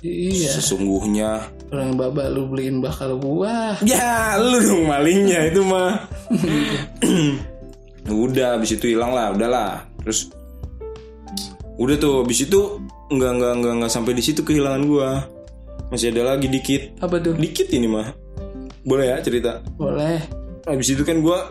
Iya. 0.02 0.60
sesungguhnya. 0.60 1.53
Orang 1.74 1.90
yang 1.90 1.98
baba 1.98 2.30
lu 2.30 2.46
beliin 2.46 2.78
bakal 2.78 3.18
gua. 3.18 3.74
Ya 3.82 4.38
lu 4.38 4.62
dong 4.62 4.86
malingnya 4.86 5.50
itu 5.50 5.66
mah. 5.66 6.06
udah 8.06 8.54
habis 8.54 8.78
itu 8.78 8.94
hilang 8.94 9.10
lah 9.10 9.34
udahlah. 9.34 9.82
Terus 10.06 10.30
udah 11.74 11.98
tuh 11.98 12.22
habis 12.22 12.46
itu 12.46 12.78
nggak 13.10 13.32
nggak 13.42 13.52
nggak 13.58 13.74
nggak 13.82 13.90
sampai 13.90 14.14
di 14.14 14.22
situ 14.22 14.46
kehilangan 14.46 14.86
gua. 14.86 15.26
Masih 15.90 16.14
ada 16.14 16.38
lagi 16.38 16.46
dikit. 16.46 16.94
Apa 17.02 17.18
tuh? 17.18 17.34
Dikit 17.34 17.66
ini 17.74 17.90
mah. 17.90 18.14
Boleh 18.86 19.10
ya 19.10 19.18
cerita? 19.18 19.58
Boleh. 19.74 20.22
Habis 20.70 20.94
itu 20.94 21.02
kan 21.02 21.18
gua 21.18 21.50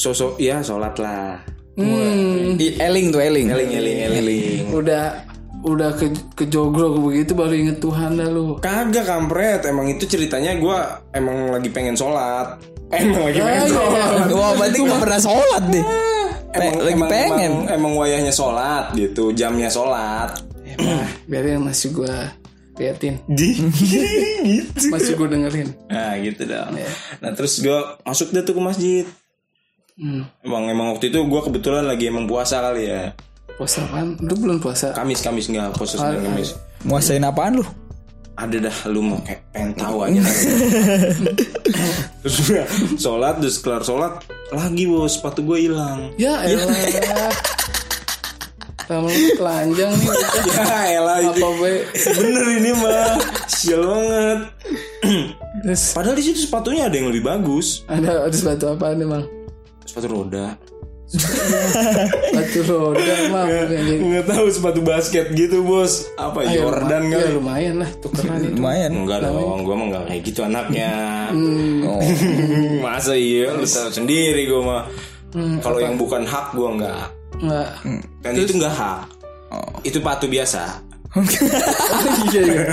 sosok 0.00 0.40
ya 0.40 0.64
sholat 0.64 0.96
lah. 0.96 1.44
Hmm. 1.76 2.56
Eling 2.56 3.12
tuh 3.12 3.20
eling 3.20 3.52
Eling 3.52 3.70
eling 3.76 3.98
eling. 4.16 4.64
Udah 4.72 5.28
udah 5.74 5.90
ke 5.96 6.12
kejogrok 6.36 7.00
begitu 7.04 7.32
baru 7.36 7.54
inget 7.54 7.78
Tuhan 7.82 8.16
dah 8.16 8.28
lu. 8.28 8.56
Kagak 8.62 9.04
kampret, 9.04 9.66
emang 9.68 9.88
itu 9.92 10.08
ceritanya 10.08 10.56
gua 10.56 11.04
emang 11.12 11.52
lagi 11.52 11.68
pengen 11.68 11.96
sholat. 11.96 12.56
Emang 12.88 13.20
lagi 13.28 13.36
pengen 13.36 13.68
sholat. 13.68 14.32
wah 14.32 14.56
berarti 14.56 14.78
nggak 14.80 15.00
pernah 15.04 15.20
sholat 15.20 15.62
deh 15.68 15.84
Emang, 16.56 16.74
lagi 16.80 16.96
emang, 16.96 17.10
pengen. 17.12 17.52
Emang, 17.52 17.68
emang 17.68 17.92
wayahnya 18.00 18.32
sholat 18.32 18.96
gitu, 18.96 19.36
jamnya 19.36 19.68
sholat. 19.68 20.40
Biarin 21.28 21.60
masih 21.60 21.92
gua 21.92 22.32
liatin. 22.80 23.20
Gitu. 24.38 24.88
Masih 24.88 25.18
gua 25.18 25.28
dengerin. 25.28 25.74
Nah 25.90 26.14
gitu 26.22 26.46
dong. 26.46 26.78
Nah 27.20 27.30
terus 27.34 27.58
gua 27.60 27.98
masuk 28.06 28.32
deh 28.32 28.46
tuh 28.46 28.54
ke 28.56 28.62
masjid. 28.62 29.04
Hmm. 29.98 30.30
Emang 30.46 30.70
emang 30.70 30.94
waktu 30.94 31.10
itu 31.10 31.18
gua 31.26 31.42
kebetulan 31.42 31.84
lagi 31.84 32.06
emang 32.08 32.30
puasa 32.30 32.62
kali 32.62 32.86
ya. 32.86 33.12
Puasa 33.58 33.82
kan? 33.90 34.14
Lu 34.22 34.38
belum 34.38 34.62
puasa. 34.62 34.94
Kamis 34.94 35.18
Kamis 35.18 35.50
nggak 35.50 35.74
puasa 35.74 35.98
Senin 35.98 36.22
Kamis. 36.24 36.54
nguasain 36.86 37.20
apaan 37.20 37.58
lu 37.58 37.66
Ada 38.38 38.70
dah 38.70 38.76
lu 38.86 39.02
mau 39.02 39.18
kayak 39.26 39.42
pengen 39.50 39.74
tahu 39.74 40.06
aja. 40.06 40.22
terus 42.22 42.36
gua 42.46 42.62
sholat 42.94 43.34
terus 43.42 43.58
kelar 43.58 43.82
sholat 43.82 44.22
lagi 44.48 44.86
bos 44.86 45.18
sepatu 45.18 45.42
gua 45.42 45.58
hilang. 45.58 46.14
Ya 46.14 46.38
elah. 46.46 46.70
Lama 48.88 49.10
telanjang 49.36 49.92
nih. 49.92 50.16
ya 50.54 50.78
elah 50.96 51.18
ini. 51.20 51.28
Apa 51.28 51.48
be? 51.60 51.72
bener 52.14 52.46
ini 52.56 52.70
mah 52.72 53.20
sial 53.44 53.84
banget 53.84 54.38
Terus 55.66 55.82
padahal 55.92 56.16
di 56.16 56.24
situ 56.24 56.38
sepatunya 56.40 56.88
ada 56.88 56.96
yang 56.96 57.12
lebih 57.12 57.20
bagus 57.20 57.84
ada 57.84 58.24
ada 58.24 58.32
sepatu 58.32 58.72
apa 58.72 58.94
nih 58.94 59.04
bang? 59.04 59.24
sepatu 59.84 60.06
roda 60.08 60.56
Sepatu 61.08 62.60
roda 62.68 63.00
mah. 63.32 63.48
nggak 63.48 64.26
tahu 64.28 64.46
sepatu 64.52 64.80
basket 64.84 65.32
gitu 65.32 65.64
bos. 65.64 66.04
Apa 66.14 66.44
Ayo, 66.44 66.68
Jordan 66.68 67.08
luma- 67.08 67.16
ya, 67.16 67.28
lumayan 67.32 67.74
lah 67.80 67.90
tukeran 67.98 68.38
itu. 68.44 68.54
lumayan. 68.60 68.90
Enggak 68.92 69.18
dong 69.24 69.64
gue 69.64 69.74
mah 69.74 69.86
nggak 69.88 70.04
kayak 70.04 70.22
gitu 70.22 70.40
anaknya. 70.44 70.92
Hmm. 71.32 71.80
oh. 71.88 72.00
masa 72.84 73.16
iya 73.16 73.48
lu 73.50 73.64
tahu 73.64 73.88
sendiri 73.88 74.44
gue 74.44 74.60
mah. 74.60 74.84
Kalau 75.64 75.80
yang 75.80 75.96
bukan 75.96 76.28
hak 76.28 76.52
gue 76.52 76.68
nggak. 76.76 77.04
Enggak. 77.40 77.68
dan 78.20 78.32
itu 78.36 78.52
nggak 78.56 78.74
hak. 78.74 79.00
Itu 79.88 79.98
patu 80.04 80.28
biasa. 80.28 80.84
Iya 82.28 82.40
iya. 82.44 82.62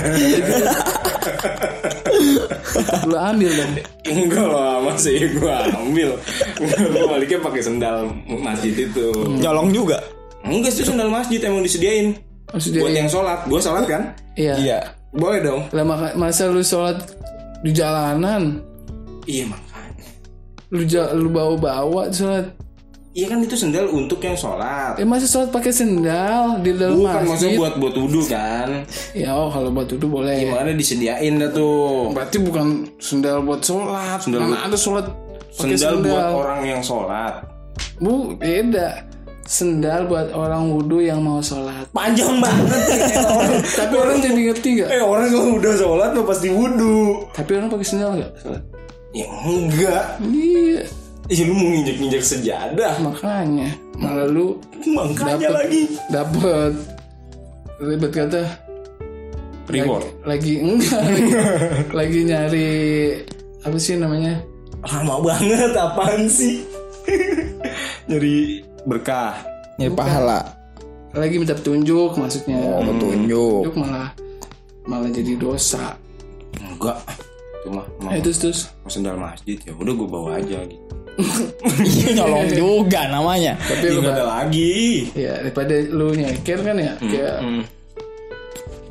Lu 3.08 3.16
ambil 3.16 3.50
dong. 3.52 3.72
Enggak 4.06 4.46
lah 4.46 4.82
masih 4.82 5.16
gue 5.38 5.56
ambil 5.74 6.10
Gue 6.58 7.04
baliknya 7.06 7.38
pakai 7.42 7.62
sendal 7.62 8.10
masjid 8.26 8.74
itu 8.74 9.06
Nyolong 9.38 9.70
juga. 9.74 9.98
Enggak 10.46 10.72
sih 10.74 10.86
sendal 10.86 11.10
masjid 11.10 11.42
emang 11.42 11.62
disediain 11.66 12.14
Maksudnya 12.54 12.80
Buat 12.86 12.94
yang 12.94 13.10
sholat 13.10 13.38
Gue 13.50 13.58
sholat 13.58 13.84
kan 13.90 14.02
iya. 14.38 14.54
Iya. 14.58 14.78
Boleh 15.10 15.42
dong 15.42 15.66
Lah 15.74 15.84
masa 16.14 16.46
lu 16.46 16.62
sholat 16.62 17.02
di 17.64 17.72
jalanan, 17.74 18.62
Iya 19.26 19.48
makanya 19.50 19.66
lu 20.70 20.82
ja, 20.82 21.14
lu 21.14 21.30
bawa-bawa 21.30 22.10
sholat. 22.10 22.46
Iya 23.16 23.32
kan 23.32 23.40
itu 23.40 23.56
sendal 23.56 23.88
untuk 23.88 24.20
yang 24.20 24.36
sholat 24.36 25.00
Eh 25.00 25.08
masa 25.08 25.24
sholat 25.24 25.48
pakai 25.48 25.72
sendal 25.72 26.60
di 26.60 26.76
dalam 26.76 27.00
Bukan 27.00 27.22
maksudnya 27.24 27.32
masjid? 27.48 27.56
buat 27.56 27.74
buat 27.80 27.94
wudhu 27.96 28.22
kan 28.28 28.84
Ya 29.16 29.32
oh 29.32 29.48
kalau 29.48 29.72
buat 29.72 29.88
itu 29.88 30.04
boleh. 30.04 30.36
Gimana 30.44 30.68
disediain 30.70 31.40
dah 31.40 31.48
tuh 31.48 32.12
Berarti 32.12 32.36
bukan 32.38 32.92
sendal 32.98 33.40
buat 33.40 33.64
sholat. 33.64 34.20
Sendal 34.20 34.44
Mana 34.44 34.68
ada 34.68 34.76
sholat 34.76 35.08
pakai 35.50 35.72
Sendal, 35.72 35.96
sendal? 35.96 36.12
buat 36.12 36.26
orang 36.36 36.60
yang 36.66 36.80
sholat 36.84 37.34
Bu, 37.96 38.36
beda. 38.36 39.08
Sendal 39.42 40.04
buat 40.04 40.28
orang 40.30 40.68
wudhu 40.68 41.00
yang 41.00 41.22
mau 41.22 41.40
sholat. 41.40 41.88
Panjang 41.90 42.36
banget 42.36 42.82
Tapi 43.80 43.94
orang 43.94 44.20
jadi 44.20 44.40
ngerti 44.44 44.68
gak? 44.76 44.88
Eh 44.90 45.00
orang 45.00 45.32
kalau 45.32 45.56
udah 45.56 45.72
sholat 45.72 46.10
mah 46.12 46.26
pasti 46.28 46.52
wudhu 46.52 47.24
Tapi 47.32 47.50
orang 47.54 47.72
pakai 47.72 47.86
sendal 47.86 48.12
gak? 48.12 48.32
Sholat. 48.36 48.62
Ya 49.14 49.24
enggak 49.40 50.04
Iya, 50.20 50.84
Ih 51.26 51.42
lu 51.42 51.58
mau 51.58 51.66
nginjek-nginjek 51.74 52.22
sejadah. 52.22 52.94
Makanya. 53.02 53.74
Malah 53.98 54.30
lu 54.30 54.62
Makanya 54.86 55.50
Dapet. 55.50 55.58
lagi. 55.58 55.82
dapet 56.14 56.72
ribet 57.82 58.12
kata. 58.14 58.42
Reward. 59.66 60.06
Lagi 60.22 60.62
enggak. 60.62 61.02
Lagi, 61.02 61.32
lagi 61.98 62.18
nyari 62.30 62.70
apa 63.66 63.76
sih 63.82 63.98
namanya? 63.98 64.38
Lama 64.86 65.18
banget 65.26 65.74
apaan 65.74 66.30
sih? 66.30 66.62
Nyari 68.06 68.62
berkah. 68.86 69.34
Ini 69.82 69.90
pahala. 69.90 70.54
lagi 71.16 71.40
minta 71.40 71.56
petunjuk 71.56 72.12
maksudnya. 72.20 72.60
Oh, 72.60 72.84
petunjuk. 72.86 73.66
petunjuk 73.66 73.76
malah 73.82 74.08
malah 74.86 75.10
jadi 75.10 75.34
dosa. 75.34 75.98
Enggak. 76.62 77.02
Cuma 77.66 77.82
mau 77.98 78.14
eh, 78.14 78.22
terus 78.22 78.38
terus. 78.38 78.60
Mau 78.86 78.92
sendal 78.94 79.18
masjid 79.18 79.58
ya 79.58 79.74
udah 79.74 79.90
gue 79.90 80.06
bawa 80.06 80.38
aja 80.38 80.62
gitu 80.62 80.86
Iya 81.80 82.08
nyolong 82.22 82.48
juga 82.52 83.08
namanya. 83.08 83.56
tapi 83.56 83.88
lu 83.88 84.00
nggak 84.00 84.16
ada 84.16 84.26
lagi. 84.26 85.08
Ya 85.16 85.40
daripada 85.40 85.74
lu 85.88 86.12
nyeker 86.12 86.58
kan 86.60 86.76
ya 86.76 86.92
kayak 87.00 87.36
Hmm. 87.40 87.62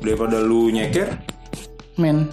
Daripada 0.02 0.36
lu 0.38 0.70
nyeker? 0.70 1.08
Men. 1.96 2.30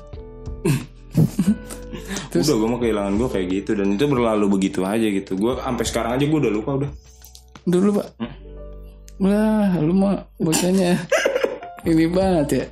Udah 2.34 2.56
gue 2.58 2.68
mau 2.68 2.82
kehilangan 2.82 3.14
gue 3.16 3.30
kayak 3.30 3.48
gitu. 3.54 3.72
Dan 3.78 3.94
itu 3.94 4.06
berlalu 4.10 4.46
begitu 4.50 4.82
aja 4.82 5.06
gitu. 5.06 5.38
Gue 5.38 5.54
sampai 5.62 5.86
sekarang 5.86 6.12
aja 6.18 6.26
gue 6.26 6.40
udah 6.42 6.54
lupa 6.54 6.72
udah. 6.82 6.92
Dulu 7.64 7.90
pak 7.96 8.08
Wah, 9.22 9.70
lu 9.80 9.94
mah 9.94 10.26
bocahnya 10.36 10.98
ini 11.88 12.10
banget 12.10 12.48
ya. 12.50 12.66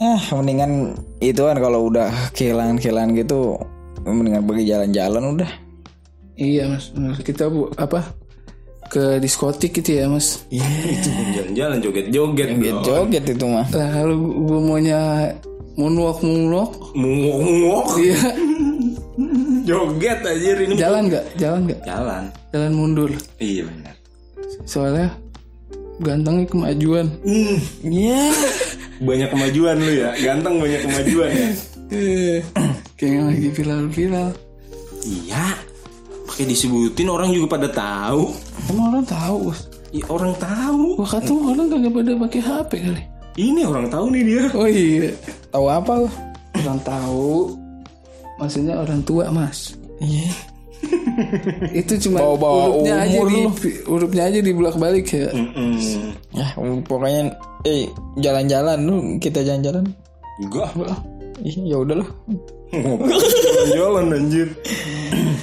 Ah, 0.00 0.18
mendingan 0.32 0.96
itu 1.20 1.38
kan 1.38 1.60
kalau 1.60 1.86
udah 1.86 2.08
kehilangan-kehilangan 2.32 3.14
gitu, 3.14 3.60
mendingan 4.04 4.44
pergi 4.46 4.64
jalan-jalan 4.68 5.22
udah. 5.36 5.50
Iya 6.38 6.70
mas, 6.70 6.94
kita 7.26 7.50
bu 7.50 7.66
apa? 7.74 8.14
Ke 8.88 9.18
diskotik 9.18 9.74
gitu 9.82 9.98
ya 9.98 10.06
mas. 10.06 10.46
Iya. 10.48 10.64
Itu 10.94 11.08
jalan-jalan 11.34 11.76
joget-joget 11.82 12.48
bro. 12.56 12.78
Joget 12.86 13.24
itu 13.26 13.44
mah. 13.44 13.66
Nah, 13.74 13.88
kalau 13.90 14.16
gue 14.22 14.60
maunya 14.62 15.00
moonwalk 15.74 16.18
moonwalk, 16.22 16.72
Mungok-mungok. 16.94 17.86
Iya. 17.98 18.20
Joget 19.68 20.20
aja 20.24 20.48
ini 20.64 20.74
jalan 20.80 21.12
nggak, 21.12 21.24
jalan 21.36 21.60
nggak, 21.68 21.80
Jalan. 21.84 22.22
Jalan 22.54 22.72
mundur. 22.72 23.10
Iya 23.36 23.68
benar 23.68 23.94
Soalnya 24.64 25.12
gantengnya 26.00 26.46
kemajuan. 26.48 27.06
Hmm, 27.26 27.58
Iya. 27.84 28.32
Banyak 28.98 29.28
kemajuan 29.30 29.76
lu 29.78 29.92
ya. 29.92 30.10
Ganteng 30.22 30.54
banyak 30.62 30.80
kemajuan 30.86 31.30
ya 31.34 31.48
Eh, 32.98 33.00
Kayaknya 33.00 33.22
lagi 33.24 33.48
viral-viral. 33.54 34.30
Iya 34.98 35.46
Pakai 36.26 36.44
disebutin 36.44 37.06
orang 37.06 37.30
juga 37.30 37.54
pada 37.54 37.68
tahu 37.70 38.34
Emang 38.66 38.90
orang 38.92 39.06
tahu 39.06 39.36
bos. 39.46 39.60
Iya 39.88 40.04
orang 40.10 40.34
tahu 40.36 40.98
Gua 40.98 41.06
kata 41.08 41.30
orang 41.30 41.66
kagak 41.70 41.92
pada 41.94 42.12
pakai 42.18 42.40
HP 42.42 42.70
kali. 42.82 43.02
Ini 43.38 43.60
orang 43.62 43.86
tahu 43.86 44.06
nih 44.10 44.22
dia 44.24 44.42
Oh 44.50 44.66
iya, 44.66 45.14
Tahu 45.48 45.66
apa 45.66 45.92
lu? 45.96 46.08
orang 46.58 46.80
tahu. 46.82 47.30
Maksudnya 48.36 48.74
orang 48.76 49.00
tua 49.02 49.30
mas. 49.30 49.78
Iya. 50.02 50.34
Itu 51.72 51.94
cuma 52.02 52.18
Bawa-bawa 52.18 52.62
hurufnya 52.68 52.94
aja 52.98 53.14
umur 53.14 53.26
di 53.26 53.38
lu. 53.38 53.50
hurufnya 53.86 54.22
aja 54.26 54.38
dibulak 54.42 54.76
balik 54.76 55.06
ya. 55.08 55.30
Hmm, 55.30 55.78
Ya, 56.30 56.46
pokoknya 56.82 57.30
eh 57.62 57.86
jalan-jalan 58.18 58.78
lu 58.82 58.94
kita 59.18 59.46
jalan-jalan. 59.46 59.86
Enggak 60.38 60.70
Ih, 61.40 61.54
ya 61.62 61.78
udah 61.78 62.02
Jalan 63.70 64.06
anjir 64.10 64.48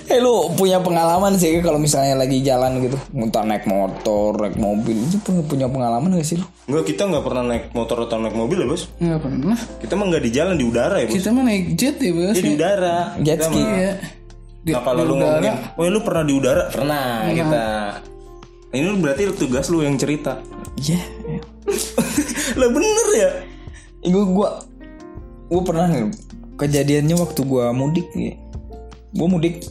Eh 0.05 0.17
lu 0.17 0.53
punya 0.53 0.77
pengalaman 0.77 1.33
sih 1.33 1.59
kalau 1.59 1.75
misalnya 1.75 2.15
lagi 2.15 2.39
jalan 2.39 2.77
gitu, 2.79 2.95
entah 3.11 3.41
naik 3.41 3.65
motor, 3.65 4.37
naik 4.37 4.55
mobil, 4.55 4.95
itu 4.95 5.17
punya, 5.19 5.41
punya 5.41 5.67
pengalaman 5.67 6.13
gak 6.13 6.23
sih 6.23 6.37
lu? 6.37 6.45
Enggak 6.65 6.85
kita 6.87 7.01
nggak 7.03 7.19
pernah 7.21 7.43
naik 7.43 7.65
motor 7.71 8.05
atau 8.05 8.17
naik 8.17 8.31
mobil 8.31 8.57
ya 8.57 8.67
bos 8.67 8.85
Nggak 8.95 9.19
pernah. 9.19 9.57
Kita 9.75 9.93
mah 9.93 10.05
nggak 10.07 10.23
di 10.23 10.31
jalan 10.31 10.53
di 10.53 10.63
udara 10.63 10.95
ya 10.97 11.05
bos 11.05 11.15
Kita 11.15 11.29
mah 11.29 11.43
naik 11.43 11.65
jet 11.73 11.97
ya 11.97 12.11
bos. 12.13 12.31
Dia 12.31 12.43
di 12.43 12.51
udara 12.53 12.97
Jet 13.19 13.39
ski. 13.41 13.57
mah- 13.57 13.73
Iya. 13.75 13.91
Di, 14.61 14.71
Nah 14.71 14.81
kalau 14.81 14.97
di 14.97 15.03
lu 15.03 15.13
udara. 15.15 15.29
ngomongin 15.35 15.53
Oh 15.73 15.83
lu 15.87 15.99
pernah 16.01 16.23
di 16.23 16.33
udara? 16.33 16.63
Pernah 16.69 17.05
kita 17.27 17.65
Ini 18.71 18.85
lu 18.85 18.97
berarti 18.97 19.21
tugas 19.33 19.65
lu 19.67 19.81
yang 19.81 19.95
cerita 19.95 20.37
Iya. 20.77 21.01
Lah 22.59 22.69
bener 22.69 23.07
ya 23.11 23.29
Gue 24.05 24.23
gua 24.27 24.61
gua 25.45 25.61
pernah 25.61 25.85
nih 25.87 26.13
kejadiannya 26.55 27.15
waktu 27.19 27.41
gua 27.43 27.71
mudik 27.75 28.07
nih. 28.15 28.39
Gua 29.15 29.27
mudik 29.27 29.63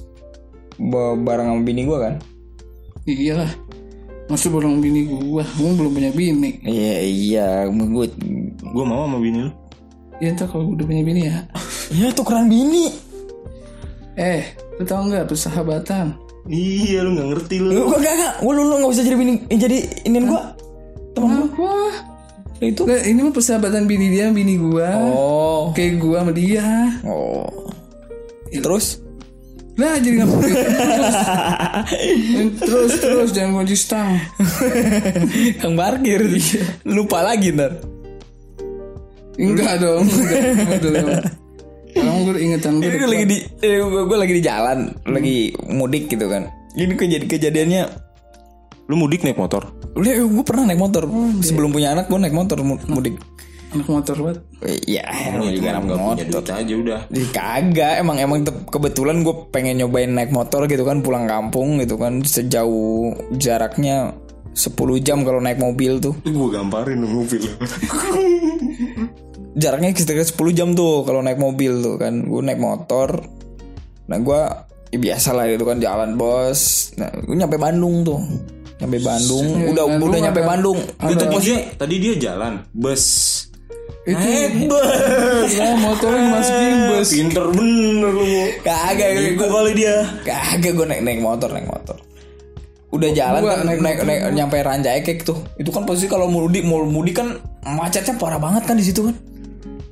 ba- 0.78 1.16
bareng 1.16 1.49
sama 1.53 1.61
bini 1.64 1.82
gua 1.85 1.99
kan. 2.11 2.14
Iya 3.05 3.45
lah. 3.45 3.53
Masih 4.32 4.49
belum 4.49 4.80
bini 4.80 5.05
gua. 5.05 5.45
Gua 5.57 5.70
belum 5.76 5.93
punya 5.93 6.11
bini. 6.12 6.61
Iya 6.64 6.95
iya, 7.05 7.49
gue 7.68 8.07
Gue 8.64 8.85
mau 8.89 9.05
sama 9.05 9.20
bini 9.20 9.45
lu 9.45 9.53
Ya 10.22 10.32
entar 10.32 10.49
kalau 10.49 10.72
udah 10.72 10.87
punya 10.87 11.05
bini 11.05 11.28
ya. 11.28 11.45
ya 11.99 12.09
tukeran 12.14 12.49
bini. 12.49 12.89
Eh, 14.14 14.47
lu 14.78 14.87
tau 14.87 15.05
nggak 15.05 15.26
persahabatan? 15.28 16.14
Iya 16.47 17.03
lu 17.03 17.16
gak 17.16 17.28
ngerti 17.35 17.57
lu 17.57 17.72
Lu 17.72 17.89
gak 17.97 18.14
gak, 18.14 18.35
lu 18.45 18.62
lu 18.68 18.74
gak 18.85 18.93
usah 18.93 19.01
jadi 19.01 19.16
bini, 19.16 19.32
eh, 19.49 19.59
jadi 19.59 19.78
iniin 20.05 20.28
gua. 20.28 20.53
Temen 21.16 21.49
gua. 21.57 22.14
Wah, 22.61 22.67
Itu. 22.71 22.83
Lah, 22.87 23.03
ini 23.03 23.21
mah 23.25 23.35
persahabatan 23.35 23.87
bini 23.91 24.15
dia, 24.15 24.31
bini 24.31 24.55
gua. 24.59 24.95
Oh. 25.01 25.63
Kayak 25.75 25.99
gua 25.99 26.23
sama 26.23 26.33
dia. 26.33 26.67
Oh. 27.03 27.71
Terus? 28.55 29.03
Lah 29.75 29.99
jadi 29.99 30.23
nggak 30.23 30.31
terus. 30.31 30.55
terus 32.63 32.93
terus 33.03 33.31
jangan 33.35 33.59
kunci 33.59 33.75
stang. 33.75 34.23
Kang 35.59 35.75
parkir. 35.75 36.23
Lupa 36.87 37.27
lagi 37.27 37.51
ntar. 37.51 37.83
Enggak 39.35 39.83
dong. 39.83 40.07
Enggak 40.07 40.79
dong. 40.79 41.11
Kalau 41.95 42.27
gue 42.27 42.39
ingetan 42.43 42.83
gue. 42.83 42.91
Ini 42.91 42.97
gue 42.99 43.11
lagi 43.11 43.27
di, 43.27 43.39
eh, 43.63 43.79
gue, 43.79 44.03
gue 44.03 44.19
lagi 44.19 44.35
di 44.35 44.43
jalan, 44.43 44.79
lagi 45.07 45.55
mudik 45.71 46.11
gitu 46.11 46.27
kan. 46.27 46.51
Ini 46.75 46.91
kejadian 46.99 47.31
kejadiannya, 47.31 47.83
Lu 48.91 48.99
mudik 48.99 49.23
naik 49.25 49.39
motor? 49.39 49.63
Udah 49.95 50.12
gue 50.20 50.45
pernah 50.45 50.64
naik 50.66 50.80
motor. 50.80 51.07
Sebelum 51.40 51.70
punya 51.70 51.95
anak 51.95 52.07
gue 52.07 52.18
naik 52.18 52.34
motor 52.34 52.59
mu- 52.61 52.82
mudik. 52.86 53.18
anak 53.74 53.90
motor 53.90 54.14
banget. 54.22 54.38
Iya, 54.86 55.03
emang 55.34 55.51
juga 55.51 55.68
anak 55.74 55.84
motor. 55.90 56.42
aja 56.47 56.74
udah 56.78 57.01
Jadi 57.11 57.26
kagak, 57.34 57.95
emang 57.99 58.16
emang 58.22 58.38
kebetulan 58.70 59.26
gue 59.26 59.34
pengen 59.51 59.82
nyobain 59.82 60.14
naik 60.14 60.30
motor 60.30 60.70
gitu 60.70 60.86
kan 60.86 61.03
pulang 61.03 61.26
kampung 61.26 61.82
gitu 61.82 61.99
kan 61.99 62.22
sejauh 62.22 63.11
jaraknya 63.34 64.14
10 64.55 64.78
jam 65.03 65.26
kalau 65.26 65.42
naik 65.42 65.59
mobil 65.59 65.99
tuh. 65.99 66.14
Gue 66.22 66.49
gamparin 66.55 67.03
mobil 67.03 67.42
Jaraknya 69.55 69.90
sekitar 69.90 70.22
10 70.22 70.55
jam 70.55 70.68
tuh 70.74 71.03
kalau 71.03 71.22
naik 71.22 71.38
mobil 71.38 71.82
tuh 71.82 71.99
kan. 71.99 72.22
Gue 72.22 72.42
naik 72.47 72.62
motor. 72.62 73.26
Nah 74.07 74.18
gue 74.22 74.40
ya 74.95 74.99
biasa 75.03 75.34
lah 75.34 75.51
gitu 75.51 75.66
kan 75.66 75.82
jalan 75.82 76.14
bos. 76.14 76.95
Nah 76.95 77.11
gue 77.11 77.34
nyampe 77.34 77.59
Bandung 77.59 78.07
tuh. 78.07 78.22
Nyampe 78.75 78.99
Bandung, 79.01 79.47
udah 79.70 79.85
Bandung 79.87 80.09
udah 80.11 80.18
nyampe 80.20 80.41
ada- 80.43 80.51
Bandung. 80.51 80.79
Itu 80.83 81.14
tadi 81.16 81.37
dia, 81.41 81.57
tadi 81.79 81.95
dia 81.99 82.14
jalan 82.18 82.53
Bus 82.75 83.05
Itu 84.05 84.20
Naik 84.20 84.53
bus 84.68 85.53
lah 85.57 85.77
motornya 85.81 86.25
masukin 86.29 86.77
bus. 86.91 87.09
Pinter 87.09 87.47
bener 87.49 88.11
lu 88.12 88.25
Kagak 88.61 89.09
Gue 89.33 89.49
kali 89.49 89.72
dia 89.72 89.97
Kagak 90.20 90.72
gue 90.75 90.85
naik 90.85 91.01
naik 91.01 91.20
motor 91.20 91.49
naik 91.49 91.64
motor. 91.64 91.97
Udah 92.93 93.11
jalan 93.11 93.41
Gua 93.41 93.57
kan 93.57 93.64
naik 93.64 93.81
naik, 93.81 93.99
naik, 94.05 94.20
nyampe 94.31 94.61
Rancaikek 94.61 95.25
tuh. 95.25 95.41
Itu 95.57 95.72
kan 95.72 95.83
posisi 95.83 96.05
kalau 96.05 96.29
mau 96.29 96.45
mudik 96.45 96.62
mau 96.62 96.85
mudik 96.85 97.16
kan 97.16 97.41
macetnya 97.64 98.14
parah 98.14 98.37
banget 98.37 98.68
kan 98.68 98.77
di 98.77 98.85
situ 98.85 99.09
kan. 99.09 99.16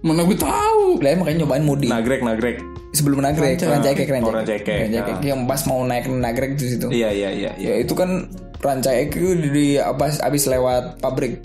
Mana 0.05 0.23
gue 0.23 0.37
tahu. 0.37 1.01
Lah 1.01 1.17
makanya 1.17 1.43
nyobain 1.43 1.65
mudik. 1.65 1.89
Nagrek 1.89 2.21
nagrek. 2.21 2.61
Sebelum 2.93 3.25
nagrek, 3.25 3.57
rancakek, 3.57 4.13
Oh, 4.21 4.29
rancakek. 4.29 4.69
Rancakek, 4.69 4.79
Rancakek. 4.93 5.15
Yang 5.25 5.41
pas 5.49 5.61
mau 5.65 5.81
naik 5.83 6.05
nagrek 6.07 6.53
di 6.55 6.67
situ. 6.69 6.87
Iya 6.93 7.09
iya 7.09 7.31
iya. 7.33 7.51
iya. 7.57 7.71
Ya 7.73 7.75
itu 7.81 7.97
kan 7.97 8.29
rancakek 8.63 9.11
itu 9.13 9.35
di, 9.37 9.49
di 9.51 9.67
apa 9.77 10.09
abis 10.23 10.47
lewat 10.47 11.03
pabrik 11.03 11.43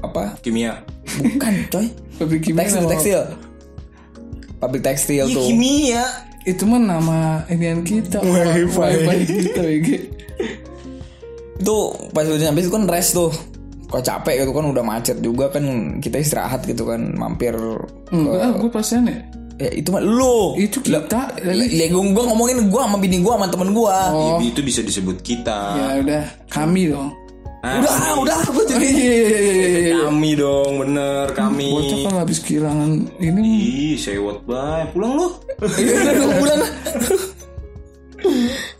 apa? 0.00 0.38
Kimia. 0.40 0.82
Bukan, 1.18 1.54
coy. 1.72 1.86
Pabrik 2.16 2.40
kimia 2.42 2.62
Tekstil, 2.62 2.84
tekstil. 2.86 3.22
Pabrik 4.58 4.82
tekstil 4.82 5.26
Iya 5.26 5.34
tuh. 5.34 5.44
kimia. 5.44 6.04
Itu 6.42 6.66
mah 6.66 6.78
nama 6.78 7.18
inian 7.46 7.82
kita. 7.82 8.18
Wifi 8.22 9.22
kita 9.46 9.60
WG. 9.62 9.88
Itu 11.58 11.76
pas 12.10 12.26
udah 12.26 12.40
nyampe 12.40 12.62
itu 12.62 12.70
kan 12.70 12.86
rest 12.86 13.14
tuh. 13.14 13.30
Kok 13.86 14.02
capek 14.02 14.42
gitu 14.42 14.50
kan 14.50 14.64
udah 14.66 14.82
macet 14.82 15.20
juga 15.20 15.52
kan 15.52 15.62
kita 16.00 16.16
istirahat 16.16 16.64
gitu 16.64 16.88
kan 16.88 17.12
mampir 17.12 17.52
Enggak, 18.08 18.56
gue 18.56 18.70
pasian 18.72 19.04
ya. 19.04 19.20
Ya 19.60 19.70
itu 19.72 19.88
mah 19.92 20.02
lu 20.02 20.56
Itu 20.56 20.80
kita. 20.80 21.36
Ya 21.44 21.86
gue 21.88 22.24
ngomongin 22.24 22.68
gue 22.68 22.80
sama 22.80 22.96
bini 22.96 23.20
gue 23.20 23.32
sama 23.32 23.46
temen 23.48 23.70
gue 23.72 23.96
Oh. 24.12 24.38
Itu 24.40 24.60
bisa 24.60 24.80
disebut 24.80 25.20
kita. 25.20 25.58
Ya 25.76 25.86
udah, 26.00 26.24
kami 26.48 26.92
dong. 26.92 27.10
Ah, 27.62 27.78
Udah 27.78 27.94
udah 28.18 28.38
gue 28.42 28.58
Oh, 28.58 28.66
jadi 28.66 28.86
iya, 28.90 28.98
iya, 28.98 29.14
iya, 29.14 29.38
iya, 29.38 29.68
iya. 29.94 29.94
kami 30.10 30.34
dong, 30.34 30.82
bener 30.82 31.30
kami. 31.30 31.70
Bocah 31.70 31.98
kalau 32.10 32.18
habis 32.26 32.38
kehilangan 32.42 32.90
ini 33.22 33.38
Ih, 33.38 33.94
sewot 33.94 34.42
bay. 34.42 34.82
Pulang 34.90 35.14
lu. 35.14 35.28
Iya 35.78 35.94
udah 36.02 36.56
lah. 36.58 36.70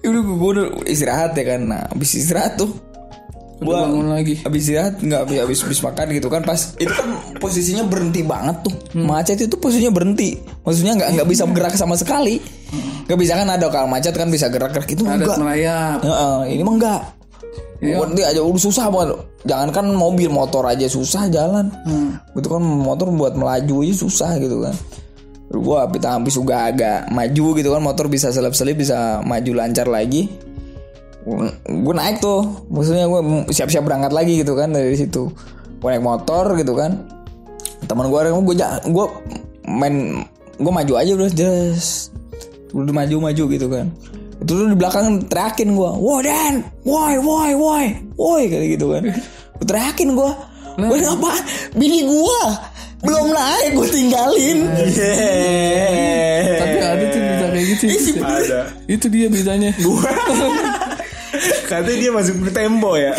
Ya 0.02 0.06
udah 0.10 0.22
gue 0.22 0.50
udah 0.54 0.66
istirahat 0.86 1.34
ya 1.34 1.44
kan. 1.46 1.60
Nah, 1.66 1.82
habis 1.90 2.14
istirahat 2.14 2.58
tuh 2.58 2.70
udah 3.62 3.86
bangun 3.86 4.06
lagi. 4.10 4.34
habis 4.42 4.60
istirahat 4.66 4.94
nggak 4.98 5.20
habis, 5.26 5.38
habis 5.42 5.58
habis 5.62 5.80
makan 5.82 6.06
gitu 6.14 6.28
kan. 6.28 6.42
Pas 6.42 6.60
itu 6.76 6.92
kan 6.92 7.08
posisinya 7.38 7.84
berhenti 7.86 8.20
banget 8.26 8.56
tuh. 8.66 8.74
Macet 8.98 9.38
itu 9.38 9.56
posisinya 9.58 9.92
berhenti. 9.94 10.38
Maksudnya 10.66 10.98
nggak 10.98 11.08
nggak 11.18 11.28
bisa 11.28 11.42
bergerak 11.46 11.74
sama 11.78 11.94
sekali. 11.94 12.42
Nggak 13.06 13.18
bisa 13.18 13.32
kan 13.38 13.48
ada 13.50 13.66
kalau 13.68 13.88
macet 13.90 14.14
kan 14.14 14.28
bisa 14.30 14.46
gerak 14.48 14.72
gerak 14.72 14.88
itu 14.88 15.02
Ada 15.04 15.22
enggak. 15.22 15.36
merayap. 15.38 15.98
Heeh, 16.02 16.38
ini 16.56 16.62
mah 16.62 16.74
enggak. 16.78 17.02
Iya. 17.82 17.98
Berarti 17.98 18.22
aja 18.22 18.40
udah 18.46 18.62
susah 18.62 18.86
banget 18.94 19.18
Jangankan 19.42 19.98
mobil 19.98 20.30
motor 20.30 20.62
aja 20.70 20.86
susah 20.86 21.26
jalan. 21.26 21.66
Hmm. 21.82 22.14
Itu 22.38 22.46
kan 22.46 22.62
motor 22.62 23.10
buat 23.10 23.34
melaju 23.34 23.82
aja 23.82 23.94
susah 23.98 24.38
gitu 24.38 24.62
kan. 24.62 24.74
Gua 25.52 25.84
habis 25.84 26.00
habis 26.00 26.32
juga 26.32 26.72
agak 26.72 27.12
maju 27.12 27.46
gitu 27.60 27.68
kan 27.68 27.82
Motor 27.84 28.08
bisa 28.08 28.32
selip-selip 28.32 28.72
bisa 28.72 29.20
maju 29.20 29.52
lancar 29.52 29.84
lagi 29.84 30.32
Gue 31.66 31.94
naik 31.94 32.18
tuh. 32.18 32.66
Maksudnya 32.70 33.06
gue 33.06 33.20
siap-siap 33.54 33.86
berangkat 33.86 34.10
lagi 34.10 34.42
gitu 34.42 34.58
kan 34.58 34.74
Dari 34.74 34.96
situ. 34.98 35.30
Gue 35.78 35.88
naik 35.94 36.02
motor 36.02 36.54
gitu 36.58 36.74
kan. 36.74 37.06
Teman 37.86 38.10
gue 38.10 38.20
gue 38.30 38.54
gue 38.90 39.06
main 39.66 40.24
gue 40.62 40.72
maju 40.72 40.92
aja 40.94 41.12
udah 41.18 41.30
just 41.34 42.14
udah 42.72 42.94
maju-maju 42.94 43.42
gitu 43.50 43.66
kan. 43.70 43.86
Itu 44.42 44.50
tuh 44.58 44.66
di 44.70 44.76
belakang 44.78 45.26
teriakin 45.30 45.78
gue 45.78 45.90
wah 46.02 46.20
Dan 46.22 46.66
woi 46.82 47.14
woi 47.18 47.50
woi 47.54 47.86
woi 48.18 48.42
kayak 48.50 48.78
gitu 48.78 48.86
kan. 48.94 49.02
Gue 49.58 49.66
teriakin 49.66 50.14
gue 50.18 50.30
gue 50.72 50.98
ngapa 51.04 51.32
bini 51.76 52.00
gue 52.08 52.42
belum 53.02 53.34
naik 53.34 53.70
gue 53.74 53.88
tinggalin. 53.90 54.58
Tapi 56.62 56.76
ada 56.78 57.04
tuh 57.10 57.20
berita 57.20 57.46
kayak 57.50 57.66
gitu. 57.66 57.84
Ada. 58.22 58.60
Itu 58.86 59.06
dia 59.10 59.26
beritanya. 59.26 59.70
Katanya 61.64 61.98
dia 61.98 62.10
masuk 62.10 62.34
ke 62.40 62.50
tempo 62.50 62.94
ya. 62.94 63.12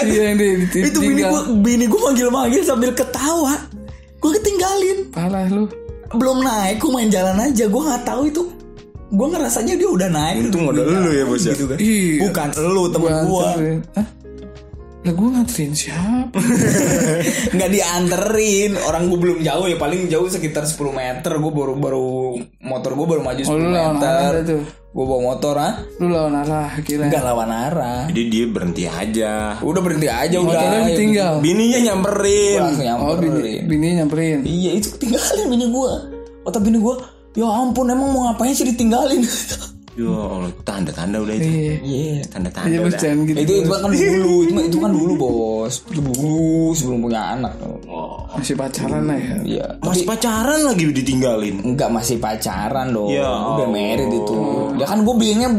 Iya 0.00 0.22
yang 0.24 0.36
dia 0.36 0.50
itu 0.80 0.98
bini 0.98 1.22
gue 1.22 1.40
bini 1.58 1.84
gue 1.84 2.00
manggil-manggil 2.00 2.62
sambil 2.62 2.90
ketawa 2.92 3.58
gue 4.16 4.30
ketinggalin 4.32 4.98
Parah 5.08 5.46
lu. 5.46 5.66
belum 6.10 6.40
naik 6.40 6.78
gue 6.78 6.88
main 6.88 7.06
jalan 7.06 7.36
aja 7.36 7.64
gue 7.64 7.82
nggak 7.84 8.02
tahu 8.02 8.22
itu 8.26 8.42
gue 9.08 9.26
ngerasanya 9.26 9.74
dia 9.74 9.88
udah 9.88 10.08
naik 10.08 10.36
Untung 10.44 10.64
modal 10.66 10.84
lu 10.86 11.10
ya 11.10 11.24
bos 11.24 11.40
ya. 11.40 11.50
gitu 11.50 11.64
kan 11.66 11.76
Iya. 11.76 12.14
bukan 12.24 12.48
lu 12.66 12.84
temen 12.88 13.10
Gua 13.24 13.48
gue? 13.54 13.72
Lah 15.08 15.16
gue 15.16 15.28
nganterin 15.30 15.72
siapa? 15.72 16.36
nggak 17.56 17.70
dianterin 17.70 18.76
orang 18.78 19.08
gue 19.08 19.16
belum 19.18 19.38
jauh 19.40 19.64
ya 19.64 19.74
paling 19.74 20.04
jauh 20.06 20.28
sekitar 20.28 20.62
10 20.62 20.76
meter 20.92 21.32
gue 21.32 21.48
baru 21.50 21.74
baru 21.74 22.08
motor 22.60 22.92
gue 22.92 23.06
baru 23.08 23.22
maju 23.22 23.40
10 23.40 23.48
Oh, 23.48 23.56
meter 23.56 24.32
gue 24.68 25.04
bawa 25.06 25.20
motor 25.24 25.54
ah 25.56 25.80
Lu 25.96 26.08
lawan 26.08 26.36
arah 26.38 26.76
kira. 26.82 27.08
nggak 27.08 27.22
lawan 27.22 27.48
arah 27.48 28.04
Jadi 28.04 28.22
dia 28.26 28.44
berhenti 28.46 28.84
aja. 28.84 29.56
udah 29.58 29.80
berhenti 29.80 30.08
aja 30.08 30.36
udah 30.36 30.44
Motornya 30.50 30.76
ayo. 30.78 30.88
ditinggal. 30.90 31.32
Bininya 31.40 31.78
nyamperin. 31.82 32.58
langsung 32.58 32.84
Oh 33.00 33.14
bini, 33.14 33.28
nyamperin 33.32 33.62
bini 33.64 33.86
nyamperin. 33.94 34.38
iya 34.44 34.70
itu 34.74 34.92
ketinggalin 34.92 35.46
bini 35.48 35.66
gue 35.68 35.92
kata 36.44 36.58
bini 36.58 36.78
gue 36.78 36.94
ya 37.32 37.46
ampun 37.46 37.86
emang 37.86 38.08
mau 38.10 38.22
ngapain 38.26 38.52
sih 38.52 38.66
ditinggalin 38.66 39.24
Yo, 39.98 40.14
Allah, 40.14 40.54
tanda-tanda 40.62 41.18
udah 41.18 41.34
itu. 41.34 41.50
Iya. 41.50 41.74
iya 41.82 42.22
Tanda-tanda 42.24 42.70
Iya 42.70 42.78
bos 42.80 42.94
udah. 42.94 43.12
gitu. 43.26 43.38
itu 43.42 43.52
itu 43.58 43.68
kan 43.68 43.90
dulu 43.90 44.34
itu, 44.40 44.52
itu 44.62 44.78
kan 44.78 44.90
dulu 44.94 45.12
bos 45.12 45.74
itu 45.82 45.98
dulu 45.98 46.38
sebelum 46.70 46.98
punya 47.02 47.34
anak 47.34 47.52
Masih 48.30 48.54
pacaran 48.54 49.02
lah 49.04 49.18
ya. 49.18 49.34
iya 49.42 49.66
Masih 49.80 50.06
pacaran 50.06 50.60
lagi 50.62 50.82
ditinggalin. 50.88 51.56
Enggak 51.64 51.90
masih 51.90 52.16
pacaran 52.16 52.86
dong 52.88 53.10
Ya 53.10 53.26
Udah 53.26 53.66
married 53.66 54.06
itu 54.08 54.38
Ya 54.78 54.86
kan 54.86 55.02
gue 55.02 55.14
bilangnya 55.14 55.50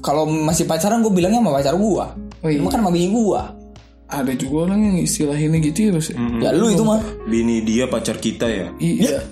Kalau 0.00 0.26
masih 0.26 0.66
pacaran 0.66 0.98
gue 0.98 1.12
bilangnya 1.12 1.38
sama 1.38 1.52
pacar 1.54 1.74
gue 1.76 2.06
Oh, 2.42 2.50
iya. 2.50 2.58
Cuma 2.58 2.68
kan 2.68 2.82
sama 2.82 2.90
bini 2.90 3.08
gue 3.08 3.42
Ada 4.08 4.32
juga 4.34 4.56
orang 4.66 4.80
yang 4.82 4.96
istilahinnya 5.00 5.62
gitu 5.62 5.78
ya 5.86 5.90
bos. 5.94 6.10
ya? 6.10 6.18
Ya 6.42 6.50
lu 6.50 6.66
itu 6.66 6.82
mah 6.82 6.98
Bini 7.24 7.62
dia 7.62 7.86
pacar 7.86 8.18
kita 8.18 8.44
ya. 8.44 8.66
Iya. 8.76 9.22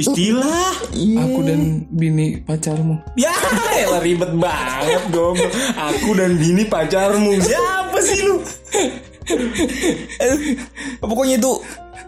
Istilah. 0.00 0.72
Aku 0.96 1.38
dan 1.42 1.60
bini 1.88 2.40
pacarmu. 2.40 2.96
Ya, 3.14 3.30
elah 3.78 4.00
ribet 4.00 4.32
banget 4.32 5.02
dong. 5.10 5.36
Aku 5.76 6.14
dan 6.14 6.34
bini 6.34 6.64
pacarmu. 6.64 7.36
Siapa 7.38 7.98
sih 8.00 8.20
lu? 8.22 8.40
Pokoknya 10.98 11.36
itu 11.36 11.52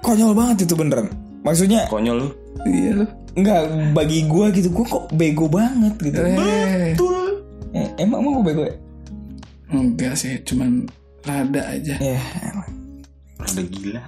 Konyol 0.03 0.35
banget 0.35 0.67
itu 0.67 0.75
beneran 0.75 1.07
Maksudnya 1.43 1.87
Konyol 1.87 2.17
lu. 2.19 2.29
Iya 2.65 2.91
lu. 2.97 3.05
Enggak 3.33 3.61
bagi 3.93 4.27
gue 4.27 4.47
gitu 4.53 4.69
Gue 4.71 4.85
kok 4.85 5.07
bego 5.13 5.47
banget 5.47 5.95
gitu 6.01 6.19
Eh, 6.19 6.93
Eh, 7.73 7.89
Emang 7.97 8.21
emang 8.21 8.41
gue 8.41 8.47
bego 8.47 8.63
ya? 8.65 8.75
enggak 9.71 10.13
sih, 10.13 10.37
cuman 10.45 10.85
rada 11.23 11.65
aja. 11.65 11.97
Ya 11.97 12.21
emang 12.45 12.69
Rada 13.39 13.63
gila. 13.65 14.03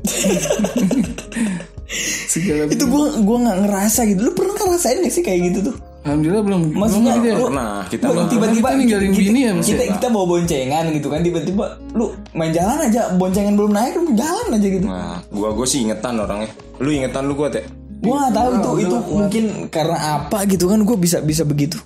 Segala 2.26 2.70
Itu 2.70 2.86
gue 2.86 3.04
gua 3.20 3.36
gak 3.44 3.58
ngerasa 3.66 4.00
gitu 4.06 4.20
Lu 4.22 4.32
pernah 4.32 4.54
ngerasain 4.54 5.02
gak 5.02 5.10
sih 5.10 5.22
kayak 5.22 5.40
gitu 5.50 5.70
tuh? 5.70 5.76
Alhamdulillah 6.00 6.40
belum. 6.40 6.62
Maksudnya 6.72 7.12
belum 7.12 7.26
ada. 7.28 7.44
Pernah 7.44 7.72
kita 7.90 8.04
Lu 8.08 8.22
tiba-tiba 8.24 8.66
Kita 8.68 8.78
ninggalin 8.78 9.10
kita, 9.10 9.20
bini 9.20 9.40
ya, 9.42 9.52
kita, 9.58 9.82
ya? 9.84 9.90
kita 9.98 10.06
bawa 10.08 10.26
boncengan 10.30 10.84
gitu 10.90 11.08
kan 11.08 11.20
tiba-tiba 11.20 11.64
lu 11.90 12.06
main 12.32 12.50
jalan 12.50 12.78
aja 12.80 13.02
boncengan 13.14 13.52
belum 13.52 13.72
naik 13.74 13.92
lu 13.94 14.14
jalan 14.14 14.46
aja 14.54 14.68
gitu 14.70 14.86
Nah, 14.86 15.18
gua 15.28 15.48
gua 15.52 15.66
sih 15.66 15.82
ingetan 15.82 16.16
orangnya. 16.16 16.48
Lu 16.78 16.88
ingetan 16.88 17.26
lu 17.26 17.34
gua 17.34 17.52
teh. 17.52 17.66
Gua 18.00 18.16
gak 18.16 18.32
tahu 18.32 18.48
itu 18.54 18.70
itu 18.80 18.96
mungkin 19.12 19.44
karena 19.68 19.98
apa 20.16 20.48
gitu 20.48 20.64
kan 20.66 20.80
gue 20.80 20.96
bisa 20.96 21.20
bisa 21.20 21.44
begitu. 21.44 21.76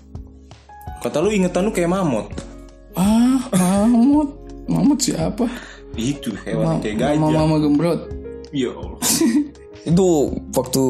Kata 1.03 1.19
lu 1.19 1.29
ingetan 1.29 1.67
lu 1.67 1.73
kayak 1.73 1.91
mamut. 1.91 2.31
Ah, 2.95 3.43
mamut. 3.51 4.31
Mamut 4.65 5.03
siapa? 5.03 5.51
Itu 5.95 6.31
hewan 6.47 6.79
kayak 6.79 7.19
Mama 7.19 7.29
gajah. 7.29 7.35
mama 7.35 7.57
gembrot. 7.59 8.01
Ya 8.51 8.71
Allah. 8.71 9.01
Itu 9.85 10.33
waktu 10.57 10.83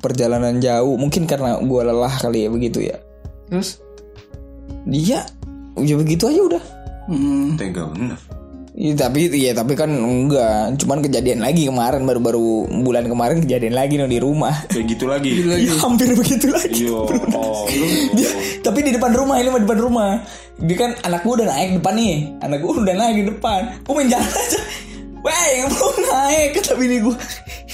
perjalanan 0.00 0.60
jauh 0.60 0.96
mungkin 0.96 1.28
karena 1.28 1.60
gua 1.60 1.84
lelah 1.84 2.14
kali 2.16 2.44
ya 2.44 2.50
begitu 2.50 2.84
ya. 2.84 2.96
Terus 3.48 3.80
Dia 4.88 5.20
ya 5.78 5.94
begitu 6.00 6.24
aja 6.26 6.40
udah. 6.40 6.62
hmm, 7.12 7.60
Tega 7.60 7.84
bener. 7.92 8.18
Iya 8.78 8.94
tapi 8.94 9.26
iya 9.34 9.50
tapi 9.58 9.74
kan 9.74 9.90
enggak, 9.90 10.78
cuman 10.78 11.02
kejadian 11.02 11.42
lagi 11.42 11.66
kemarin 11.66 12.06
baru-baru 12.06 12.70
bulan 12.86 13.10
kemarin 13.10 13.42
kejadian 13.42 13.74
lagi 13.74 13.98
no 13.98 14.06
di 14.06 14.22
rumah. 14.22 14.54
Kayak 14.70 14.94
gitu 14.94 15.04
lagi. 15.10 15.34
Ya, 15.34 15.74
hampir 15.82 16.14
begitu 16.14 16.46
lagi. 16.46 16.86
Yo, 16.86 17.10
oh, 17.34 17.66
Dia, 18.14 18.30
tapi 18.62 18.86
di 18.86 18.94
depan 18.94 19.18
rumah 19.18 19.42
ini 19.42 19.50
mah 19.50 19.58
di 19.58 19.66
depan 19.66 19.82
rumah. 19.82 20.10
Dia 20.62 20.76
kan 20.78 20.90
anak 21.02 21.26
gua 21.26 21.42
udah 21.42 21.48
naik 21.50 21.82
depan 21.82 21.94
nih. 21.98 22.16
Anak 22.38 22.58
gua 22.62 22.70
udah 22.78 22.94
naik 22.94 23.14
di 23.18 23.24
depan. 23.26 23.60
Gua 23.82 23.92
main 23.98 24.08
jalan 24.14 24.30
aja. 24.30 24.60
Weh, 25.26 25.52
belum 25.66 25.94
naik 26.06 26.48
kata 26.62 26.72
bini 26.78 26.96
gua. 27.02 27.18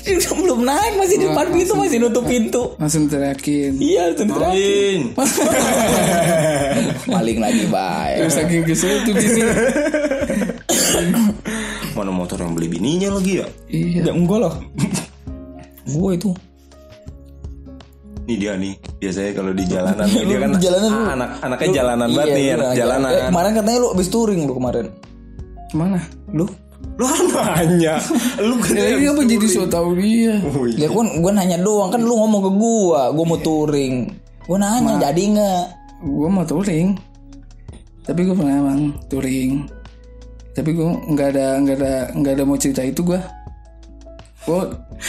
Belum 0.05 0.61
naik 0.61 1.01
masih 1.01 1.17
di 1.17 1.25
depan 1.25 1.49
pintu 1.49 1.73
masih 1.81 1.99
nutup 2.01 2.25
pintu. 2.29 2.63
langsung 2.77 3.09
teriakin. 3.09 3.73
Iya, 3.81 4.13
itu 4.13 4.23
Maling. 4.29 5.01
Maling 7.13 7.39
lagi, 7.41 7.65
baik. 7.73 8.17
Terus 8.21 8.35
saking 8.37 8.63
kesel 8.69 8.97
tuh 9.09 9.13
bini. 9.17 9.41
Mana 11.97 12.11
motor 12.11 12.37
yang 12.43 12.53
beli 12.53 12.69
bininya 12.69 13.17
lagi 13.17 13.41
ya? 13.41 13.47
iya. 13.71 14.01
Ya 14.11 14.13
enggak 14.13 14.39
lah. 14.45 14.55
gua 15.89 16.11
itu. 16.13 16.31
Nih 18.25 18.37
dia 18.41 18.53
nih. 18.57 18.75
Biasanya 19.01 19.31
kalau 19.37 19.53
di 19.53 19.65
jalanan 19.69 20.07
nih, 20.09 20.25
dia 20.25 20.39
kan 20.41 20.51
Di 20.57 20.61
jalanan 20.65 20.91
ah, 20.91 21.07
anak 21.13 21.31
anaknya 21.45 21.69
jalanan 21.77 22.09
banget 22.09 22.29
Iya, 22.29 22.37
nih, 22.37 22.47
anak 22.57 22.69
jalanan. 22.77 23.11
Eh, 23.13 23.23
kemarin 23.29 23.51
katanya 23.53 23.79
lu 23.79 23.89
abis 23.93 24.09
touring 24.09 24.41
lu 24.49 24.55
kemarin. 24.57 24.87
Ke 25.69 25.77
mana? 25.77 26.01
Lu 26.33 26.45
Lu 26.95 27.05
kan 27.05 27.27
nanya. 27.27 27.99
Lu 28.39 28.55
kan 28.59 28.73
Ya 28.75 28.95
ini 28.95 29.07
apa 29.09 29.23
jadi 29.25 29.47
so 29.51 29.67
tau 29.67 29.91
dia? 29.99 30.39
Oh, 30.47 30.65
iya. 30.65 30.87
Ya 30.87 30.89
gua 30.89 31.03
gua 31.19 31.33
nanya 31.35 31.59
doang 31.59 31.91
kan 31.91 31.99
lu 31.99 32.15
ngomong 32.15 32.43
ke 32.45 32.51
gua, 32.55 33.01
gua 33.11 33.25
mau 33.27 33.41
touring. 33.41 34.15
Gua 34.45 34.57
nanya 34.57 35.11
jadi 35.11 35.23
nggak? 35.35 35.65
Gue 36.05 36.29
mau 36.29 36.45
touring, 36.45 36.93
tapi 38.05 38.29
gue 38.29 38.37
pernah 38.37 38.61
emang 38.61 38.93
touring. 39.09 39.65
Tapi 40.53 40.71
gue 40.71 40.85
nggak 40.85 41.29
ada 41.33 41.47
nggak 41.65 41.77
ada 41.81 41.95
nggak 42.13 42.33
ada 42.37 42.45
mau 42.45 42.61
cerita 42.61 42.85
itu 42.85 43.01
gue. 43.01 43.17
Gue 44.45 44.63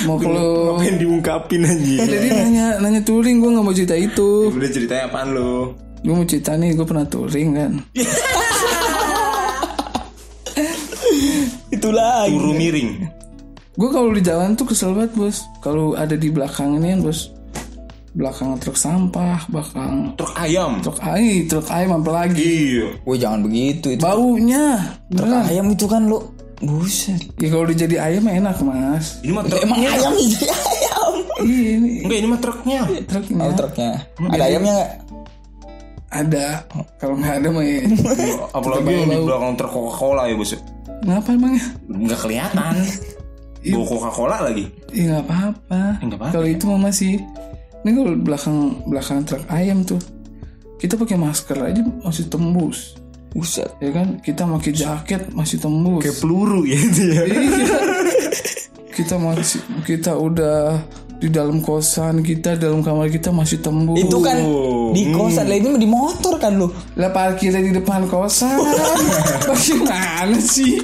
mau 0.08 0.16
Apa 0.16 0.82
yang 0.88 0.98
diungkapin 0.98 1.68
anjing? 1.68 2.00
jadi 2.00 2.28
nanya 2.32 2.68
nanya 2.80 3.04
touring 3.04 3.44
gue 3.44 3.52
nggak 3.52 3.66
mau 3.68 3.76
cerita 3.76 4.00
itu. 4.00 4.56
Udah 4.56 4.72
ceritanya 4.72 5.04
apaan 5.12 5.36
lu? 5.36 5.76
Gue 6.00 6.14
mau 6.16 6.24
cerita 6.24 6.56
nih 6.56 6.72
gue 6.72 6.86
pernah 6.88 7.04
touring 7.04 7.50
kan. 7.52 7.72
Itulah. 11.86 12.26
Turu 12.26 12.52
miring. 12.58 12.90
Gue 13.76 13.90
kalau 13.92 14.10
di 14.16 14.24
jalan 14.24 14.58
tuh 14.58 14.66
kesel 14.66 14.96
banget 14.98 15.14
bos. 15.14 15.46
Kalau 15.62 15.94
ada 15.94 16.18
di 16.18 16.34
belakang 16.34 16.82
ini 16.82 16.98
kan 16.98 17.00
bos. 17.06 17.30
Belakang 18.16 18.56
truk 18.64 18.80
sampah, 18.80 19.44
belakang 19.52 20.16
Truk 20.16 20.32
ayam. 20.40 20.80
truk 20.80 21.04
ayam, 21.04 21.52
truk 21.52 21.68
ayam 21.68 22.00
apa 22.00 22.12
lagi? 22.24 22.40
Iya. 22.40 22.88
Woi 23.04 23.20
jangan 23.20 23.44
begitu 23.44 23.92
itu. 23.92 24.00
Baunya, 24.00 24.96
beneran. 25.12 25.44
Ayam 25.52 25.68
itu 25.76 25.84
kan 25.84 26.08
lu 26.08 26.24
buset. 26.64 27.20
Ya 27.36 27.52
kalau 27.52 27.68
udah 27.68 27.76
jadi 27.76 27.96
ayam 28.00 28.24
enak 28.24 28.56
mas. 28.64 29.20
Ini 29.20 29.36
mah 29.36 29.44
truk. 29.44 29.60
Emang 29.68 29.80
ayam 29.84 30.14
itu 30.16 30.48
ayam. 30.48 31.12
Iya 31.44 31.70
ini 31.76 31.90
Enggak, 32.08 32.18
ini 32.24 32.28
mah 32.32 32.40
truknya. 32.40 32.80
truknya 33.04 33.44
Oh 33.44 33.54
truknya. 33.60 33.92
Ada 34.32 34.44
ayamnya 34.48 34.74
nggak? 34.80 34.92
ada. 36.16 36.48
Kalau 36.96 37.16
nggak 37.20 37.36
ada 37.44 37.48
mah 37.52 37.64
ya. 37.68 37.80
Apalagi 38.56 38.88
yang 38.96 39.12
di 39.12 39.20
belakang 39.28 39.54
truk 39.60 39.72
Coca-Cola 39.76 40.32
ya, 40.32 40.36
Bos. 40.40 40.56
Ngapa 41.06 41.30
emangnya? 41.38 41.66
Enggak 41.86 42.20
kelihatan. 42.26 42.74
Bawa 43.66 43.86
Coca-Cola 43.86 44.38
lagi. 44.50 44.66
Iya 44.94 45.04
nggak 45.18 45.26
apa-apa. 45.26 45.82
nggak 46.02 46.18
apa-apa. 46.18 46.34
Kalau 46.34 46.48
itu 46.50 46.64
mah 46.66 46.82
masih. 46.90 47.22
Ini 47.86 47.90
kalau 47.94 48.12
belakang 48.18 48.58
belakang 48.90 49.18
truk 49.30 49.46
ayam 49.46 49.86
tuh, 49.86 50.02
kita 50.82 50.98
pakai 50.98 51.18
masker 51.22 51.58
aja 51.62 51.82
masih 52.02 52.26
tembus. 52.26 52.98
Buset. 53.30 53.70
Ya 53.78 53.94
kan? 53.94 54.18
Kita 54.26 54.50
pakai 54.50 54.74
jaket 54.74 55.22
masih 55.34 55.62
tembus. 55.62 56.02
Kayak 56.02 56.18
peluru 56.26 56.66
ya 56.66 56.78
itu 56.78 57.04
ya. 57.14 57.22
Iya. 57.30 57.78
kita 58.96 59.20
masih 59.20 59.62
kita 59.84 60.16
udah 60.16 60.80
di 61.26 61.34
dalam 61.34 61.58
kosan 61.58 62.22
kita 62.22 62.54
dalam 62.54 62.86
kamar 62.86 63.10
kita 63.10 63.34
masih 63.34 63.58
tembus. 63.58 63.98
Itu 63.98 64.22
kan 64.22 64.38
di 64.94 65.10
kosan 65.10 65.50
lah 65.50 65.58
ini 65.58 65.68
mah 65.68 65.82
di 65.82 65.90
motor 65.90 66.38
kan 66.38 66.54
lu. 66.54 66.70
lah 66.94 67.10
parkirnya 67.10 67.60
di 67.60 67.74
depan 67.74 68.06
kosan. 68.06 68.62
Bagaimana 69.50 70.38
sih? 70.38 70.78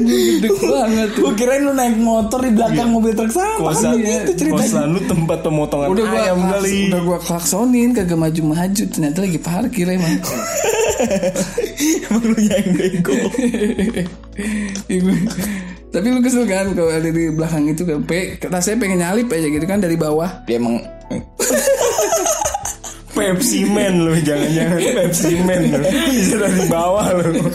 Gede 0.00 0.48
banget 0.48 1.08
tuh. 1.12 1.28
Gue 1.28 1.32
kirain 1.36 1.60
lu 1.60 1.72
naik 1.72 1.96
motor 1.96 2.40
di 2.40 2.50
belakang 2.50 2.88
mobil 2.88 3.12
truk 3.12 3.28
sampah. 3.28 3.60
Kosan, 3.60 3.92
Kan 3.94 4.00
gitu 4.00 4.32
ceritanya. 4.40 4.64
kosan 4.64 4.86
lu 4.90 5.00
tempat 5.04 5.38
pemotongan 5.40 5.88
Udah 5.92 6.04
gua 6.08 6.20
ayam 6.24 6.38
kali. 6.40 6.78
udah 6.88 7.00
gua 7.04 7.18
klaksonin 7.20 7.92
kagak 7.92 8.16
maju-maju 8.16 8.82
ternyata 8.88 9.18
lagi 9.20 9.38
parkir 9.38 9.86
emang. 9.86 10.16
Emang 12.06 12.22
lu 12.22 12.38
yang 12.38 12.68
bego. 12.78 13.12
Tapi 15.94 16.10
lu 16.10 16.18
kesel 16.18 16.42
kan 16.50 16.74
kalau 16.74 16.90
ada 16.90 17.06
di 17.06 17.30
belakang 17.30 17.70
itu 17.70 17.86
kan. 17.86 18.02
Pe, 18.02 18.34
rasanya 18.50 18.82
pengen 18.82 18.98
nyalip 18.98 19.30
aja 19.30 19.46
gitu 19.46 19.62
kan 19.62 19.78
dari 19.78 19.94
bawah. 19.94 20.42
Dia 20.50 20.58
emang 20.58 20.82
Pepsi 23.14 23.62
Man 23.70 24.02
lu 24.02 24.18
jangan-jangan 24.18 24.82
Pepsi 24.82 25.38
Man 25.46 25.70
lu. 25.70 25.86
Bisa 25.86 26.34
dari 26.34 26.66
bawah 26.66 27.06
lu. 27.14 27.46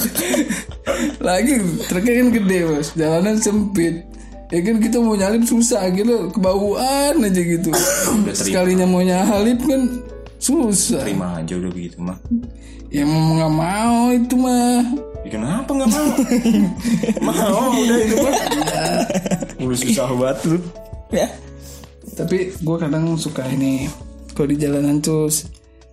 Lagi 1.27 1.59
truknya 1.91 2.13
kan 2.15 2.27
gede 2.31 2.59
bos, 2.63 2.87
jalanan 2.95 3.35
sempit. 3.43 4.07
Ya 4.49 4.65
kan 4.65 4.81
kita 4.81 4.97
mau 5.03 5.13
nyalip 5.13 5.45
susah 5.45 5.93
gitu, 5.93 6.31
kebauan 6.31 7.21
aja 7.21 7.41
gitu. 7.43 7.69
Sekalinya 8.39 8.87
mau 8.87 9.03
nyalip 9.03 9.59
kan 9.67 9.99
susah. 10.39 11.03
Terima 11.03 11.43
aja 11.43 11.59
udah 11.59 11.71
begitu 11.75 11.99
mah. 11.99 12.17
Ya 12.87 13.03
mau 13.03 13.35
nggak 13.35 13.53
mau 13.53 14.15
itu 14.15 14.35
mah. 14.39 15.08
Ya, 15.29 15.37
kenapa 15.37 15.69
nggak 15.77 15.89
mau? 15.93 16.09
mau 17.29 17.69
udah 17.69 17.97
itu 18.01 18.15
mah. 18.17 18.33
Udah 19.61 19.77
susah 19.77 20.09
banget 20.17 20.37
lu. 20.49 20.57
ya. 21.13 21.29
Tapi 22.17 22.49
gue 22.57 22.77
kadang 22.81 23.13
suka 23.13 23.45
ini 23.45 23.85
kalau 24.33 24.49
di 24.49 24.57
jalanan 24.57 24.97
tuh 24.97 25.29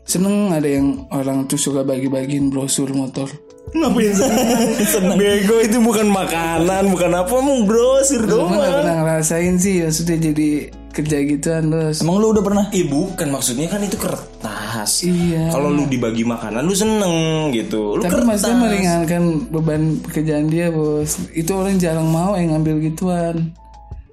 seneng 0.08 0.56
ada 0.56 0.64
yang 0.64 1.04
orang 1.12 1.44
tuh 1.44 1.60
suka 1.60 1.84
bagi-bagiin 1.84 2.48
brosur 2.48 2.88
motor. 2.96 3.28
Ngapain 3.72 4.14
seneng? 4.92 5.16
Bego 5.16 5.56
itu 5.58 5.78
bukan 5.80 6.06
makanan, 6.06 6.86
bukan 6.88 7.10
apa, 7.12 7.34
mau 7.38 7.66
brosur 7.66 8.22
Emang 8.22 8.30
doang. 8.30 8.52
gak 8.54 8.72
pernah 8.78 8.96
ngerasain 9.02 9.54
sih 9.58 9.82
maksudnya 9.82 10.16
jadi 10.30 10.48
kerja 10.90 11.16
gituan 11.20 11.64
bos. 11.68 12.00
Emang 12.00 12.16
lu 12.16 12.32
udah 12.32 12.40
pernah? 12.40 12.64
Eh 12.72 12.88
bukan 12.88 13.28
maksudnya 13.28 13.68
kan 13.68 13.84
itu 13.84 14.00
kertas. 14.00 15.04
Iya. 15.04 15.52
Kalau 15.52 15.68
lu 15.68 15.84
dibagi 15.84 16.24
makanan 16.24 16.64
lu 16.64 16.72
seneng 16.72 17.12
gitu. 17.52 17.98
Lu 17.98 18.02
Tapi 18.02 18.16
kertas. 18.16 18.24
maksudnya 18.24 18.56
meringankan 18.56 19.22
beban 19.50 19.82
pekerjaan 20.00 20.48
dia 20.48 20.72
bos. 20.72 21.20
Itu 21.30 21.52
orang 21.52 21.76
jarang 21.76 22.08
mau 22.08 22.32
yang 22.32 22.56
ngambil 22.56 22.80
gituan. 22.80 23.52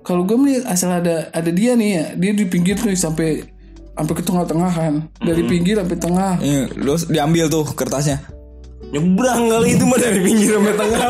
Kalau 0.03 0.27
gue 0.27 0.35
melihat 0.35 0.67
asal 0.67 0.91
ada 0.91 1.31
ada 1.31 1.47
dia 1.47 1.79
nih 1.79 1.89
ya, 1.93 2.05
dia 2.19 2.31
di 2.35 2.43
pinggir 2.43 2.75
tuh 2.75 2.91
sampai 2.91 3.47
sampai 3.95 4.13
ke 4.13 4.23
tengah-tengahan. 4.25 5.07
Dari 5.23 5.43
pinggir 5.47 5.79
sampai 5.79 5.95
tengah. 5.95 6.33
Iya, 6.43 6.67
lu 6.75 6.99
diambil 7.07 7.47
tuh 7.47 7.63
kertasnya. 7.71 8.19
Nyebrang 8.91 9.49
kali 9.49 9.67
itu 9.73 9.84
mah 9.88 9.97
dari 9.97 10.19
pinggir 10.21 10.49
sampai 10.53 10.75
tengah. 10.75 11.09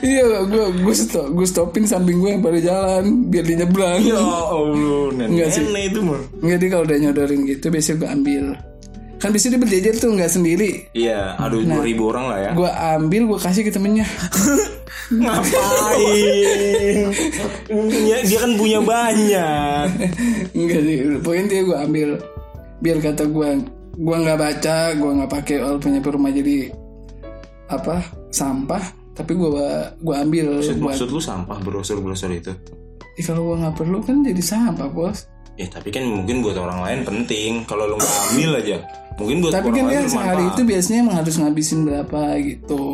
iya, 0.00 0.24
gue 0.46 0.66
gue 0.78 0.94
stop, 0.94 1.26
gue 1.34 1.46
stopin 1.48 1.84
samping 1.84 2.22
gue 2.22 2.30
yang 2.32 2.42
pada 2.44 2.58
jalan 2.62 3.28
biar 3.28 3.44
dia 3.44 3.56
nyebrang. 3.60 3.98
ya 4.00 4.16
Allah, 4.16 5.28
Enggak 5.28 5.48
sih. 5.52 5.64
itu 5.64 6.00
mah. 6.00 6.20
Enggak 6.40 6.58
dia 6.62 6.68
kalau 6.72 6.84
udah 6.86 6.98
nyodorin 7.02 7.40
gitu 7.44 7.66
biasanya 7.68 7.96
gue 7.98 8.08
ambil. 8.08 8.44
Kan 9.18 9.34
biasanya 9.34 9.52
dia 9.58 9.62
berjejer 9.66 9.94
tuh 9.98 10.10
nggak 10.14 10.30
sendiri. 10.30 10.70
Iya, 10.94 11.34
aduh 11.36 11.60
dua 11.60 11.82
ribu 11.82 12.14
orang 12.14 12.24
lah 12.30 12.38
ya. 12.38 12.50
Gue 12.54 12.70
ambil, 12.70 13.22
gue 13.26 13.38
kasih 13.42 13.62
ke 13.66 13.72
temennya. 13.74 14.06
Ngapain? 15.08 16.96
Punya, 17.66 18.16
dia 18.22 18.38
kan 18.38 18.52
punya 18.54 18.78
banyak. 18.78 19.86
Enggak 20.54 20.80
sih, 20.86 20.96
pokoknya 21.18 21.44
dia 21.50 21.60
gue 21.66 21.76
ambil 21.76 22.08
biar 22.78 22.98
kata 23.02 23.26
gue 23.26 23.48
gue 23.98 24.16
nggak 24.22 24.38
baca, 24.38 24.78
gue 24.94 25.10
nggak 25.18 25.30
pakai 25.30 25.56
walaupun 25.58 25.90
nyampe 25.98 26.10
rumah 26.14 26.30
jadi 26.30 26.70
apa 27.68 27.98
sampah, 28.30 28.80
tapi 29.12 29.34
gue 29.34 29.50
gue 29.98 30.14
ambil 30.14 30.62
Maksud, 30.62 30.78
buat 30.78 30.94
maksud 30.94 31.08
lu 31.10 31.20
sampah 31.20 31.58
brosur-brosur 31.58 32.30
itu? 32.30 32.54
Ih, 33.18 33.24
kalau 33.26 33.50
gue 33.50 33.56
nggak 33.66 33.74
perlu 33.74 33.98
kan 34.06 34.22
jadi 34.22 34.38
sampah 34.38 34.86
bos. 34.86 35.26
Ya 35.58 35.66
tapi 35.66 35.90
kan 35.90 36.06
mungkin 36.06 36.38
buat 36.46 36.54
orang 36.54 36.86
lain 36.86 36.98
penting. 37.02 37.66
Kalau 37.66 37.90
lu 37.90 37.98
nggak 37.98 38.16
ambil 38.30 38.50
aja, 38.62 38.76
mungkin 39.18 39.36
buat 39.42 39.52
Tapi 39.58 39.66
orang 39.66 39.74
kan 39.74 39.84
dia 39.90 39.98
lain 39.98 40.10
sehari 40.14 40.44
itu 40.46 40.62
biasanya 40.62 40.98
emang 41.02 41.16
harus 41.18 41.34
ngabisin 41.34 41.80
berapa 41.82 42.20
gitu. 42.46 42.84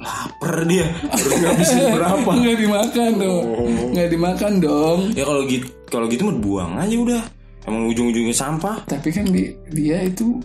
lapar 0.00 0.64
dia. 0.64 0.88
Harus 1.12 1.34
ngabisin 1.38 1.82
berapa? 2.00 2.30
Nggak 2.34 2.56
dimakan 2.58 3.10
dong, 3.20 3.44
nggak 3.94 4.08
dimakan 4.10 4.52
dong. 4.58 4.98
Ya 5.14 5.22
kalau 5.22 5.42
gitu 5.46 5.66
kalau 5.86 6.06
gitu 6.10 6.22
mah 6.26 6.36
buang 6.42 6.72
aja 6.74 6.96
udah. 6.98 7.22
Emang 7.70 7.86
ujung-ujungnya 7.86 8.34
sampah. 8.34 8.82
Tapi 8.84 9.08
kan 9.08 9.24
di- 9.24 9.54
dia 9.70 10.02
itu 10.02 10.42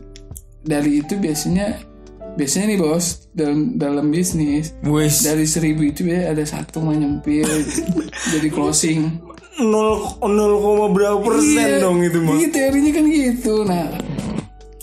dari 0.61 1.01
itu 1.01 1.17
biasanya 1.17 1.81
biasanya 2.35 2.65
nih 2.67 2.79
bos 2.79 3.05
dalam 3.31 3.75
dalam 3.75 4.11
bisnis 4.11 4.75
Wes. 4.83 5.23
dari 5.23 5.47
seribu 5.47 5.87
itu 5.87 6.03
ya 6.03 6.29
ada 6.29 6.43
satu 6.43 6.83
mah 6.83 6.91
nyempil 6.91 7.47
jadi 8.33 8.47
closing 8.49 9.23
nol 9.55 10.03
nol 10.19 10.53
koma 10.59 10.85
berapa 10.91 11.15
persen 11.17 11.79
dong 11.79 12.03
itu 12.03 12.19
mah. 12.19 12.35
Iya 12.35 12.47
teorinya 12.51 12.91
kan 12.91 13.05
gitu. 13.07 13.53
Nah, 13.63 13.87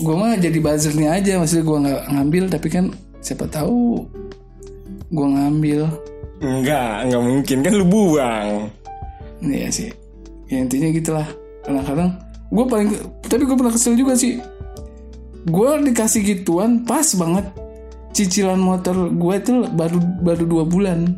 gue 0.01 0.15
mah 0.17 0.33
jadi 0.35 0.59
buzzernya 0.59 1.09
aja, 1.13 1.37
maksudnya 1.37 1.63
gue 1.63 1.79
nggak 1.85 2.03
ngambil, 2.09 2.45
tapi 2.49 2.69
kan 2.73 2.85
siapa 3.21 3.45
tahu 3.47 4.01
gue 5.13 5.27
ngambil. 5.29 5.81
Enggak, 6.41 7.05
enggak 7.05 7.21
mungkin 7.21 7.59
kan 7.61 7.73
lu 7.77 7.85
buang. 7.85 8.49
Iya 9.45 9.69
sih. 9.69 9.91
Ya 10.49 10.65
intinya 10.65 10.89
gitulah. 10.89 11.29
Kadang-kadang 11.63 12.17
gue 12.53 12.65
paling, 12.69 12.91
tapi 13.25 13.49
gue 13.49 13.57
pernah 13.57 13.73
kesel 13.73 13.97
juga 13.97 14.13
sih. 14.13 14.37
Gue 15.49 15.69
dikasih 15.89 16.21
gituan 16.21 16.85
pas 16.85 17.09
banget. 17.17 17.49
Cicilan 18.13 18.61
motor 18.61 19.09
gue 19.09 19.35
itu 19.41 19.65
baru 19.73 19.99
baru 20.21 20.45
dua 20.45 20.65
bulan. 20.69 21.17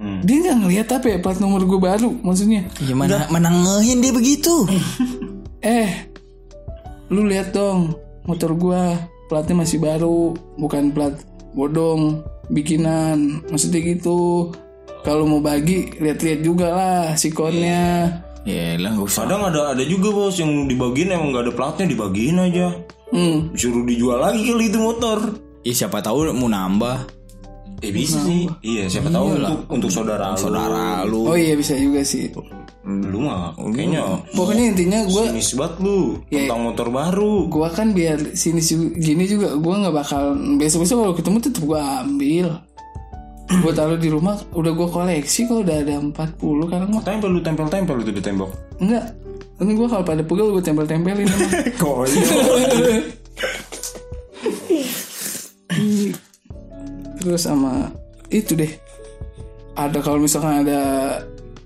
Hmm. 0.00 0.24
Dia 0.24 0.40
nggak 0.40 0.58
ngeliat 0.64 0.88
apa 0.88 1.06
ya 1.12 1.18
plat 1.20 1.38
nomor 1.38 1.62
gue 1.68 1.76
baru, 1.76 2.10
maksudnya. 2.24 2.64
Ya 2.80 2.96
mana 2.96 3.28
mana 3.28 3.52
ngehin 3.52 4.00
dia 4.00 4.12
begitu. 4.12 4.54
Eh, 5.64 5.88
lu 7.08 7.24
lihat 7.24 7.56
dong 7.56 7.96
motor 8.28 8.52
gua 8.56 8.96
platnya 9.28 9.64
masih 9.64 9.80
baru, 9.80 10.36
bukan 10.60 10.92
plat 10.92 11.16
bodong 11.56 12.20
bikinan. 12.52 13.40
Maksudnya 13.48 13.80
gitu. 13.80 14.52
Kalau 15.04 15.28
mau 15.28 15.40
bagi, 15.40 15.92
lihat-lihat 16.00 16.40
juga 16.40 16.68
lah 16.72 17.04
sikonnya. 17.16 18.08
Ya 18.44 18.76
lah 18.76 18.92
gak 18.92 19.08
usah. 19.08 19.24
Kadang 19.24 19.42
ada 19.48 19.72
ada 19.72 19.84
juga 19.84 20.12
bos 20.12 20.36
yang 20.36 20.68
dibagiin 20.68 21.12
emang 21.12 21.32
nggak 21.32 21.44
ada 21.48 21.52
platnya 21.52 21.86
dibagiin 21.88 22.36
aja. 22.38 22.76
Hmm. 23.08 23.50
Disuruh 23.56 23.84
dijual 23.84 24.20
lagi 24.20 24.44
kali 24.44 24.68
itu 24.68 24.76
motor. 24.76 25.18
Ya 25.64 25.72
siapa 25.72 26.04
tahu 26.04 26.28
mau 26.32 26.46
nambah 26.46 27.24
Eh 27.80 27.92
bisa 27.92 28.16
sih. 28.24 28.48
Iya, 28.64 28.88
siapa 28.88 29.12
tahu 29.12 29.36
untuk 29.36 29.60
untuk 29.68 29.90
saudara 29.92 30.32
lu. 30.32 30.40
saudara 30.40 31.04
lu. 31.04 31.28
Oh 31.28 31.36
iya 31.36 31.52
bisa 31.52 31.76
juga 31.76 32.00
sih. 32.00 32.32
Lu 32.84 33.24
mah 33.24 33.52
kayaknya 33.56 34.24
Pokoknya 34.32 34.72
intinya 34.72 35.00
gue 35.04 35.24
sinis 35.32 35.56
banget 35.56 35.80
lu 35.80 36.20
tentang 36.28 36.60
motor 36.64 36.88
baru. 36.88 37.48
gua 37.48 37.68
kan 37.72 37.92
biar 37.92 38.36
sini 38.36 38.60
su- 38.60 38.92
gini 38.92 39.24
juga 39.24 39.56
gua 39.56 39.84
nggak 39.84 39.96
bakal 39.96 40.36
besok-besok 40.56 40.96
kalau 41.00 41.14
ketemu 41.16 41.36
tetap 41.40 41.62
gua 41.64 42.04
ambil 42.04 42.60
gua 43.60 43.72
taruh 43.76 43.98
di 44.00 44.08
rumah 44.10 44.36
udah 44.56 44.72
gua 44.74 44.88
koleksi 44.88 45.46
kalau 45.46 45.62
udah 45.62 45.76
ada 45.84 45.94
40 46.00 46.70
karena 46.70 46.86
mah. 46.88 47.02
Tempel 47.04 47.30
lu 47.30 47.40
tempel-tempel 47.44 47.96
itu 48.02 48.12
di 48.14 48.22
tembok. 48.22 48.50
enggak. 48.80 49.06
Ini 49.60 49.72
gua 49.78 49.86
kalau 49.86 50.04
pada 50.06 50.22
pegel 50.26 50.50
gua 50.50 50.62
tempel-tempelin. 50.64 51.28
Emang. 51.28 51.52
Kok 51.80 51.96
terus 57.24 57.48
sama 57.48 57.88
itu 58.28 58.52
deh. 58.52 58.68
Ada 59.74 59.98
kalau 60.04 60.22
misalkan 60.22 60.62
ada 60.68 60.80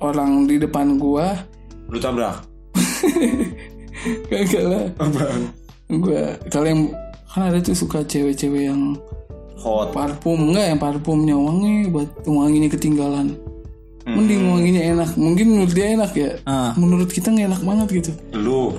orang 0.01 0.47
di 0.47 0.57
depan 0.57 0.97
gua. 0.97 1.35
Lu 1.91 1.99
tabrak. 1.99 2.47
kagak 4.31 4.65
lah. 4.65 4.85
Gua 5.91 6.39
kalau 6.49 6.67
yang 6.71 6.83
kan 7.29 7.51
ada 7.53 7.59
tuh 7.61 7.77
suka 7.77 8.01
cewek-cewek 8.07 8.71
yang 8.73 8.97
Hot. 9.59 9.91
parfum 9.91 10.55
enggak 10.55 10.71
yang 10.71 10.79
parfumnya 10.79 11.35
wangi 11.35 11.91
buat 11.91 12.09
wanginya 12.23 12.71
ketinggalan 12.71 13.35
mending 14.07 14.49
wanginya 14.49 14.83
enak 14.97 15.11
mungkin 15.21 15.47
menurut 15.53 15.73
dia 15.75 15.87
enak 15.93 16.13
ya 16.17 16.31
Ah. 16.47 16.73
menurut 16.81 17.11
kita 17.11 17.29
nggak 17.29 17.47
enak 17.53 17.63
banget 17.63 17.89
gitu 18.01 18.13
Lu. 18.33 18.79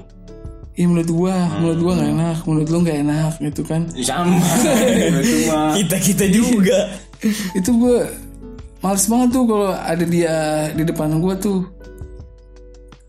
Iya 0.79 0.87
menurut 0.87 1.11
gua, 1.11 1.35
menurut 1.59 1.79
gua 1.83 1.93
nggak 1.99 2.11
enak, 2.15 2.37
menurut 2.47 2.67
lu 2.71 2.77
nggak 2.87 2.99
enak 3.03 3.33
gitu 3.43 3.61
kan. 3.67 3.81
Sama. 3.99 4.39
itu 5.19 5.35
mah. 5.51 5.75
Kita 5.75 5.95
kita 5.99 6.25
juga. 6.31 6.79
Itu 7.51 7.75
gua 7.75 8.07
males 8.79 9.03
banget 9.11 9.29
tuh 9.35 9.43
kalau 9.43 9.75
ada 9.75 10.05
dia 10.07 10.35
di 10.71 10.87
depan 10.87 11.19
gua 11.19 11.35
tuh. 11.35 11.67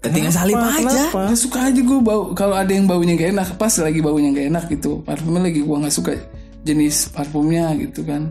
Tinggal 0.03 0.35
salip 0.35 0.59
aja. 0.59 1.15
Nggak 1.15 1.39
suka 1.39 1.71
aja 1.71 1.81
gua 1.87 1.99
bau 2.03 2.23
kalau 2.35 2.59
ada 2.59 2.75
yang 2.75 2.91
baunya 2.91 3.15
gak 3.15 3.39
enak, 3.39 3.49
pas 3.55 3.71
lagi 3.79 4.03
baunya 4.03 4.35
gak 4.35 4.47
enak 4.51 4.65
gitu. 4.67 5.07
Parfumnya 5.07 5.47
lagi 5.47 5.63
gua 5.63 5.87
nggak 5.87 5.95
suka 5.95 6.19
jenis 6.63 7.09
parfumnya 7.11 7.73
gitu 7.75 8.05
kan. 8.05 8.29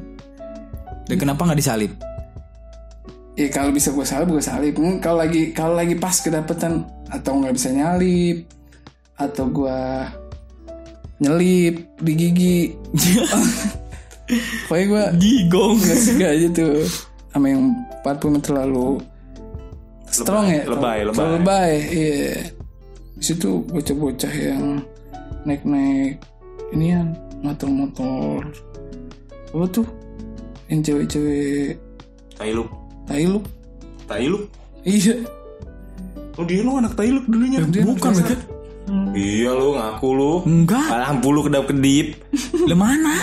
Dan 1.05 1.17
kenapa 1.17 1.43
nggak 1.43 1.59
disalip? 1.59 1.91
Ya 3.33 3.47
kalau 3.47 3.71
bisa 3.71 3.89
gua 3.89 4.03
salip 4.03 4.29
gua 4.29 4.43
salip. 4.43 4.75
Kalau 4.99 5.17
lagi 5.17 5.49
kalau 5.51 5.73
lagi 5.73 5.95
pas 5.95 6.13
kedapetan 6.13 6.83
atau 7.07 7.39
nggak 7.39 7.55
bisa 7.55 7.69
nyalip 7.71 8.45
atau 9.15 9.45
gua 9.47 10.05
nyelip 11.17 11.75
di 11.97 12.13
gigi. 12.13 12.59
Pokoknya 14.69 14.85
gua 14.85 15.03
Gigong. 15.17 15.75
nggak 15.79 15.99
suka 15.99 16.27
aja 16.29 16.47
tuh 16.53 16.75
sama 17.29 17.45
yang 17.49 17.63
parfumnya 18.01 18.41
terlalu 18.41 19.01
strong 20.05 20.49
ya 20.49 20.65
lebay, 20.65 21.01
Terlalu- 21.01 21.05
lebay. 21.05 21.13
terlalu 21.13 21.33
lebay 21.37 21.71
iya 21.89 22.33
di 23.13 23.23
situ 23.23 23.49
bocah-bocah 23.65 24.33
yang 24.33 24.63
naik-naik 25.45 26.17
ini 26.73 26.85
ya 26.89 27.01
motor-motor 27.41 28.43
apa 29.49 29.65
tuh 29.73 29.87
yang 30.69 30.85
cewek-cewek 30.85 31.79
Tai 32.37 32.51
lu. 32.53 32.63
Thailand 33.09 33.43
Tai 34.05 34.23
lu. 34.25 34.39
iya 34.85 35.15
Oh 36.39 36.47
dia 36.47 36.63
lu 36.63 36.79
anak 36.79 36.95
tai 36.95 37.11
lu 37.11 37.19
dulunya. 37.27 37.59
Dia 37.67 37.83
Bukan 37.83 38.15
anak 38.15 38.31
mereka. 38.31 38.35
Iya 39.11 39.51
lu 39.59 39.75
ngaku 39.75 40.09
lu. 40.15 40.33
Enggak. 40.47 40.87
Lampu 40.87 41.27
lu 41.35 41.43
kedap-kedip. 41.43 42.15
Lah 42.71 42.77
mana? 42.79 43.15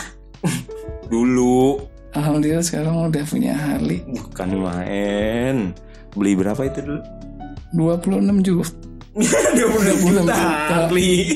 Dulu. 1.09 1.81
Alhamdulillah 2.13 2.65
sekarang 2.65 3.13
udah 3.13 3.25
punya 3.29 3.53
Harley 3.57 4.01
Bukan 4.05 4.49
main. 4.61 5.73
Beli 6.13 6.33
berapa 6.37 6.61
itu 6.65 6.81
dulu? 6.85 7.01
26 7.73 8.45
juta 8.47 8.73
26 9.17 10.13
juta. 10.13 10.37
Harley. 10.69 11.33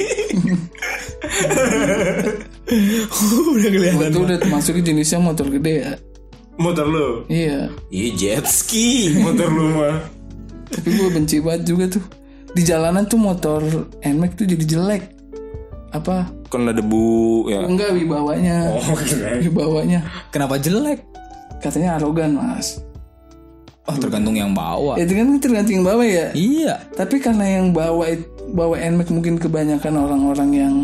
Udah 3.52 3.68
kelihatan. 3.68 4.08
itu 4.08 4.18
udah 4.20 4.38
termasuk 4.38 4.74
jenisnya 4.78 5.18
motor 5.18 5.46
gede 5.48 5.74
ya 5.80 5.92
Motor 6.54 6.86
lu. 6.86 7.08
iya 7.26 7.72
Iya 7.88 8.08
jet 8.14 8.44
ski 8.44 8.88
motor 9.24 9.48
lu 9.48 9.72
mah. 9.72 10.04
tapi 10.68 10.88
gue 10.92 11.08
benci 11.08 11.36
banget 11.38 11.62
juga 11.66 11.84
tuh 11.90 12.04
di 12.50 12.62
jalanan 12.62 13.02
tuh 13.04 13.16
motor 13.16 13.62
NMAX 14.00 14.30
tuh 14.34 14.46
jadi 14.46 14.64
jelek 14.68 15.02
apa 15.90 16.30
Kena 16.46 16.70
debu 16.70 17.46
ya. 17.46 17.62
enggak 17.62 17.90
wibawanya 17.92 18.70
Oh, 18.72 18.94
wibawanya 19.40 20.02
Kenapa 20.28 20.54
jelek? 20.56 21.02
katanya 21.58 21.96
arogan 21.96 22.34
mas 22.34 22.82
Oh 23.84 23.96
tergantung 23.96 24.34
yang 24.34 24.50
bawa. 24.50 24.94
ya 24.94 25.02
kan 25.04 25.38
tergantung 25.38 25.74
yang 25.76 25.86
bawa 25.86 26.02
ya 26.02 26.30
Iya. 26.30 26.86
tapi 26.92 27.18
karena 27.18 27.58
yang 27.58 27.70
bawa 27.70 28.06
bawa 28.48 28.78
NMAX 28.78 29.10
mungkin 29.10 29.34
kebanyakan 29.36 29.94
orang-orang 29.96 30.50
yang 30.52 30.74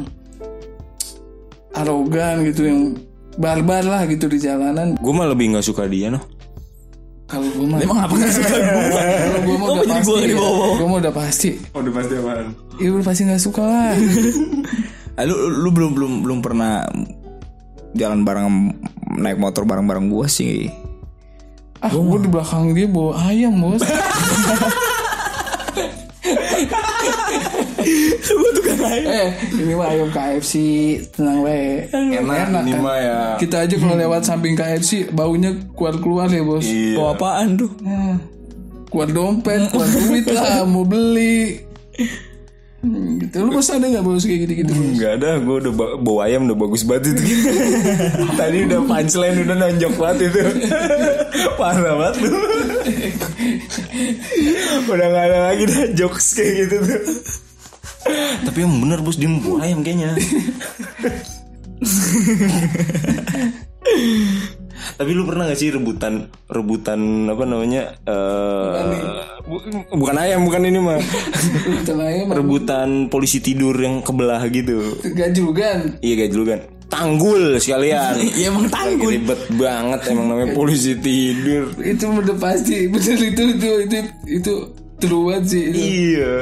arogan 1.77 2.41
gitu 2.43 2.63
yang 2.65 2.81
barbar 3.37 3.83
lah 3.83 4.03
gitu 4.05 4.27
di 4.27 4.39
jalanan 4.39 4.97
Gue 4.97 5.13
mah 5.13 5.27
lebih 5.27 5.53
nggak 5.53 5.63
suka 5.63 5.85
dia 5.85 6.09
noh. 6.09 6.25
kalau 7.27 7.45
gue 7.49 7.67
mah 7.67 7.79
Emang 7.79 8.01
apa 8.01 8.15
nggak 8.15 8.33
suka 8.33 8.55
gua? 8.55 8.81
kalau 8.97 9.41
gue 9.43 9.57
mah 9.57 9.69
udah 9.69 9.85
pasti 9.85 10.15
ya. 10.17 10.37
gue 10.73 10.87
mah 10.87 10.99
udah 10.99 11.13
pasti 11.13 11.51
Oh, 11.71 11.81
udah 11.81 11.93
pasti 11.93 12.13
apaan? 12.15 12.47
Iya 12.77 12.89
udah 12.93 13.05
pasti 13.05 13.23
nggak 13.25 13.43
suka 13.43 13.63
lah 13.63 13.93
Ah, 15.19 15.25
lu, 15.25 15.33
lu 15.33 15.71
belum 15.71 15.91
belum 15.93 16.13
belum 16.23 16.39
pernah 16.41 16.85
jalan 17.93 18.21
bareng 18.21 18.49
naik 19.17 19.37
motor 19.37 19.65
bareng-bareng 19.65 20.07
gua 20.07 20.29
sih. 20.29 20.69
ah 21.79 21.89
gue 21.89 22.19
di 22.19 22.29
belakang 22.29 22.73
dia 22.73 22.85
bawa 22.85 23.17
ayam 23.25 23.57
bos 23.57 23.81
gua 28.37 28.51
tukang 28.53 28.81
ayam. 28.83 29.07
eh 29.07 29.29
ini 29.55 29.73
mah 29.73 29.89
ayam 29.89 30.09
KFC 30.09 30.53
tenang 31.11 31.41
we 31.41 31.87
Enak, 31.87 32.23
ini 32.61 32.73
kan? 32.73 32.81
mah 32.81 32.97
ya. 32.97 33.19
kita 33.37 33.57
aja 33.63 33.75
kalau 33.75 33.95
lewat 33.95 34.23
samping 34.23 34.53
KFC 34.53 34.91
baunya 35.11 35.51
keluar 35.73 35.95
keluar 35.97 36.29
ya 36.29 36.41
bos 36.41 36.63
Iya. 36.63 36.95
Bawa 36.95 37.11
apaan 37.13 37.49
tuh? 37.57 37.71
Hmm. 37.79 38.17
keluar 38.87 39.09
dompet 39.09 39.61
keluar 39.69 39.89
duit 39.89 40.25
lah 40.27 40.63
mau 40.69 40.83
beli 40.83 41.63
Hmm, 42.77 43.19
gitu 43.19 43.43
lu 43.43 43.51
masa 43.51 43.75
ada 43.75 43.89
nggak 43.89 44.05
bos 44.05 44.23
kayak 44.23 44.47
gitu 44.47 44.63
gitu 44.63 44.71
Enggak 44.71 45.19
ada, 45.19 45.41
gue 45.41 45.57
udah 45.59 45.73
ba- 45.75 45.97
bawa 45.99 46.21
ayam 46.23 46.47
udah 46.47 46.55
bagus 46.57 46.87
banget 46.87 47.17
itu. 47.17 47.23
Tadi 48.39 48.59
udah 48.63 48.81
punchline 48.81 49.39
udah 49.43 49.57
nonjok 49.57 49.93
banget 49.97 50.19
itu. 50.29 50.41
Parah 51.57 51.95
banget 51.97 52.15
lu. 52.23 52.31
udah 54.87 55.07
gak 55.09 55.25
ada 55.25 55.39
lagi 55.45 55.63
dah 55.67 55.85
jokes 55.95 56.27
kayak 56.33 56.53
gitu 56.63 56.77
tuh. 56.79 57.01
Tapi 58.43 58.59
yang 58.61 58.75
bener 58.79 59.01
bos 59.01 59.17
dia 59.17 59.27
mau 59.27 59.41
bawa 59.41 59.59
ayam 59.63 59.81
kayaknya. 59.81 60.15
Tapi 64.97 65.11
lu 65.13 65.25
pernah 65.25 65.49
gak 65.49 65.59
sih 65.59 65.69
rebutan 65.69 66.29
rebutan 66.47 67.01
apa 67.27 67.45
namanya? 67.45 67.97
eh 68.03 69.13
bu- 69.45 69.65
bukan 69.95 70.17
ayam, 70.17 70.45
bukan 70.45 70.63
ini 70.63 70.79
mah. 70.79 71.01
Rebutan 72.31 72.89
polisi 73.09 73.41
tidur 73.41 73.75
yang 73.75 74.01
kebelah 74.01 74.41
gitu. 74.49 75.01
gajugan 75.13 75.97
Iya 76.01 76.15
kan 76.47 76.61
Tanggul 76.87 77.59
sekalian 77.59 78.15
Iya 78.39 78.47
emang 78.47 78.71
tanggul. 78.71 79.11
Ribet 79.11 79.43
banget 79.59 80.01
emang 80.07 80.27
namanya 80.31 80.55
polisi 80.55 80.95
tidur 80.95 81.75
itu 81.83 82.05
udah 82.07 82.37
pasti 82.39 82.87
bener 82.87 83.19
itu 83.19 83.43
itu 83.59 83.69
itu 83.83 83.97
itu 84.39 84.53
true 84.97 85.29
banget 85.29 85.45
sih 85.47 85.63
itu. 85.69 85.77
Iya 85.77 86.35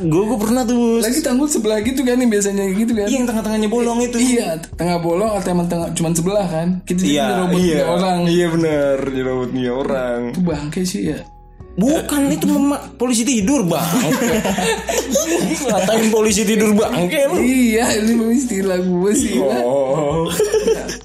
Gue 0.00 0.22
gue 0.24 0.38
pernah 0.38 0.62
tuh 0.62 0.98
lagi 0.98 1.20
tanggul 1.20 1.44
sebelah 1.44 1.78
gitu 1.80 2.00
kan 2.00 2.16
yang 2.16 2.28
biasanya 2.28 2.64
gitu 2.70 2.92
kan 2.92 3.06
Iya 3.06 3.14
yang 3.14 3.26
tengah-tengahnya 3.26 3.68
bolong 3.68 4.00
itu 4.00 4.16
Iya, 4.16 4.56
tengah 4.72 4.98
bolong 4.98 5.30
atau 5.30 5.48
emang 5.50 5.68
tengah 5.68 5.92
cuman 5.92 6.12
sebelah 6.12 6.46
kan? 6.46 6.68
Kita 6.82 6.98
jadi 6.98 7.12
Iya 7.12 7.24
nyerobot 7.28 7.60
iya 7.60 7.78
orang. 7.84 8.18
Iya 8.24 8.46
bener 8.48 8.96
Nyerobotnya 9.06 9.70
orang 9.70 10.20
Itu 10.30 10.40
bangke 10.40 10.80
sih 10.82 11.02
ya. 11.08 11.20
Bukan 11.70 12.20
itu 12.28 12.44
mema- 12.44 12.82
polisi 12.94 13.22
tidur 13.22 13.62
bang 13.62 13.84
Ngatain 15.62 16.08
polisi 16.08 16.42
tidur 16.42 16.72
bangke 16.72 17.20
lu 17.28 17.38
iya, 17.40 17.94
ini 17.94 18.12
memang 18.14 18.34
istilah 18.34 18.78
gue 18.80 19.12
sih. 19.14 19.38
Oh 19.38 20.26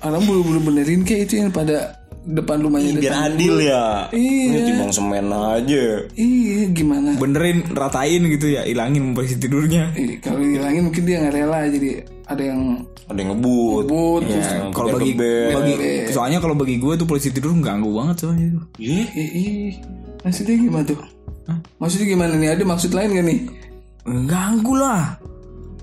Orang 0.01 0.21
buru-buru 0.23 0.59
benerin 0.63 1.01
kayak 1.01 1.27
itu 1.27 1.33
yang 1.39 1.49
pada 1.49 2.04
depan 2.25 2.57
rumahnya 2.59 2.97
Biar 2.97 3.13
depan. 3.13 3.27
adil 3.31 3.55
ya 3.61 3.85
Iya. 4.09 4.45
Ini 4.49 4.59
timbang 4.65 4.91
semen 4.91 5.29
aja 5.29 5.83
Iya, 6.11 6.59
gimana? 6.69 7.09
Benerin 7.15 7.61
ratain 7.69 8.21
gitu 8.27 8.49
ya, 8.49 8.65
ilangin 8.65 9.13
posisi 9.13 9.37
tidurnya. 9.37 9.93
Eh, 9.93 10.17
kalau 10.17 10.41
dihilangin 10.41 10.89
mungkin 10.89 11.03
dia 11.05 11.21
nggak 11.21 11.33
rela 11.33 11.59
jadi 11.69 11.89
ada 12.25 12.43
yang 12.43 12.61
Ada 13.05 13.17
yang 13.17 13.29
ngebut 13.37 13.83
bot 13.85 14.21
Ya, 14.25 14.41
Kalau 14.73 14.89
biar 14.89 14.97
bagi, 14.97 15.13
bagi 15.53 15.73
soalnya 16.09 16.41
kalau 16.41 16.57
bagi 16.57 16.75
gue 16.75 16.93
tuh 16.95 17.05
polisi 17.05 17.29
tidur 17.29 17.53
ganggu 17.61 17.93
banget 17.93 18.25
soalnya 18.25 18.45
itu. 18.49 18.61
Iya 18.81 19.05
ih, 19.13 19.71
maksudnya 20.21 20.57
gimana 20.57 20.83
tuh? 20.83 20.99
Maksudnya 21.77 22.07
gimana 22.09 22.33
nih? 22.33 22.49
Ada 22.57 22.63
maksud 22.65 22.89
lain 22.89 23.13
gak 23.13 23.25
nih? 23.29 23.39
Ganggu 24.25 24.73
lah. 24.73 25.21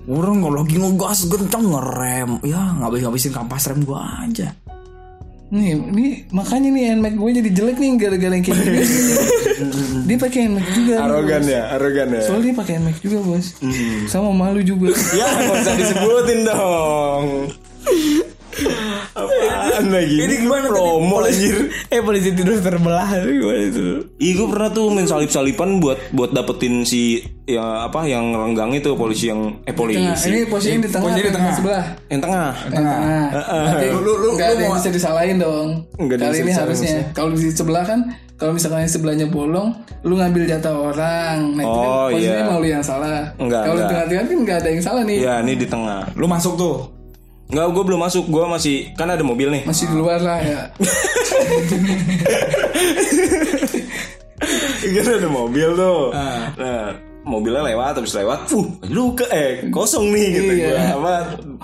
Orang 0.03 0.43
kalau 0.43 0.67
lagi 0.67 0.75
ngegas 0.75 1.31
kenceng 1.31 1.63
ngerem, 1.63 2.43
ya 2.43 2.75
ngabis 2.75 3.07
ngabisin 3.07 3.31
kampas 3.31 3.71
rem 3.71 3.87
gua 3.87 4.03
aja. 4.19 4.51
Nih, 5.53 5.77
nih 5.77 6.11
makanya 6.33 6.69
nih 6.73 6.83
NMAX 6.97 7.13
gue 7.13 7.29
jadi 7.37 7.49
jelek 7.53 7.77
nih 7.77 7.89
gara-gara 8.01 8.33
yang 8.33 8.41
kayak 8.41 8.57
gini. 8.57 8.81
dia 10.09 10.17
pakai 10.17 10.39
NMAX 10.49 10.67
juga. 10.73 10.95
Arogan 11.05 11.43
ya, 11.45 11.61
arogan 11.77 12.07
ya. 12.09 12.21
Soalnya 12.25 12.43
dia 12.49 12.55
pakai 12.57 12.73
NMAX 12.81 12.95
juga 13.05 13.17
bos. 13.21 13.45
Sama 14.09 14.33
malu 14.33 14.65
juga. 14.65 14.89
Ya, 15.13 15.29
nggak 15.29 15.61
usah 15.61 15.75
disebutin 15.77 16.39
dong. 16.49 17.53
Apaan 19.13 19.85
lagi? 19.87 20.17
Ini 20.19 20.35
gimana 20.39 20.67
promo 20.67 21.21
anjir? 21.21 21.69
Eh 21.87 21.99
polisi 21.99 22.29
tidur 22.31 22.57
terbelah 22.57 23.05
gimana 23.13 23.61
itu? 23.61 24.09
Iya 24.15 24.31
gue 24.35 24.47
pernah 24.49 24.69
tuh 24.69 24.89
main 24.89 25.05
salip-salipan 25.05 25.77
buat 25.77 25.97
buat 26.09 26.29
dapetin 26.29 26.81
si 26.81 27.21
ya 27.43 27.61
apa 27.83 28.03
yang 28.03 28.31
renggang 28.31 28.71
itu 28.71 28.89
polisi 28.93 29.27
yang 29.27 29.61
eh 29.61 29.71
polisi 29.71 30.01
Nah, 30.01 30.17
ini 30.17 30.39
posisinya 30.45 30.79
di 30.79 30.89
tengah, 30.89 31.03
Posisinya 31.05 31.21
di 31.21 31.29
tengah 31.29 31.43
tengah. 31.43 31.55
sebelah. 31.55 31.83
yang 32.07 32.21
tengah. 32.21 32.49
Tengah. 32.67 33.23
Nanti 33.63 33.85
Lu- 33.87 34.01
lu- 34.01 34.17
lu 34.17 34.29
ada 34.33 34.43
yang 34.51 34.61
mau- 34.65 34.75
bisa 34.75 34.89
disalahin 34.89 35.37
dong. 35.37 35.67
Nggak 35.95 36.15
ada 36.15 36.23
Kali 36.23 36.33
yang 36.33 36.39
ini 36.39 36.49
bisa 36.49 36.61
harusnya. 36.63 36.95
Kalau 37.11 37.29
di 37.31 37.49
sebelah 37.49 37.83
kan, 37.83 37.99
kalau 38.33 38.51
misalkan 38.51 38.79
yang 38.81 38.91
sebelahnya 38.91 39.27
bolong, 39.27 39.69
lu 40.01 40.13
ngambil 40.15 40.43
jatah 40.47 40.73
orang. 40.73 41.37
Nah 41.53 41.61
itu 41.61 41.77
kan 41.77 41.89
Oh, 41.91 42.07
posisinya 42.09 42.33
iya. 42.35 42.47
mau 42.47 42.57
lu 42.57 42.67
yang 42.67 42.81
salah. 42.81 43.29
Enggak, 43.35 43.61
Kalau 43.61 43.75
di 43.75 43.77
enggak. 43.77 43.91
tengah-tengah 43.91 44.23
kan 44.23 44.37
nggak 44.41 44.57
ada 44.57 44.69
yang 44.69 44.81
salah 44.81 45.01
nih. 45.03 45.17
Ya 45.21 45.33
ini 45.39 45.53
di 45.53 45.67
tengah. 45.67 46.01
Lu 46.15 46.25
masuk 46.25 46.55
tuh. 46.55 46.77
Enggak, 47.49 47.67
gue 47.71 47.83
belum 47.85 48.01
masuk. 48.01 48.25
Gue 48.27 48.43
masih 48.47 48.75
kan 48.93 49.07
ada 49.07 49.21
mobil 49.21 49.47
nih. 49.51 49.63
Masih 49.63 49.85
di 49.87 49.95
luar 49.95 50.19
lah 50.19 50.39
ya. 50.39 50.61
Kan 54.83 55.07
ada 55.07 55.29
mobil 55.31 55.69
tuh. 55.73 56.11
Nah, 56.11 56.91
mobilnya 57.23 57.63
lewat 57.63 58.03
habis 58.03 58.11
lewat, 58.13 58.51
uh, 58.51 58.67
luka 58.91 59.23
eh 59.31 59.71
kosong 59.71 60.11
nih 60.11 60.27
gitu 60.35 60.51
Iya. 60.59 60.67
gua 60.67 60.83
apa 60.99 61.13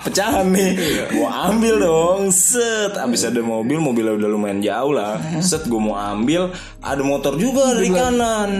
pecahan 0.08 0.46
nih. 0.48 0.70
Gua 1.12 1.52
ambil 1.52 1.74
dong, 1.78 2.20
set. 2.32 2.96
Habis 2.96 3.28
ada 3.28 3.44
mobil, 3.44 3.76
mobilnya 3.76 4.16
udah 4.16 4.28
lumayan 4.30 4.64
jauh 4.64 4.96
lah. 4.96 5.20
Set 5.44 5.68
gua 5.68 5.80
mau 5.80 5.96
ambil, 5.96 6.48
ada 6.80 7.02
motor 7.04 7.36
juga 7.36 7.76
dari 7.76 7.92
kanan. 7.92 8.50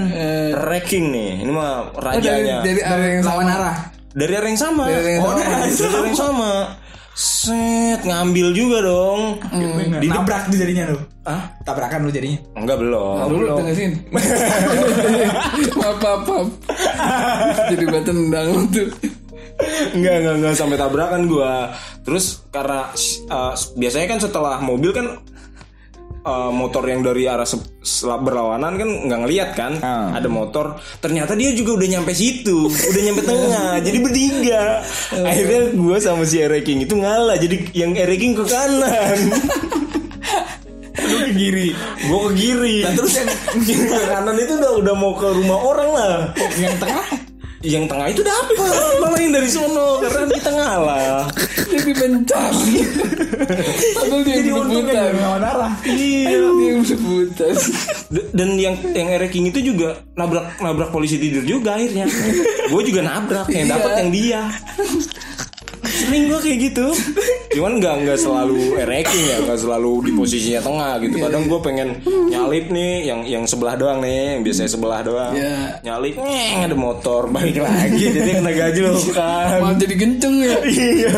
Wrecking 0.60 1.08
nih. 1.08 1.30
Ini 1.40 1.50
mah 1.50 1.96
Oh, 1.96 2.00
dari, 2.04 2.20
rajanya. 2.20 2.56
dari 2.60 2.80
arah 2.84 3.08
yang 3.08 3.24
sama. 3.24 3.40
arah. 3.48 3.76
Dari 4.10 4.32
arah 4.36 4.48
yang 4.52 4.60
sama. 4.60 4.82
Dari 4.84 4.98
arah 4.98 5.10
yang 5.10 5.22
oh, 5.24 5.24
sama. 5.24 5.38
dari 5.40 5.48
arah 5.48 6.04
yang 6.04 6.18
sama. 6.20 6.52
Set, 7.20 8.00
ngambil 8.00 8.56
juga 8.56 8.80
dong. 8.80 9.36
Di 10.00 10.08
nabrak 10.08 10.48
di 10.48 10.56
jadinya 10.56 10.88
lu. 10.88 10.96
Ah, 11.28 11.52
Tabrakan 11.68 12.08
lu 12.08 12.10
jadinya. 12.10 12.40
enggak 12.56 12.80
belum. 12.80 13.16
Dulu 13.28 13.44
tegasin. 13.60 13.92
Maaf, 15.80 15.96
maaf, 16.00 16.20
maaf. 16.24 16.48
Jadi 17.68 17.84
gua 17.84 18.00
tendang 18.00 18.48
tuh. 18.72 18.88
Enggak, 19.92 20.14
enggak, 20.24 20.34
enggak 20.40 20.54
sampai 20.56 20.80
tabrakan 20.80 21.28
gua. 21.28 21.76
Terus 22.08 22.40
karena 22.48 22.88
uh, 23.28 23.52
biasanya 23.76 24.06
kan 24.08 24.20
setelah 24.24 24.56
mobil 24.64 24.88
kan 24.96 25.20
uh, 26.24 26.52
motor 26.52 26.84
yang 26.88 27.00
dari 27.00 27.24
arah 27.26 27.46
berlawanan 28.20 28.76
kan 28.76 28.88
nggak 29.08 29.20
ngeliat 29.24 29.50
kan? 29.56 29.72
Ah. 29.80 30.12
ada 30.16 30.28
motor. 30.28 30.76
Ternyata 31.00 31.32
dia 31.36 31.52
juga 31.56 31.80
udah 31.80 31.88
nyampe 31.98 32.12
situ 32.12 32.68
udah 32.68 33.02
nyampe 33.02 33.22
tengah 33.24 33.70
jadi 33.86 33.98
bertiga. 34.00 34.62
Akhirnya 35.24 35.60
gua 35.76 35.96
sama 36.00 36.24
si 36.28 36.40
Ereking 36.40 36.84
itu 36.84 36.94
ngalah 36.96 37.36
jadi 37.40 37.56
yang 37.72 37.96
Ereking 37.96 38.36
ke 38.36 38.44
kanan. 38.44 39.18
Lu 41.00 41.16
ke 41.26 41.32
kiri 41.32 41.68
gua 42.08 42.18
ke 42.28 42.32
kiri. 42.36 42.76
Terus 42.92 43.12
yang, 43.16 43.30
yang 43.70 43.82
ke 43.88 43.98
kanan 44.04 44.36
itu 44.36 44.52
udah 44.60 44.72
udah 44.84 44.94
mau 44.96 45.12
ke 45.16 45.28
rumah 45.32 45.58
orang 45.58 45.90
lah. 45.94 46.14
Yang 46.60 46.76
tengah 46.82 47.29
yang 47.60 47.84
tengah 47.84 48.08
itu 48.08 48.24
dapat 48.24 48.56
malah 48.98 49.20
yang 49.20 49.36
dari 49.36 49.44
sono 49.46 50.00
karena 50.00 50.32
kita 50.32 50.50
ngalah 50.50 51.28
Jadi 51.70 51.92
mencari. 51.92 52.72
Padahal 53.92 54.20
dia 54.24 54.36
yang 54.40 54.56
berputar. 54.64 55.12
lawan 55.12 55.44
arah. 55.44 55.72
iya 55.84 56.40
Dia. 56.40 56.74
D- 58.10 58.26
dan 58.32 58.48
yang 58.56 58.74
yang 58.90 59.08
Ereking 59.12 59.52
itu 59.52 59.60
juga 59.62 60.00
nabrak 60.16 60.56
nabrak 60.56 60.88
polisi 60.88 61.20
tidur 61.20 61.44
juga 61.44 61.76
akhirnya 61.76 62.08
gue 62.66 62.82
juga 62.82 63.00
nabrak 63.04 63.46
yang 63.52 63.68
dapat 63.68 63.92
yang 63.98 64.10
dia 64.10 64.40
sering 66.00 66.22
gue 66.32 66.40
kayak 66.40 66.58
gitu. 66.72 66.86
Cuman 67.56 67.72
nggak 67.82 67.94
nggak 68.06 68.18
selalu 68.18 68.58
Ereking 68.80 69.24
ya 69.26 69.36
nggak 69.44 69.58
selalu 69.60 69.92
di 70.08 70.10
posisinya 70.16 70.60
tengah 70.64 70.92
gitu. 71.04 71.16
Kadang 71.20 71.42
gue 71.46 71.60
pengen 71.60 71.88
nyalip 72.30 72.66
nih 72.72 72.92
yang 73.10 73.20
yang 73.26 73.44
sebelah 73.44 73.74
doang 73.76 74.00
nih 74.00 74.38
yang 74.38 74.42
biasanya 74.42 74.70
sebelah 74.70 75.00
doang. 75.04 75.32
Iya. 75.36 75.82
nyalip 75.84 76.14
nyeng 76.16 76.62
ada 76.70 76.76
motor 76.76 77.28
balik 77.28 77.60
lagi. 77.60 78.04
Jadi 78.10 78.30
kena 78.40 78.52
gaji 78.52 78.80
loh 78.84 78.96
kan 79.12 79.60
Malah 79.60 79.76
jadi 79.76 79.94
kenceng 79.98 80.34
ya. 80.40 80.56
iya. 80.80 81.16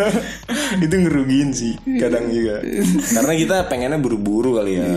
Itu 0.80 0.94
ngerugiin 0.98 1.50
sih 1.54 1.74
kadang 2.00 2.28
juga. 2.32 2.60
Karena 3.12 3.32
kita 3.38 3.56
pengennya 3.70 3.98
buru-buru 4.02 4.58
kali 4.58 4.72
ya. 4.80 4.88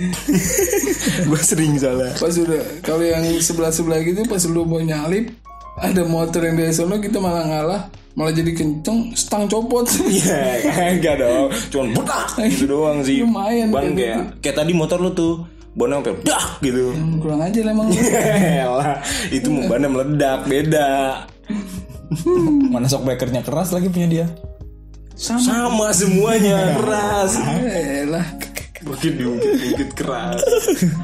Gue 1.28 1.40
sering 1.44 1.76
salah. 1.76 2.12
Pas 2.16 2.32
udah 2.32 2.62
kalau 2.80 3.04
yang 3.04 3.24
sebelah-sebelah 3.38 4.00
gitu 4.04 4.24
pas 4.24 4.40
lu 4.48 4.64
mau 4.64 4.80
nyalip 4.80 5.28
ada 5.80 6.02
motor 6.04 6.44
yang 6.44 6.60
dari 6.60 6.72
sono 6.76 7.00
kita 7.00 7.16
malah 7.18 7.44
ngalah 7.48 7.82
malah 8.12 8.36
jadi 8.36 8.52
kenceng 8.52 9.16
stang 9.16 9.48
copot 9.48 9.86
Iya, 10.04 10.60
enggak 10.98 11.24
dong. 11.24 11.48
Cuman 11.72 11.88
budak 11.96 12.26
gitu 12.52 12.64
doang 12.68 13.00
sih. 13.00 13.24
Lumayan 13.24 13.72
Ban 13.72 13.94
kayak 13.94 13.96
kayak 13.96 14.18
kayak 14.44 14.56
tadi 14.60 14.72
motor 14.76 14.98
lu 15.00 15.10
tuh. 15.14 15.46
Ban 15.72 15.94
sampai 15.94 16.18
dah 16.26 16.44
gitu. 16.60 16.90
kurang 17.22 17.40
aja 17.46 17.62
lah 17.66 17.72
emang 17.72 17.88
Elah, 17.94 18.98
itu 19.30 19.46
mau 19.48 19.70
bannya 19.70 19.88
meledak 19.88 20.40
beda. 20.50 20.90
Mana 22.68 22.90
sok 22.90 23.06
breakernya 23.06 23.46
keras 23.46 23.70
lagi 23.70 23.86
punya 23.86 24.08
dia. 24.10 24.26
Sama 25.14 25.94
semuanya 25.94 26.58
keras. 26.82 27.38
Lah 28.10 28.26
Makin 28.80 29.12
diungkit-ungkit 29.14 29.90
keras. 29.92 30.40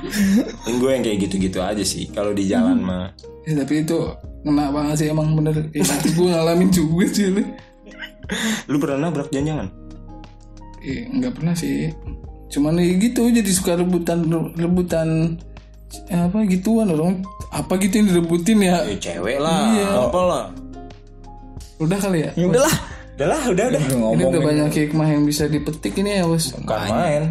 gue 0.81 0.91
yang 0.91 1.03
kayak 1.03 1.19
gitu-gitu 1.23 1.59
aja 1.59 1.83
sih 1.83 2.09
kalau 2.09 2.33
di 2.33 2.47
jalan 2.47 2.79
mah. 2.79 3.13
ya, 3.43 3.53
tapi 3.55 3.83
itu 3.83 3.97
kena 4.41 4.71
banget 4.71 4.95
sih 4.97 5.09
emang 5.09 5.35
bener 5.35 5.69
ya, 5.71 5.83
gue 5.85 6.27
ngalamin 6.27 6.69
juga 6.69 7.05
sih 7.09 7.29
lu 7.29 7.43
Lu 8.67 8.77
pernah 8.77 9.07
nabrak 9.07 9.29
jangan? 9.31 9.71
eh, 10.81 11.03
nggak 11.09 11.33
pernah 11.35 11.53
sih 11.53 11.91
cuman 12.47 12.79
ya 12.79 12.95
gitu 12.95 13.27
jadi 13.27 13.51
suka 13.51 13.75
rebutan 13.75 14.23
rebutan 14.55 15.35
apa 16.07 16.47
gituan 16.47 16.87
orang 16.89 17.27
apa 17.51 17.75
gitu 17.77 17.99
yang 17.99 18.09
direbutin 18.09 18.59
ya 18.61 18.83
Ya 18.85 18.97
cewek 18.97 19.37
lah, 19.37 19.67
apa 20.01 20.21
lah. 20.23 20.45
udah 21.77 21.99
kali 21.99 22.23
ya 22.23 22.31
Ya 22.35 22.47
udahlah. 22.47 22.75
Udah 23.17 23.27
lah, 23.27 23.41
udah 23.49 23.65
udah. 23.67 23.81
ini 24.13 24.23
udah 24.23 24.41
banyak 24.43 24.71
hikmah 24.71 25.09
yang 25.09 25.25
bisa 25.25 25.47
dipetik 25.47 25.97
ini 25.97 26.19
ya 26.19 26.25
bos 26.25 26.53
Bukan 26.53 26.79
main. 26.87 27.23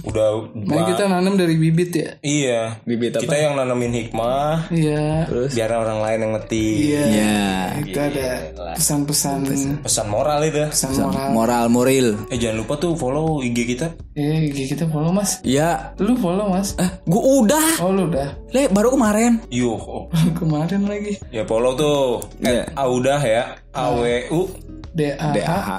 Udah 0.00 0.48
Main 0.54 0.88
kita 0.88 1.04
nanam 1.06 1.36
dari 1.36 1.54
bibit 1.54 1.92
ya 1.92 2.10
Iya, 2.18 2.60
Bibit 2.82 3.12
apa? 3.12 3.22
kita 3.22 3.36
yang 3.36 3.52
nanamin 3.54 3.92
hikmah, 3.94 4.70
iya 4.70 5.28
biar 5.28 5.70
orang 5.70 6.00
lain 6.00 6.18
yang 6.20 6.32
ngetik. 6.34 6.76
iya 6.88 7.04
Ya. 7.06 7.38
itu 7.78 7.98
ada 7.98 8.28
pesan-pesan 8.72 9.38
Pesan 9.80 10.06
moral 10.08 10.40
itu. 10.42 10.64
pesan 10.64 10.90
moral 10.94 11.28
Moral 11.30 11.64
moral. 11.68 12.06
Eh 12.26 12.36
jangan 12.36 12.56
lupa 12.58 12.74
tuh 12.76 12.92
follow 12.94 13.40
IG 13.40 13.68
kita. 13.68 13.92
eh 14.14 14.48
kita 14.48 14.86
follow 14.86 15.10
mas 15.10 15.44
Ya. 15.44 15.92
lu 15.98 16.16
follow 16.16 16.48
mas 16.48 16.72
Eh, 16.74 16.88
gua 17.04 17.22
udah. 17.38 17.66
oh 17.80 17.90
lu 17.90 18.08
udah 18.08 18.28
Le, 18.48 18.64
baru 18.66 18.88
kemarin. 18.90 19.44
Yo, 19.48 19.76
oh. 19.76 20.08
kemarin 20.40 20.88
lagi 20.88 21.20
ya 21.28 21.44
follow 21.44 21.74
tuh. 21.74 22.24
Iya. 22.40 22.64
Eh, 22.64 22.72
Audah 22.74 23.20
ya. 23.20 23.44
A 23.70 23.92
W 23.92 24.02
U. 24.32 24.48
D 24.90 25.12
A 25.12 25.28
H. 25.36 25.70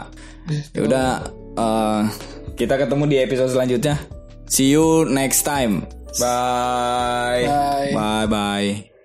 Ya 0.71 0.81
udah 0.81 1.07
eh, 1.57 2.01
kita 2.59 2.75
ketemu 2.75 3.03
di 3.07 3.17
episode 3.23 3.55
selanjutnya. 3.55 3.95
See 4.51 4.75
you 4.75 5.07
next 5.07 5.47
time. 5.47 5.87
Bye. 6.19 7.47
Bye. 7.47 7.91
Bye 7.95 8.27
bye. 8.27 8.98